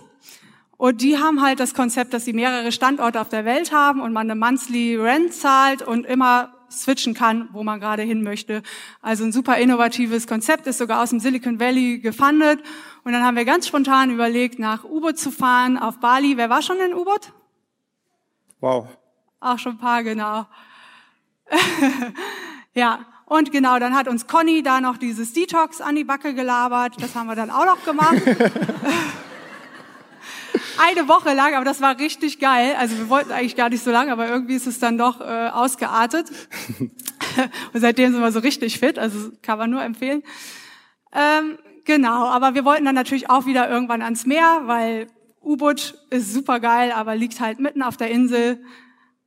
Und 0.76 1.02
die 1.02 1.18
haben 1.18 1.40
halt 1.40 1.60
das 1.60 1.72
Konzept, 1.72 2.12
dass 2.12 2.24
sie 2.24 2.32
mehrere 2.32 2.72
Standorte 2.72 3.20
auf 3.20 3.28
der 3.28 3.44
Welt 3.44 3.70
haben 3.70 4.00
und 4.00 4.12
man 4.12 4.28
eine 4.28 4.34
Monthly 4.34 4.96
Rent 4.96 5.32
zahlt 5.32 5.82
und 5.82 6.04
immer 6.04 6.52
switchen 6.68 7.14
kann, 7.14 7.48
wo 7.52 7.62
man 7.62 7.78
gerade 7.78 8.02
hin 8.02 8.24
möchte. 8.24 8.64
Also 9.02 9.22
ein 9.22 9.30
super 9.30 9.58
innovatives 9.58 10.26
Konzept, 10.26 10.66
ist 10.66 10.78
sogar 10.78 11.00
aus 11.00 11.10
dem 11.10 11.20
Silicon 11.20 11.60
Valley 11.60 12.00
gefundet. 12.00 12.60
Und 13.04 13.12
dann 13.12 13.22
haben 13.22 13.36
wir 13.36 13.44
ganz 13.44 13.68
spontan 13.68 14.10
überlegt, 14.10 14.58
nach 14.58 14.82
U-Boot 14.82 15.16
zu 15.16 15.30
fahren 15.30 15.78
auf 15.78 16.00
Bali. 16.00 16.36
Wer 16.36 16.50
war 16.50 16.62
schon 16.62 16.78
in 16.78 16.92
U-Boot? 16.92 17.32
Wow. 18.58 18.88
Auch 19.42 19.58
schon 19.58 19.72
ein 19.72 19.78
paar, 19.78 20.04
genau. 20.04 20.46
ja, 22.74 23.00
und 23.26 23.50
genau, 23.50 23.80
dann 23.80 23.92
hat 23.96 24.06
uns 24.06 24.28
Conny 24.28 24.62
da 24.62 24.80
noch 24.80 24.98
dieses 24.98 25.32
Detox 25.32 25.80
an 25.80 25.96
die 25.96 26.04
Backe 26.04 26.32
gelabert. 26.32 26.94
Das 27.00 27.16
haben 27.16 27.26
wir 27.26 27.34
dann 27.34 27.50
auch 27.50 27.64
noch 27.64 27.84
gemacht. 27.84 28.22
Eine 30.78 31.08
Woche 31.08 31.34
lang, 31.34 31.54
aber 31.54 31.64
das 31.64 31.80
war 31.80 31.98
richtig 31.98 32.38
geil. 32.38 32.76
Also 32.78 32.96
wir 32.96 33.08
wollten 33.08 33.32
eigentlich 33.32 33.56
gar 33.56 33.68
nicht 33.68 33.82
so 33.82 33.90
lange, 33.90 34.12
aber 34.12 34.28
irgendwie 34.28 34.54
ist 34.54 34.68
es 34.68 34.78
dann 34.78 34.96
doch 34.96 35.20
äh, 35.20 35.48
ausgeartet. 35.48 36.30
und 37.72 37.80
seitdem 37.80 38.12
sind 38.12 38.20
wir 38.20 38.30
so 38.30 38.38
richtig 38.38 38.78
fit, 38.78 38.96
also 38.96 39.32
kann 39.42 39.58
man 39.58 39.70
nur 39.70 39.82
empfehlen. 39.82 40.22
Ähm, 41.12 41.58
genau, 41.84 42.26
aber 42.26 42.54
wir 42.54 42.64
wollten 42.64 42.84
dann 42.84 42.94
natürlich 42.94 43.28
auch 43.28 43.44
wieder 43.46 43.68
irgendwann 43.68 44.02
ans 44.02 44.24
Meer, 44.24 44.62
weil 44.66 45.08
U-Boot 45.42 45.98
ist 46.10 46.32
super 46.32 46.60
geil, 46.60 46.92
aber 46.92 47.16
liegt 47.16 47.40
halt 47.40 47.58
mitten 47.58 47.82
auf 47.82 47.96
der 47.96 48.12
Insel 48.12 48.62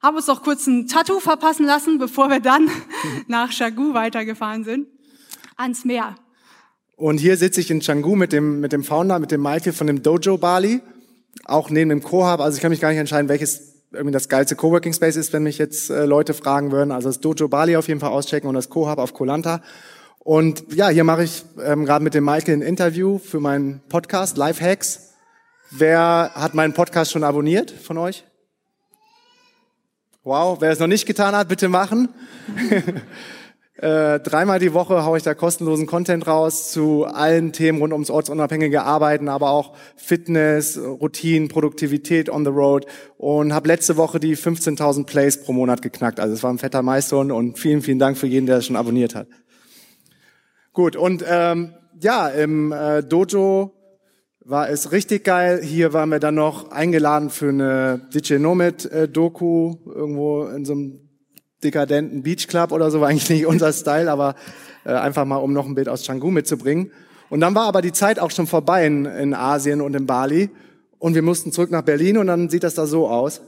haben 0.05 0.17
uns 0.17 0.27
noch 0.27 0.43
kurz 0.43 0.67
ein 0.67 0.87
Tattoo 0.87 1.19
verpassen 1.19 1.65
lassen, 1.65 1.97
bevor 1.97 2.29
wir 2.29 2.39
dann 2.39 2.69
nach 3.27 3.49
Chagu 3.51 3.95
weitergefahren 3.95 4.63
sind, 4.63 4.87
ans 5.57 5.83
Meer. 5.83 6.15
Und 6.95 7.17
hier 7.17 7.37
sitze 7.37 7.59
ich 7.59 7.71
in 7.71 7.81
Changu 7.81 8.15
mit 8.15 8.31
dem, 8.31 8.59
mit 8.59 8.71
dem 8.71 8.83
Founder, 8.83 9.17
mit 9.17 9.31
dem 9.31 9.41
Michael 9.41 9.73
von 9.73 9.87
dem 9.87 10.03
Dojo 10.03 10.37
Bali, 10.37 10.81
auch 11.45 11.71
neben 11.71 11.89
dem 11.89 12.03
Co-Hub. 12.03 12.39
Also 12.39 12.55
ich 12.55 12.61
kann 12.61 12.69
mich 12.69 12.79
gar 12.79 12.89
nicht 12.89 12.99
entscheiden, 12.99 13.27
welches 13.29 13.81
irgendwie 13.91 14.13
das 14.13 14.29
geilste 14.29 14.55
Coworking 14.55 14.93
Space 14.93 15.15
ist, 15.15 15.33
wenn 15.33 15.41
mich 15.41 15.57
jetzt 15.57 15.89
äh, 15.89 16.05
Leute 16.05 16.35
fragen 16.35 16.71
würden. 16.71 16.91
Also 16.91 17.09
das 17.09 17.19
Dojo 17.19 17.47
Bali 17.47 17.75
auf 17.75 17.87
jeden 17.87 17.99
Fall 17.99 18.11
auschecken 18.11 18.47
und 18.47 18.53
das 18.53 18.69
Co-Hub 18.69 18.99
auf 18.99 19.13
Kolanta. 19.13 19.63
Und 20.19 20.71
ja, 20.75 20.89
hier 20.89 21.03
mache 21.03 21.23
ich 21.23 21.43
ähm, 21.63 21.83
gerade 21.83 22.03
mit 22.03 22.13
dem 22.13 22.25
Michael 22.25 22.57
ein 22.57 22.61
Interview 22.61 23.17
für 23.17 23.39
meinen 23.39 23.81
Podcast, 23.89 24.37
Life 24.37 24.63
Hacks. 24.63 25.13
Wer 25.71 26.31
hat 26.35 26.53
meinen 26.53 26.73
Podcast 26.73 27.11
schon 27.11 27.23
abonniert 27.23 27.71
von 27.71 27.97
euch? 27.97 28.23
Wow, 30.25 30.57
wer 30.59 30.71
es 30.71 30.79
noch 30.79 30.87
nicht 30.87 31.05
getan 31.05 31.35
hat, 31.35 31.49
bitte 31.49 31.69
machen. 31.69 32.09
äh, 33.75 34.19
dreimal 34.19 34.57
die 34.57 34.73
Woche 34.73 35.05
haue 35.05 35.17
ich 35.19 35.23
da 35.23 35.35
kostenlosen 35.35 35.85
Content 35.85 36.25
raus 36.25 36.71
zu 36.71 37.05
allen 37.05 37.51
Themen 37.51 37.77
rund 37.77 37.93
ums 37.93 38.09
ortsunabhängige 38.09 38.81
Arbeiten, 38.81 39.29
aber 39.29 39.51
auch 39.51 39.75
Fitness, 39.95 40.79
Routinen, 40.79 41.47
Produktivität 41.47 42.31
on 42.31 42.43
the 42.43 42.49
road 42.49 42.87
und 43.17 43.53
habe 43.53 43.67
letzte 43.67 43.97
Woche 43.97 44.19
die 44.19 44.35
15.000 44.35 45.05
Plays 45.05 45.43
pro 45.43 45.53
Monat 45.53 45.83
geknackt. 45.83 46.19
Also 46.19 46.33
es 46.33 46.41
war 46.41 46.51
ein 46.51 46.57
fetter 46.57 46.81
Milestone 46.81 47.31
und 47.31 47.59
vielen, 47.59 47.83
vielen 47.83 47.99
Dank 47.99 48.17
für 48.17 48.25
jeden, 48.25 48.47
der 48.47 48.57
es 48.57 48.65
schon 48.65 48.77
abonniert 48.77 49.13
hat. 49.13 49.27
Gut, 50.73 50.95
und 50.95 51.23
ähm, 51.29 51.75
ja, 52.01 52.29
im 52.29 52.71
äh, 52.71 53.03
Dojo 53.03 53.75
war 54.45 54.69
es 54.69 54.91
richtig 54.91 55.23
geil. 55.23 55.59
Hier 55.63 55.91
waren 55.91 56.09
wir 56.09 56.19
dann 56.19 56.35
noch 56.35 56.69
eingeladen 56.69 57.31
für 57.31 57.49
eine 57.49 58.07
DJ 58.13 58.35
Nomad 58.35 58.85
äh, 58.85 59.05
irgendwo 59.05 60.45
in 60.45 60.65
so 60.65 60.73
einem 60.73 60.99
dekadenten 61.63 62.21
Beachclub 62.21 62.71
oder 62.71 62.91
so, 62.91 63.01
war 63.01 63.09
eigentlich 63.09 63.29
nicht 63.29 63.47
unser 63.47 63.73
Style, 63.73 64.09
aber 64.11 64.35
äh, 64.85 64.91
einfach 64.91 65.25
mal, 65.25 65.37
um 65.37 65.51
noch 65.51 65.65
ein 65.65 65.73
Bild 65.73 65.89
aus 65.89 66.05
Canggu 66.05 66.29
mitzubringen. 66.29 66.91
Und 67.29 67.41
dann 67.41 67.55
war 67.55 67.63
aber 67.63 67.81
die 67.81 67.91
Zeit 67.91 68.19
auch 68.19 68.29
schon 68.29 68.45
vorbei 68.45 68.85
in, 68.85 69.05
in 69.05 69.33
Asien 69.33 69.81
und 69.81 69.95
in 69.95 70.05
Bali 70.05 70.51
und 70.99 71.15
wir 71.15 71.23
mussten 71.23 71.51
zurück 71.51 71.71
nach 71.71 71.81
Berlin 71.81 72.19
und 72.19 72.27
dann 72.27 72.49
sieht 72.49 72.63
das 72.63 72.75
da 72.75 72.85
so 72.85 73.07
aus. 73.07 73.41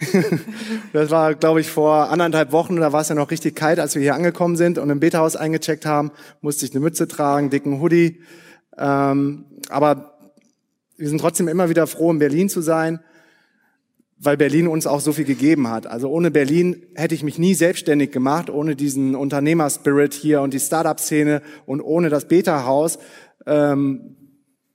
das 0.92 1.10
war, 1.10 1.34
glaube 1.34 1.60
ich, 1.60 1.70
vor 1.70 2.10
anderthalb 2.10 2.50
Wochen, 2.50 2.76
da 2.76 2.92
war 2.92 3.02
es 3.02 3.08
ja 3.08 3.14
noch 3.14 3.30
richtig 3.30 3.54
kalt, 3.54 3.78
als 3.78 3.94
wir 3.94 4.02
hier 4.02 4.16
angekommen 4.16 4.56
sind 4.56 4.78
und 4.78 4.90
im 4.90 4.98
Beta-Haus 4.98 5.36
eingecheckt 5.36 5.86
haben, 5.86 6.10
musste 6.40 6.66
ich 6.66 6.72
eine 6.72 6.80
Mütze 6.80 7.06
tragen, 7.06 7.50
dicken 7.50 7.80
Hoodie. 7.80 8.20
Ähm, 8.76 9.44
aber 9.68 10.09
wir 11.00 11.08
sind 11.08 11.18
trotzdem 11.18 11.48
immer 11.48 11.70
wieder 11.70 11.86
froh, 11.86 12.10
in 12.10 12.18
Berlin 12.18 12.50
zu 12.50 12.60
sein, 12.60 13.00
weil 14.18 14.36
Berlin 14.36 14.68
uns 14.68 14.86
auch 14.86 15.00
so 15.00 15.14
viel 15.14 15.24
gegeben 15.24 15.68
hat. 15.68 15.86
Also 15.86 16.10
ohne 16.10 16.30
Berlin 16.30 16.84
hätte 16.94 17.14
ich 17.14 17.22
mich 17.22 17.38
nie 17.38 17.54
selbstständig 17.54 18.12
gemacht, 18.12 18.50
ohne 18.50 18.76
diesen 18.76 19.14
Unternehmerspirit 19.14 20.12
hier 20.12 20.42
und 20.42 20.52
die 20.52 20.60
Startup-Szene 20.60 21.40
und 21.64 21.80
ohne 21.80 22.10
das 22.10 22.28
Beta-Haus 22.28 22.98
ähm, 23.46 24.14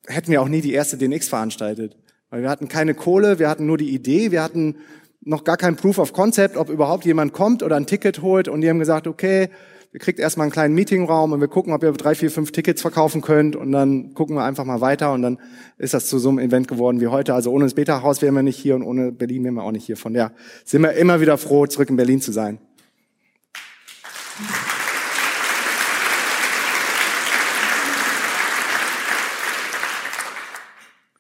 hätten 0.08 0.32
wir 0.32 0.42
auch 0.42 0.48
nie 0.48 0.62
die 0.62 0.74
erste 0.74 0.98
DNX 0.98 1.30
veranstaltet. 1.30 1.96
Weil 2.32 2.42
wir 2.42 2.50
hatten 2.50 2.70
keine 2.70 2.96
Kohle, 2.96 3.38
wir 3.38 3.48
hatten 3.48 3.68
nur 3.68 3.78
die 3.78 3.94
Idee, 3.94 4.32
wir 4.32 4.42
hatten 4.42 4.78
noch 5.22 5.44
gar 5.44 5.58
kein 5.58 5.76
Proof 5.76 6.00
of 6.00 6.12
Concept, 6.12 6.58
ob 6.58 6.70
überhaupt 6.70 7.06
jemand 7.06 7.34
kommt 7.34 7.62
oder 7.62 7.76
ein 7.76 7.86
Ticket 7.86 8.24
holt 8.24 8.48
und 8.48 8.62
die 8.62 8.70
haben 8.70 8.80
gesagt, 8.80 9.06
okay, 9.06 9.50
ihr 9.96 10.00
kriegt 10.00 10.20
erstmal 10.20 10.44
einen 10.44 10.52
kleinen 10.52 10.76
Meetingraum 10.76 11.32
und 11.32 11.40
wir 11.40 11.48
gucken, 11.48 11.72
ob 11.72 11.82
ihr 11.82 11.94
drei, 11.94 12.16
vier, 12.16 12.30
fünf 12.30 12.52
Tickets 12.52 12.82
verkaufen 12.82 13.22
könnt 13.22 13.56
und 13.56 13.72
dann 13.72 14.14
gucken 14.14 14.36
wir 14.36 14.44
einfach 14.44 14.66
mal 14.66 14.82
weiter 14.82 15.14
und 15.14 15.22
dann 15.22 15.40
ist 15.78 15.94
das 15.94 16.08
zu 16.08 16.20
so 16.20 16.28
einem 16.28 16.40
Event 16.40 16.68
geworden 16.68 17.00
wie 17.00 17.08
heute. 17.08 17.34
Also 17.34 17.50
ohne 17.50 17.64
das 17.64 17.76
Beta-Haus 17.76 18.22
wären 18.22 18.36
wir 18.36 18.44
nicht 18.44 18.58
hier 18.58 18.76
und 18.76 18.84
ohne 18.84 19.14
Berlin 19.14 19.46
wären 19.46 19.54
wir 19.54 19.64
auch 19.64 19.72
nicht 19.72 19.86
hier. 19.86 19.96
Von 19.96 20.14
der 20.14 20.34
sind 20.66 20.82
wir 20.82 20.92
immer 20.96 21.22
wieder 21.22 21.38
froh, 21.38 21.66
zurück 21.66 21.90
in 21.90 21.96
Berlin 21.96 22.20
zu 22.20 22.34
sein. 22.34 22.58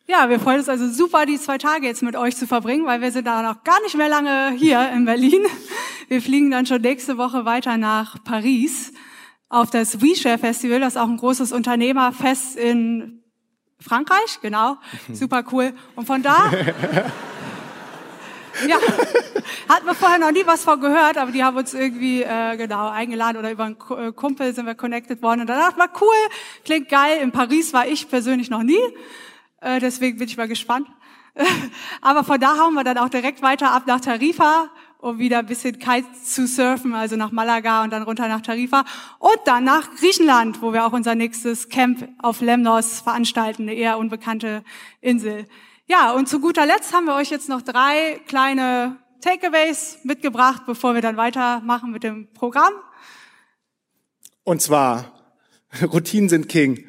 Ja, 0.07 0.29
wir 0.29 0.39
freuen 0.39 0.59
uns 0.59 0.69
also 0.69 0.87
super, 0.87 1.25
die 1.25 1.39
zwei 1.39 1.57
Tage 1.57 1.87
jetzt 1.87 2.03
mit 2.03 2.15
euch 2.15 2.37
zu 2.37 2.45
verbringen, 2.45 2.85
weil 2.85 3.01
wir 3.01 3.11
sind 3.11 3.25
da 3.25 3.41
noch 3.41 3.63
gar 3.63 3.81
nicht 3.81 3.97
mehr 3.97 4.07
lange 4.07 4.51
hier 4.51 4.91
in 4.91 5.05
Berlin. 5.05 5.43
Wir 6.09 6.21
fliegen 6.21 6.51
dann 6.51 6.67
schon 6.67 6.81
nächste 6.81 7.17
Woche 7.17 7.45
weiter 7.45 7.77
nach 7.77 8.23
Paris 8.23 8.93
auf 9.49 9.71
das 9.71 10.01
WeShare 10.01 10.37
Festival, 10.37 10.79
das 10.79 10.93
ist 10.93 11.01
auch 11.01 11.07
ein 11.07 11.17
großes 11.17 11.51
Unternehmerfest 11.51 12.55
in 12.55 13.23
Frankreich, 13.79 14.39
genau, 14.43 14.77
super 15.11 15.43
cool. 15.51 15.73
Und 15.95 16.05
von 16.05 16.21
da, 16.21 16.51
ja, 18.67 18.77
hatten 19.67 19.87
wir 19.87 19.95
vorher 19.95 20.19
noch 20.19 20.31
nie 20.31 20.45
was 20.45 20.63
von 20.63 20.79
gehört, 20.79 21.17
aber 21.17 21.31
die 21.31 21.43
haben 21.43 21.57
uns 21.57 21.73
irgendwie 21.73 22.21
äh, 22.21 22.57
genau 22.57 22.89
eingeladen 22.89 23.37
oder 23.37 23.49
über 23.49 23.63
einen 23.63 23.77
äh, 23.97 24.11
Kumpel 24.11 24.53
sind 24.53 24.67
wir 24.67 24.75
connected 24.75 25.23
worden 25.23 25.41
und 25.41 25.47
dann 25.47 25.57
dachten 25.57 25.79
wir, 25.79 25.89
cool, 25.99 26.15
klingt 26.63 26.89
geil. 26.89 27.21
In 27.23 27.31
Paris 27.31 27.73
war 27.73 27.87
ich 27.87 28.07
persönlich 28.07 28.51
noch 28.51 28.61
nie. 28.61 28.77
Äh, 29.65 29.79
deswegen 29.79 30.19
bin 30.19 30.27
ich 30.27 30.37
mal 30.37 30.47
gespannt. 30.47 30.87
Aber 32.01 32.23
von 32.23 32.39
da 32.39 32.59
hauen 32.59 32.75
wir 32.75 32.83
dann 32.83 32.99
auch 32.99 33.09
direkt 33.09 33.41
weiter 33.41 33.71
ab 33.71 33.87
nach 33.87 33.99
Tarifa, 33.99 34.69
um 34.99 35.17
wieder 35.17 35.39
ein 35.39 35.47
bisschen 35.47 35.79
Kite 35.79 36.05
zu 36.23 36.45
surfen, 36.45 36.93
also 36.93 37.15
nach 37.15 37.31
Malaga 37.31 37.83
und 37.83 37.91
dann 37.91 38.03
runter 38.03 38.27
nach 38.27 38.41
Tarifa 38.41 38.85
und 39.17 39.39
dann 39.45 39.63
nach 39.63 39.95
Griechenland, 39.95 40.61
wo 40.61 40.71
wir 40.71 40.85
auch 40.85 40.93
unser 40.93 41.15
nächstes 41.15 41.69
Camp 41.69 42.07
auf 42.19 42.41
Lemnos 42.41 43.01
veranstalten, 43.01 43.63
eine 43.63 43.73
eher 43.73 43.97
unbekannte 43.97 44.63
Insel. 45.01 45.47
Ja, 45.87 46.11
und 46.11 46.29
zu 46.29 46.39
guter 46.39 46.67
Letzt 46.67 46.93
haben 46.93 47.05
wir 47.05 47.15
euch 47.15 47.31
jetzt 47.31 47.49
noch 47.49 47.63
drei 47.63 48.21
kleine 48.27 48.97
Takeaways 49.21 49.97
mitgebracht, 50.03 50.61
bevor 50.67 50.93
wir 50.93 51.01
dann 51.01 51.17
weitermachen 51.17 51.91
mit 51.91 52.03
dem 52.03 52.31
Programm. 52.33 52.73
Und 54.43 54.61
zwar, 54.61 55.11
Routinen 55.81 56.29
sind 56.29 56.49
King. 56.49 56.85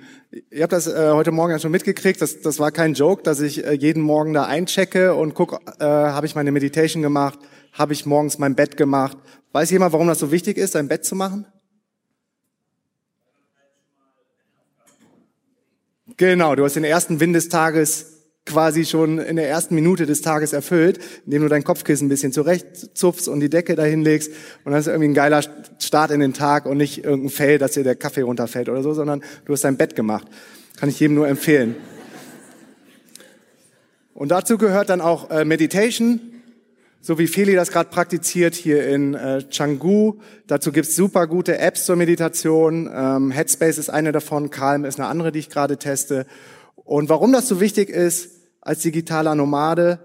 Ihr 0.50 0.64
habt 0.64 0.72
das 0.72 0.86
äh, 0.86 1.12
heute 1.12 1.30
Morgen 1.30 1.52
ja 1.52 1.58
schon 1.58 1.70
mitgekriegt, 1.70 2.20
das, 2.20 2.42
das 2.42 2.58
war 2.58 2.70
kein 2.70 2.92
Joke, 2.92 3.22
dass 3.22 3.40
ich 3.40 3.64
äh, 3.64 3.72
jeden 3.72 4.02
Morgen 4.02 4.34
da 4.34 4.44
einchecke 4.44 5.14
und 5.14 5.32
gucke, 5.32 5.58
äh, 5.78 5.84
habe 5.84 6.26
ich 6.26 6.34
meine 6.34 6.52
Meditation 6.52 7.02
gemacht, 7.02 7.38
habe 7.72 7.94
ich 7.94 8.04
morgens 8.04 8.38
mein 8.38 8.54
Bett 8.54 8.76
gemacht. 8.76 9.16
Weiß 9.52 9.70
jemand, 9.70 9.94
warum 9.94 10.08
das 10.08 10.18
so 10.18 10.30
wichtig 10.32 10.58
ist, 10.58 10.72
sein 10.72 10.88
Bett 10.88 11.06
zu 11.06 11.14
machen? 11.14 11.46
Genau, 16.18 16.54
du 16.54 16.64
hast 16.64 16.76
den 16.76 16.84
ersten 16.84 17.18
Wind 17.20 17.34
des 17.34 17.48
Tages 17.48 18.15
quasi 18.46 18.84
schon 18.84 19.18
in 19.18 19.36
der 19.36 19.48
ersten 19.48 19.74
Minute 19.74 20.06
des 20.06 20.22
Tages 20.22 20.52
erfüllt, 20.52 21.00
indem 21.26 21.42
du 21.42 21.48
dein 21.48 21.64
Kopfkissen 21.64 22.06
ein 22.06 22.08
bisschen 22.08 22.32
zurechtzupfst 22.32 23.28
und 23.28 23.40
die 23.40 23.50
Decke 23.50 23.74
dahin 23.74 24.02
legst. 24.02 24.30
Und 24.64 24.72
dann 24.72 24.80
ist 24.80 24.86
irgendwie 24.86 25.08
ein 25.08 25.14
geiler 25.14 25.42
Start 25.78 26.12
in 26.12 26.20
den 26.20 26.32
Tag 26.32 26.64
und 26.64 26.78
nicht 26.78 27.04
irgendein 27.04 27.30
Fail, 27.30 27.58
dass 27.58 27.72
dir 27.72 27.84
der 27.84 27.96
Kaffee 27.96 28.22
runterfällt 28.22 28.68
oder 28.68 28.82
so, 28.82 28.94
sondern 28.94 29.22
du 29.44 29.52
hast 29.52 29.64
dein 29.64 29.76
Bett 29.76 29.96
gemacht. 29.96 30.28
Kann 30.76 30.88
ich 30.88 31.00
jedem 31.00 31.16
nur 31.16 31.28
empfehlen. 31.28 31.74
Und 34.14 34.30
dazu 34.30 34.56
gehört 34.56 34.88
dann 34.88 35.02
auch 35.02 35.30
äh, 35.30 35.44
Meditation, 35.44 36.20
so 37.02 37.18
wie 37.18 37.26
Feli 37.26 37.54
das 37.54 37.70
gerade 37.70 37.90
praktiziert 37.90 38.54
hier 38.54 38.86
in 38.88 39.14
äh, 39.14 39.42
Canggu. 39.54 40.14
Dazu 40.46 40.72
gibt's 40.72 40.96
super 40.96 41.26
gute 41.26 41.58
Apps 41.58 41.84
zur 41.84 41.96
Meditation. 41.96 42.90
Ähm, 42.92 43.30
Headspace 43.30 43.78
ist 43.78 43.90
eine 43.90 44.12
davon, 44.12 44.50
Calm 44.50 44.84
ist 44.84 44.98
eine 44.98 45.08
andere, 45.08 45.32
die 45.32 45.40
ich 45.40 45.50
gerade 45.50 45.76
teste. 45.76 46.26
Und 46.76 47.08
warum 47.08 47.32
das 47.32 47.48
so 47.48 47.60
wichtig 47.60 47.90
ist, 47.90 48.35
als 48.66 48.82
digitaler 48.82 49.36
Nomade 49.36 50.00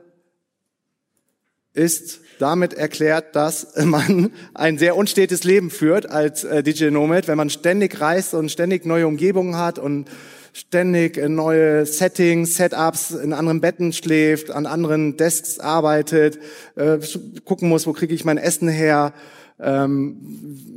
ist 1.74 2.20
damit 2.38 2.74
erklärt, 2.74 3.36
dass 3.36 3.76
man 3.84 4.32
ein 4.53 4.78
sehr 4.78 4.95
unstetes 4.95 5.43
Leben 5.43 5.72
führt 5.72 6.09
als 6.09 6.43
äh, 6.43 6.62
Digital 6.62 6.91
Nomad, 6.91 7.28
wenn 7.28 7.38
man 7.38 7.49
ständig 7.49 7.99
reist 7.99 8.36
und 8.36 8.51
ständig 8.51 8.86
neue 8.86 9.07
Umgebungen 9.07 9.57
hat 9.57 9.80
und 9.80 10.09
ständig 10.53 11.18
neue 11.30 11.86
Settings, 11.86 12.55
Setups, 12.55 13.12
in 13.12 13.34
anderen 13.34 13.62
Betten 13.62 13.93
schläft, 13.93 14.51
an 14.51 14.68
anderen 14.68 15.18
Desks 15.18 15.59
arbeitet, 15.59 16.38
äh, 16.76 16.99
gucken 17.45 17.68
muss, 17.68 17.88
wo 17.88 17.93
kriege 17.93 18.14
ich 18.14 18.26
mein 18.26 18.38
Essen 18.38 18.68
her, 18.68 19.14
ähm, 19.59 20.18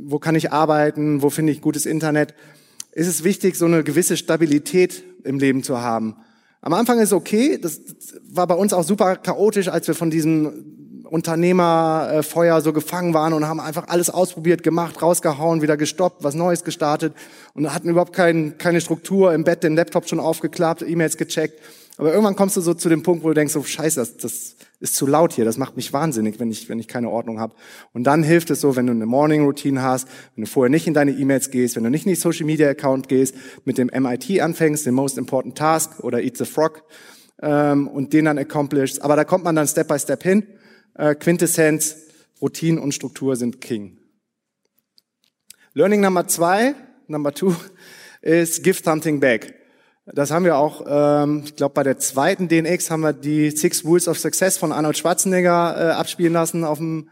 wo 0.05 0.17
kann 0.17 0.33
ich 0.33 0.51
arbeiten, 0.51 1.21
wo 1.21 1.29
finde 1.29 1.51
ich 1.51 1.61
gutes 1.61 1.85
Internet, 1.85 2.33
ist 2.93 3.07
es 3.07 3.23
wichtig, 3.23 3.57
so 3.57 3.65
eine 3.65 3.83
gewisse 3.83 4.17
Stabilität 4.17 5.03
im 5.23 5.37
Leben 5.37 5.61
zu 5.61 5.81
haben. 5.81 6.15
Am 6.65 6.73
Anfang 6.73 6.97
ist 6.97 7.13
okay, 7.13 7.59
das 7.61 7.79
war 8.27 8.47
bei 8.47 8.55
uns 8.55 8.73
auch 8.73 8.83
super 8.83 9.17
chaotisch, 9.17 9.67
als 9.67 9.87
wir 9.87 9.93
von 9.93 10.09
diesem 10.09 11.03
Unternehmerfeuer 11.07 12.59
so 12.59 12.73
gefangen 12.73 13.13
waren 13.13 13.33
und 13.33 13.47
haben 13.47 13.59
einfach 13.59 13.87
alles 13.87 14.09
ausprobiert, 14.09 14.63
gemacht, 14.63 14.99
rausgehauen, 14.99 15.61
wieder 15.61 15.77
gestoppt, 15.77 16.23
was 16.23 16.33
Neues 16.33 16.63
gestartet 16.63 17.13
und 17.53 17.71
hatten 17.71 17.87
überhaupt 17.87 18.13
kein, 18.13 18.57
keine 18.57 18.81
Struktur 18.81 19.31
im 19.35 19.43
Bett, 19.43 19.61
den 19.61 19.75
Laptop 19.75 20.09
schon 20.09 20.19
aufgeklappt, 20.19 20.81
E-Mails 20.81 21.17
gecheckt. 21.17 21.61
Aber 21.97 22.11
irgendwann 22.11 22.35
kommst 22.35 22.57
du 22.57 22.61
so 22.61 22.73
zu 22.73 22.89
dem 22.89 23.03
Punkt, 23.03 23.23
wo 23.23 23.29
du 23.29 23.33
denkst, 23.33 23.53
so 23.53 23.63
scheiße, 23.63 23.99
das, 23.99 24.17
das 24.17 24.55
ist 24.79 24.95
zu 24.95 25.07
laut 25.07 25.33
hier, 25.33 25.45
das 25.45 25.57
macht 25.57 25.77
mich 25.77 25.93
wahnsinnig, 25.93 26.39
wenn 26.39 26.51
ich, 26.51 26.67
wenn 26.67 26.77
ich 26.77 26.89
keine 26.89 27.09
Ordnung 27.09 27.39
habe. 27.39 27.55
Und 27.93 28.03
dann 28.03 28.21
hilft 28.21 28.49
es 28.49 28.59
so, 28.59 28.75
wenn 28.75 28.87
du 28.87 28.91
eine 28.91 29.05
Morning 29.05 29.45
Routine 29.45 29.81
hast, 29.81 30.07
wenn 30.35 30.43
du 30.43 30.49
vorher 30.49 30.69
nicht 30.69 30.87
in 30.87 30.93
deine 30.93 31.11
E-Mails 31.11 31.51
gehst, 31.51 31.77
wenn 31.77 31.83
du 31.83 31.89
nicht 31.89 32.05
in 32.05 32.09
die 32.09 32.19
Social 32.19 32.45
Media 32.45 32.69
Account 32.69 33.07
gehst, 33.07 33.35
mit 33.63 33.77
dem 33.77 33.87
MIT 33.87 34.41
anfängst, 34.41 34.85
den 34.85 34.93
Most 34.93 35.17
Important 35.17 35.57
Task 35.57 36.03
oder 36.03 36.21
Eat 36.21 36.35
the 36.37 36.45
Frog 36.45 36.83
ähm, 37.41 37.87
und 37.87 38.11
den 38.11 38.25
dann 38.25 38.37
accomplishst. 38.37 39.01
Aber 39.01 39.15
da 39.15 39.23
kommt 39.23 39.45
man 39.45 39.55
dann 39.55 39.67
Step 39.67 39.87
by 39.87 39.97
Step 39.97 40.21
hin. 40.23 40.45
Äh, 40.95 41.15
Quintessenz, 41.15 41.95
Routine 42.41 42.81
und 42.81 42.93
Struktur 42.93 43.37
sind 43.37 43.61
King. 43.61 43.99
Learning 45.73 46.01
Number 46.01 46.27
zwei, 46.27 46.75
Number 47.07 47.33
two, 47.33 47.55
ist 48.21 48.63
give 48.63 48.81
something 48.83 49.21
back. 49.21 49.64
Das 50.13 50.29
haben 50.29 50.45
wir 50.45 50.57
auch, 50.57 50.85
ähm, 50.87 51.41
ich 51.45 51.55
glaube, 51.55 51.73
bei 51.73 51.81
der 51.81 51.97
zweiten 51.97 52.47
DNX 52.47 52.91
haben 52.91 53.01
wir 53.01 53.13
die 53.13 53.49
Six 53.49 53.83
Rules 53.85 54.07
of 54.07 54.19
Success 54.19 54.55
von 54.55 54.71
Arnold 54.71 54.97
Schwarzenegger 54.97 55.75
äh, 55.77 55.91
abspielen 55.93 56.33
lassen 56.33 56.63
auf 56.63 56.77
dem 56.77 57.09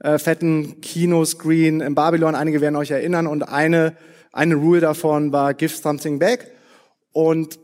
äh, 0.00 0.18
fetten 0.18 0.82
Kinoscreen 0.82 1.80
in 1.80 1.94
Babylon. 1.94 2.34
Einige 2.34 2.60
werden 2.60 2.76
euch 2.76 2.90
erinnern. 2.90 3.26
Und 3.26 3.44
eine, 3.44 3.96
eine 4.30 4.56
Rule 4.56 4.80
davon 4.80 5.32
war 5.32 5.54
Give 5.54 5.74
Something 5.74 6.18
Back. 6.18 6.50
Und 7.12 7.58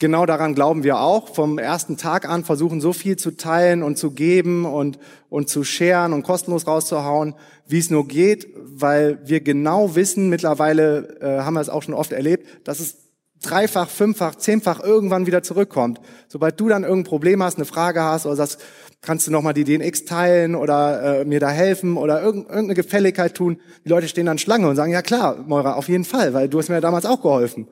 genau 0.00 0.26
daran 0.26 0.56
glauben 0.56 0.82
wir 0.82 0.98
auch. 0.98 1.32
Vom 1.32 1.58
ersten 1.58 1.96
Tag 1.96 2.28
an 2.28 2.42
versuchen 2.42 2.80
so 2.80 2.92
viel 2.92 3.16
zu 3.16 3.36
teilen 3.36 3.84
und 3.84 3.98
zu 3.98 4.10
geben 4.10 4.64
und, 4.64 4.98
und 5.28 5.48
zu 5.48 5.62
scheren 5.62 6.12
und 6.12 6.24
kostenlos 6.24 6.66
rauszuhauen, 6.66 7.36
wie 7.68 7.78
es 7.78 7.90
nur 7.90 8.08
geht, 8.08 8.48
weil 8.56 9.20
wir 9.24 9.40
genau 9.42 9.94
wissen, 9.94 10.28
mittlerweile 10.28 11.20
äh, 11.20 11.44
haben 11.44 11.54
wir 11.54 11.60
es 11.60 11.68
auch 11.68 11.84
schon 11.84 11.94
oft 11.94 12.10
erlebt, 12.10 12.66
dass 12.66 12.80
es 12.80 13.05
dreifach, 13.46 13.88
fünffach, 13.88 14.34
zehnfach 14.34 14.82
irgendwann 14.82 15.26
wieder 15.26 15.42
zurückkommt. 15.42 16.00
Sobald 16.28 16.58
du 16.60 16.68
dann 16.68 16.82
irgendein 16.82 17.08
Problem 17.08 17.42
hast, 17.42 17.56
eine 17.56 17.64
Frage 17.64 18.02
hast 18.02 18.26
oder 18.26 18.36
sagst, 18.36 18.60
kannst 19.02 19.26
du 19.26 19.30
nochmal 19.30 19.54
die 19.54 19.64
DNX 19.64 20.04
teilen 20.04 20.54
oder 20.54 21.20
äh, 21.20 21.24
mir 21.24 21.40
da 21.40 21.50
helfen 21.50 21.96
oder 21.96 22.22
irgendeine 22.22 22.74
Gefälligkeit 22.74 23.34
tun, 23.34 23.58
die 23.84 23.88
Leute 23.88 24.08
stehen 24.08 24.26
dann 24.26 24.38
Schlange 24.38 24.68
und 24.68 24.76
sagen, 24.76 24.92
ja 24.92 25.02
klar, 25.02 25.44
Moira, 25.46 25.74
auf 25.74 25.88
jeden 25.88 26.04
Fall, 26.04 26.34
weil 26.34 26.48
du 26.48 26.58
hast 26.58 26.68
mir 26.68 26.76
ja 26.76 26.80
damals 26.80 27.06
auch 27.06 27.22
geholfen. 27.22 27.68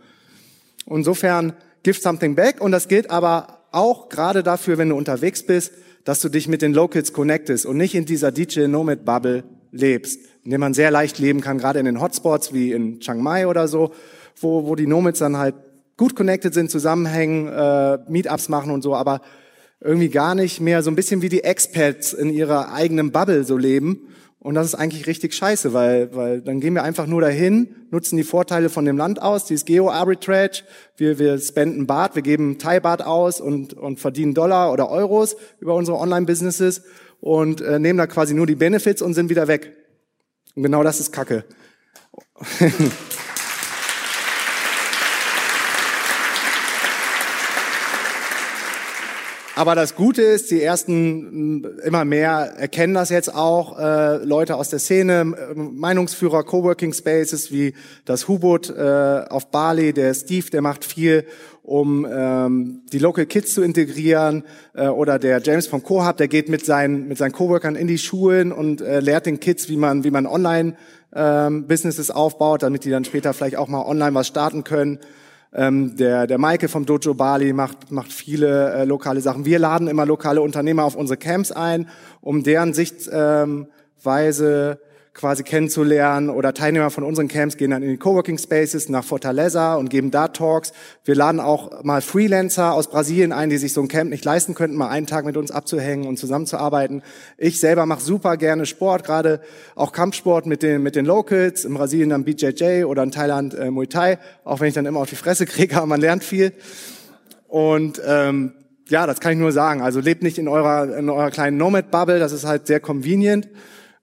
insofern, 0.87 1.55
give 1.83 2.01
something 2.01 2.35
back 2.35 2.61
und 2.61 2.73
das 2.73 2.89
gilt 2.89 3.11
aber 3.11 3.59
auch 3.73 4.09
gerade 4.09 4.43
dafür, 4.43 4.79
wenn 4.79 4.91
du 4.91 4.97
unterwegs 4.97 5.45
bist, 5.45 5.73
dass 6.05 6.21
du 6.21 6.29
dich 6.29 6.49
mit 6.49 6.63
den 6.63 6.73
Locals 6.73 7.13
connectest 7.13 7.67
und 7.67 7.77
nicht 7.77 7.95
in 7.95 8.05
dieser 8.05 8.31
DJ 8.31 8.69
Nomad 8.69 9.05
Bubble 9.05 9.45
lebst, 9.73 10.21
in 10.45 10.51
dem 10.51 10.61
man 10.61 10.75
sehr 10.75 10.91
leicht 10.91 11.19
leben 11.19 11.41
kann, 11.41 11.59
gerade 11.59 11.81
in 11.81 11.87
den 11.87 12.01
Hotspots 12.01 12.53
wie 12.53 12.73
in 12.73 13.01
Chiang 13.01 13.23
Mai 13.23 13.49
oder 13.49 13.67
so 13.67 13.93
wo, 14.41 14.67
wo 14.67 14.75
die 14.75 14.87
Nomads 14.87 15.19
dann 15.19 15.37
halt 15.37 15.55
gut 15.97 16.17
connected 16.17 16.55
sind, 16.55 16.71
zusammenhängen, 16.71 17.49
äh, 17.49 17.99
Meetups 18.09 18.49
machen 18.49 18.71
und 18.71 18.83
so, 18.83 18.95
aber 18.95 19.21
irgendwie 19.81 20.09
gar 20.09 20.35
nicht 20.35 20.61
mehr 20.61 20.83
so 20.83 20.91
ein 20.91 20.97
bisschen 20.97 21.23
wie 21.23 21.29
die 21.29 21.45
Expats 21.45 22.13
in 22.13 22.31
ihrer 22.31 22.73
eigenen 22.73 23.13
Bubble 23.13 23.45
so 23.45 23.57
leben. 23.57 24.09
Und 24.39 24.55
das 24.57 24.67
ist 24.67 24.75
eigentlich 24.75 25.07
richtig 25.07 25.33
scheiße, 25.33 25.73
weil, 25.73 26.15
weil 26.15 26.43
dann 26.43 26.61
gehen 26.61 26.75
wir 26.75 26.83
einfach 26.83 27.07
nur 27.07 27.23
dahin, 27.23 27.75
nutzen 27.91 28.17
die 28.17 28.25
Vorteile 28.25 28.69
von 28.69 28.85
dem 28.85 28.99
Land 28.99 29.23
aus, 29.23 29.47
dieses 29.47 29.65
Geo-Arbitrage. 29.65 30.65
Wir, 30.99 31.19
wir 31.19 31.39
spenden 31.39 31.87
Bart, 31.87 32.15
wir 32.15 32.21
geben 32.21 32.59
Thai-Bart 32.59 33.07
aus 33.07 33.41
und, 33.41 33.73
und 33.73 34.01
verdienen 34.01 34.35
Dollar 34.35 34.71
oder 34.71 34.91
Euros 34.91 35.37
über 35.61 35.75
unsere 35.75 35.97
Online-Businesses 35.97 36.83
und 37.21 37.63
äh, 37.63 37.79
nehmen 37.79 37.99
da 37.99 38.07
quasi 38.07 38.35
nur 38.35 38.47
die 38.47 38.55
Benefits 38.55 39.01
und 39.01 39.15
sind 39.15 39.31
wieder 39.31 39.49
weg. 39.49 39.73
Und 40.55 40.63
genau 40.63 40.83
das 40.83 41.01
ist 41.01 41.11
Kacke. 41.11 41.45
Aber 49.57 49.77
das 49.77 49.95
Gute 49.95 50.23
ist, 50.23 50.51
die 50.51 50.61
ersten 50.61 51.59
mm, 51.59 51.67
immer 51.85 52.05
mehr 52.05 52.55
erkennen 52.59 52.95
das 52.95 53.11
jetzt 53.11 53.33
auch, 53.33 53.79
äh, 53.79 54.17
Leute 54.25 54.57
aus 54.57 54.69
der 54.69 54.81
Szene, 54.81 55.25
Meinungsführer, 55.55 56.43
Coworking 56.43 56.93
Spaces 56.93 57.53
wie 57.53 57.75
das 58.05 58.27
Hubot 58.27 58.71
äh, 58.71 59.25
auf 59.29 59.51
Bali, 59.51 59.93
der 59.93 60.13
Steve, 60.15 60.51
der 60.51 60.61
macht 60.61 60.85
viel, 60.85 61.25
um 61.63 62.05
ähm, 62.11 62.83
die 62.93 62.99
Local 62.99 63.27
Kids 63.27 63.55
zu 63.55 63.63
integrieren, 63.63 64.43
äh, 64.75 64.89
oder 64.89 65.21
der 65.21 65.41
James 65.41 65.69
von 65.69 65.85
Cohab, 65.85 66.17
der 66.17 66.29
geht 66.29 66.49
mit 66.49 66.67
seinen 66.67 67.07
mit 67.07 67.19
seinen 67.19 67.33
Coworkern 67.33 67.77
in 67.77 67.87
die 67.87 67.99
Schulen 67.99 68.51
und 68.51 68.81
äh, 68.81 69.01
lehrt 69.01 69.27
den 69.27 69.39
Kids, 69.39 69.69
wie 69.69 69.77
man 69.77 70.03
wie 70.03 70.11
man 70.11 70.27
online 70.27 70.75
ähm, 71.15 71.67
Businesses 71.69 72.11
aufbaut, 72.11 72.65
damit 72.65 72.85
die 72.85 72.91
dann 72.91 73.05
später 73.05 73.33
vielleicht 73.33 73.57
auch 73.57 73.69
mal 73.69 73.83
online 73.83 74.15
was 74.15 74.27
starten 74.27 74.65
können. 74.65 74.99
Ähm, 75.57 75.97
der, 75.97 76.27
der 76.27 76.39
Maike 76.39 76.69
vom 76.69 76.85
Dojo 76.85 77.15
Bali 77.15 77.53
macht, 77.53 77.93
macht 77.93 78.13
viele 78.13 78.73
äh, 78.73 78.85
lokale 78.85 79.21
Sachen. 79.21 79.45
Wir 79.45 79.61
laden 79.61 79.87
immer 79.87 80.05
lokale 80.05 80.43
Unternehmer 80.43 80.85
auf 80.85 80.97
unsere 80.97 81.17
Camps 81.17 81.53
ein, 81.53 81.89
um 82.21 82.43
deren 82.43 82.75
Sichtweise 82.75 83.69
ähm, 84.03 84.79
quasi 85.15 85.45
kennenzulernen 85.45 86.29
oder 86.29 86.53
Teilnehmer 86.55 86.91
von 86.91 87.05
unseren 87.05 87.29
Camps 87.29 87.57
gehen 87.57 87.71
dann 87.71 87.85
in 87.85 87.91
die 87.91 87.97
Coworking 87.97 88.37
Spaces 88.37 88.89
nach 88.89 89.05
Fortaleza 89.05 89.77
und 89.77 89.89
geben 89.89 90.11
da 90.11 90.27
Talks. 90.27 90.73
Wir 91.05 91.15
laden 91.15 91.41
auch 91.41 91.85
mal 91.85 92.03
Freelancer 92.03 92.75
aus 92.75 92.89
Brasilien 92.89 93.31
ein, 93.31 93.49
die 93.49 93.57
sich 93.57 93.73
so 93.73 93.81
ein 93.81 93.87
Camp 93.87 94.11
nicht 94.11 94.25
leisten 94.25 94.55
könnten, 94.55 94.77
mal 94.77 94.89
einen 94.89 95.07
Tag 95.07 95.25
mit 95.25 95.37
uns 95.37 95.53
abzuhängen 95.53 96.09
und 96.09 96.19
zusammenzuarbeiten. 96.19 97.03
Ich 97.39 97.61
selber 97.61 97.87
mache 97.87 98.01
super 98.03 98.37
gerne 98.37 98.67
Sport, 98.67 99.05
gerade 99.05 99.41
auch 99.77 99.93
Kampfsport 99.93 100.47
mit 100.47 100.65
den, 100.65 100.83
mit 100.83 100.97
den 100.97 101.07
Locals, 101.07 101.65
in 101.65 101.75
Brasilien 101.75 102.11
dann 102.11 102.25
BJJ 102.25 102.85
oder 102.85 103.05
in 103.05 103.13
Thailand 103.13 103.55
äh, 103.55 103.71
Muay 103.71 103.87
Thai, 103.87 104.19
auch 104.43 104.59
wenn 104.59 104.69
ich 104.69 104.75
dann 104.75 104.87
immer 104.87 104.99
auf 104.99 105.11
die 105.11 105.17
Fresse 105.17 105.47
kriege, 105.47 105.77
aber 105.77 105.87
man 105.87 106.01
lernt 106.01 106.25
viel. 106.25 106.53
Und 107.47 108.03
ähm, 108.05 108.53
ja, 108.89 109.07
das 109.07 109.21
kann 109.21 109.33
ich 109.33 109.39
nur 109.39 109.53
sagen. 109.53 109.81
Also 109.81 110.01
lebt 110.01 110.25
nicht 110.25 110.39
in 110.39 110.49
eurer, 110.49 110.99
in 110.99 111.09
eurer 111.09 111.31
kleinen 111.31 111.57
Nomad-Bubble. 111.57 112.19
Das 112.19 112.33
ist 112.33 112.45
halt 112.45 112.67
sehr 112.67 112.81
convenient 112.81 113.49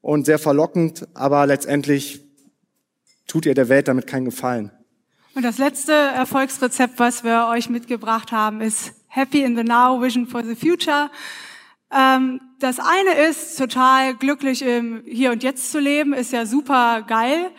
und 0.01 0.25
sehr 0.25 0.39
verlockend, 0.39 1.07
aber 1.13 1.45
letztendlich 1.45 2.21
tut 3.27 3.45
ihr 3.45 3.53
der 3.53 3.69
Welt 3.69 3.87
damit 3.87 4.07
keinen 4.07 4.25
Gefallen. 4.25 4.71
Und 5.33 5.43
das 5.43 5.57
letzte 5.57 5.93
Erfolgsrezept, 5.93 6.99
was 6.99 7.23
wir 7.23 7.47
euch 7.49 7.69
mitgebracht 7.69 8.31
haben, 8.31 8.59
ist 8.59 8.93
Happy 9.07 9.43
in 9.43 9.55
the 9.55 9.63
Now, 9.63 10.01
Vision 10.01 10.27
for 10.27 10.43
the 10.43 10.55
Future. 10.55 11.09
Ähm, 11.91 12.41
das 12.59 12.79
eine 12.79 13.27
ist, 13.29 13.57
total 13.57 14.15
glücklich 14.15 14.61
im 14.61 15.03
Hier 15.05 15.31
und 15.31 15.43
Jetzt 15.43 15.71
zu 15.71 15.79
leben, 15.79 16.13
ist 16.13 16.33
ja 16.33 16.45
super 16.45 17.03
geil, 17.03 17.51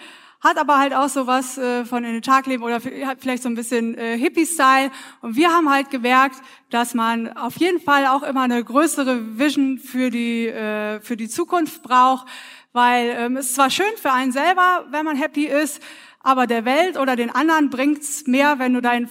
hat 0.43 0.59
aber 0.59 0.78
halt 0.78 0.93
auch 0.93 1.09
so 1.09 1.26
was 1.26 1.57
äh, 1.57 1.84
von 1.84 2.05
in 2.05 2.14
den 2.14 2.22
Tag 2.22 2.47
leben 2.47 2.64
oder 2.64 2.80
vielleicht 2.80 3.45
so 3.45 3.49
ein 3.49 3.55
bisschen 3.55 3.97
äh, 3.97 4.18
Hippie-Style. 4.18 4.90
Und 5.20 5.36
wir 5.36 5.51
haben 5.51 5.70
halt 5.70 5.90
gemerkt, 5.90 6.36
dass 6.70 6.95
man 6.95 7.36
auf 7.36 7.57
jeden 7.59 7.80
Fall 7.80 8.07
auch 8.07 8.24
immer 8.24 8.43
eine 8.43 8.62
größere 8.62 9.38
Vision 9.38 9.78
für 9.78 10.11
die, 10.11 10.49
äh, 10.49 11.01
für 11.01 11.16
die 11.16 11.28
Zukunft 11.28 11.82
braucht, 11.82 12.26
weil 12.72 13.14
ähm, 13.16 13.36
es 13.36 13.47
ist 13.47 13.55
zwar 13.55 13.70
schön 13.70 13.86
für 13.97 14.12
einen 14.12 14.32
selber, 14.32 14.86
wenn 14.90 15.05
man 15.05 15.16
happy 15.16 15.47
ist, 15.47 15.80
aber 16.20 16.47
der 16.47 16.64
Welt 16.64 16.99
oder 16.99 17.14
den 17.14 17.30
anderen 17.30 17.70
bringt's 17.70 18.26
mehr, 18.26 18.59
wenn 18.59 18.74
du 18.74 18.80
dein 18.80 19.09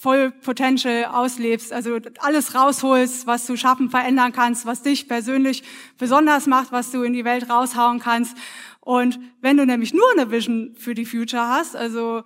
Full 0.00 0.30
Potential 0.30 1.06
auslebst, 1.06 1.72
also 1.72 1.98
alles 2.20 2.54
rausholst, 2.54 3.26
was 3.26 3.46
du 3.46 3.56
schaffen, 3.56 3.90
verändern 3.90 4.32
kannst, 4.32 4.64
was 4.64 4.82
dich 4.82 5.08
persönlich 5.08 5.64
besonders 5.98 6.46
macht, 6.46 6.70
was 6.70 6.92
du 6.92 7.02
in 7.02 7.14
die 7.14 7.24
Welt 7.24 7.50
raushauen 7.50 7.98
kannst. 7.98 8.36
Und 8.88 9.20
wenn 9.42 9.58
du 9.58 9.66
nämlich 9.66 9.92
nur 9.92 10.10
eine 10.16 10.30
Vision 10.30 10.74
für 10.74 10.94
die 10.94 11.04
Future 11.04 11.46
hast, 11.46 11.76
also 11.76 12.22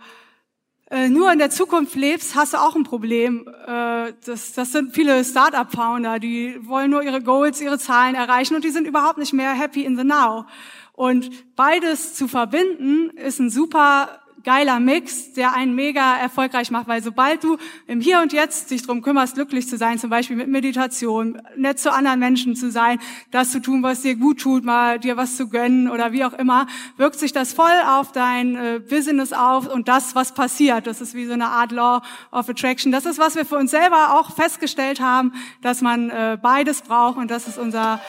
äh, 0.93 1.09
nur 1.09 1.33
in 1.33 1.41
der 1.41 1.51
Zukunft 1.51 1.97
lebst, 1.97 2.37
hast 2.37 2.53
du 2.53 2.59
auch 2.59 2.77
ein 2.77 2.85
Problem. 2.85 3.49
Äh, 3.67 4.13
das, 4.25 4.53
das 4.53 4.71
sind 4.71 4.95
viele 4.95 5.25
Startup-Founder, 5.25 6.21
die 6.21 6.57
wollen 6.61 6.93
nur 6.93 7.03
ihre 7.03 7.21
Goals, 7.21 7.61
ihre 7.61 7.81
Zahlen 7.81 8.15
erreichen 8.15 8.55
und 8.55 8.63
die 8.63 8.71
sind 8.71 8.87
überhaupt 8.87 9.19
nicht 9.19 9.33
mehr 9.33 9.55
happy 9.55 9.85
in 9.85 9.97
the 9.97 10.05
now. 10.05 10.47
Und 10.93 11.57
beides 11.57 12.15
zu 12.15 12.29
verbinden, 12.29 13.11
ist 13.17 13.41
ein 13.41 13.51
super 13.51 14.22
geiler 14.45 14.80
Mix, 14.80 15.32
der 15.32 15.55
einen 15.55 15.74
mega 15.74 16.16
erfolgreich 16.16 16.70
macht, 16.70 16.88
weil 16.88 17.03
sobald 17.03 17.43
du 17.45 17.57
im 17.86 18.01
Hier 18.01 18.20
und 18.20 18.32
Jetzt 18.32 18.70
dich 18.70 18.82
drum 18.82 19.03
kümmerst, 19.03 19.34
glücklich 19.34 19.68
zu 19.68 19.76
sein, 19.76 19.99
zum 19.99 20.11
Beispiel 20.11 20.36
mit 20.36 20.49
Meditation, 20.49 21.40
nett 21.57 21.78
zu 21.78 21.93
anderen 21.93 22.18
Menschen 22.20 22.57
zu 22.57 22.70
sein, 22.70 22.99
das 23.30 23.53
zu 23.53 23.61
tun, 23.61 23.82
was 23.82 24.03
dir 24.03 24.16
gut 24.16 24.40
tut, 24.40 24.64
mal 24.64 24.99
dir 24.99 25.16
was 25.16 25.36
zu 25.36 25.49
gönnen 25.49 25.90
oder 25.90 26.12
wie 26.12 26.24
auch 26.24 26.32
immer, 26.34 26.66
wirkt 26.97 27.18
sich 27.18 27.32
das 27.32 27.53
voll 27.53 27.70
auf 27.86 28.12
dein 28.12 28.57
äh, 28.57 28.80
Business 28.80 29.32
auf 29.32 29.72
und 29.72 29.88
das, 29.88 30.14
was 30.14 30.32
passiert. 30.32 30.86
Das 30.86 31.01
ist 31.01 31.14
wie 31.14 31.26
so 31.26 31.32
eine 31.32 31.47
Art 31.47 31.72
Law 31.72 32.03
of 32.30 32.49
Attraction. 32.49 32.93
Das 32.93 33.07
ist, 33.07 33.18
was 33.18 33.36
wir 33.36 33.45
für 33.45 33.57
uns 33.57 33.70
selber 33.70 34.18
auch 34.18 34.34
festgestellt 34.34 35.01
haben, 35.01 35.32
dass 35.61 35.80
man 35.80 36.11
äh, 36.11 36.38
beides 36.40 36.82
braucht 36.82 37.16
und 37.18 37.30
das 37.30 37.49
ist 37.49 37.59
unser 37.59 38.01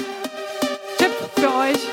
Tipp 0.98 1.12
für 1.36 1.54
euch. 1.54 1.93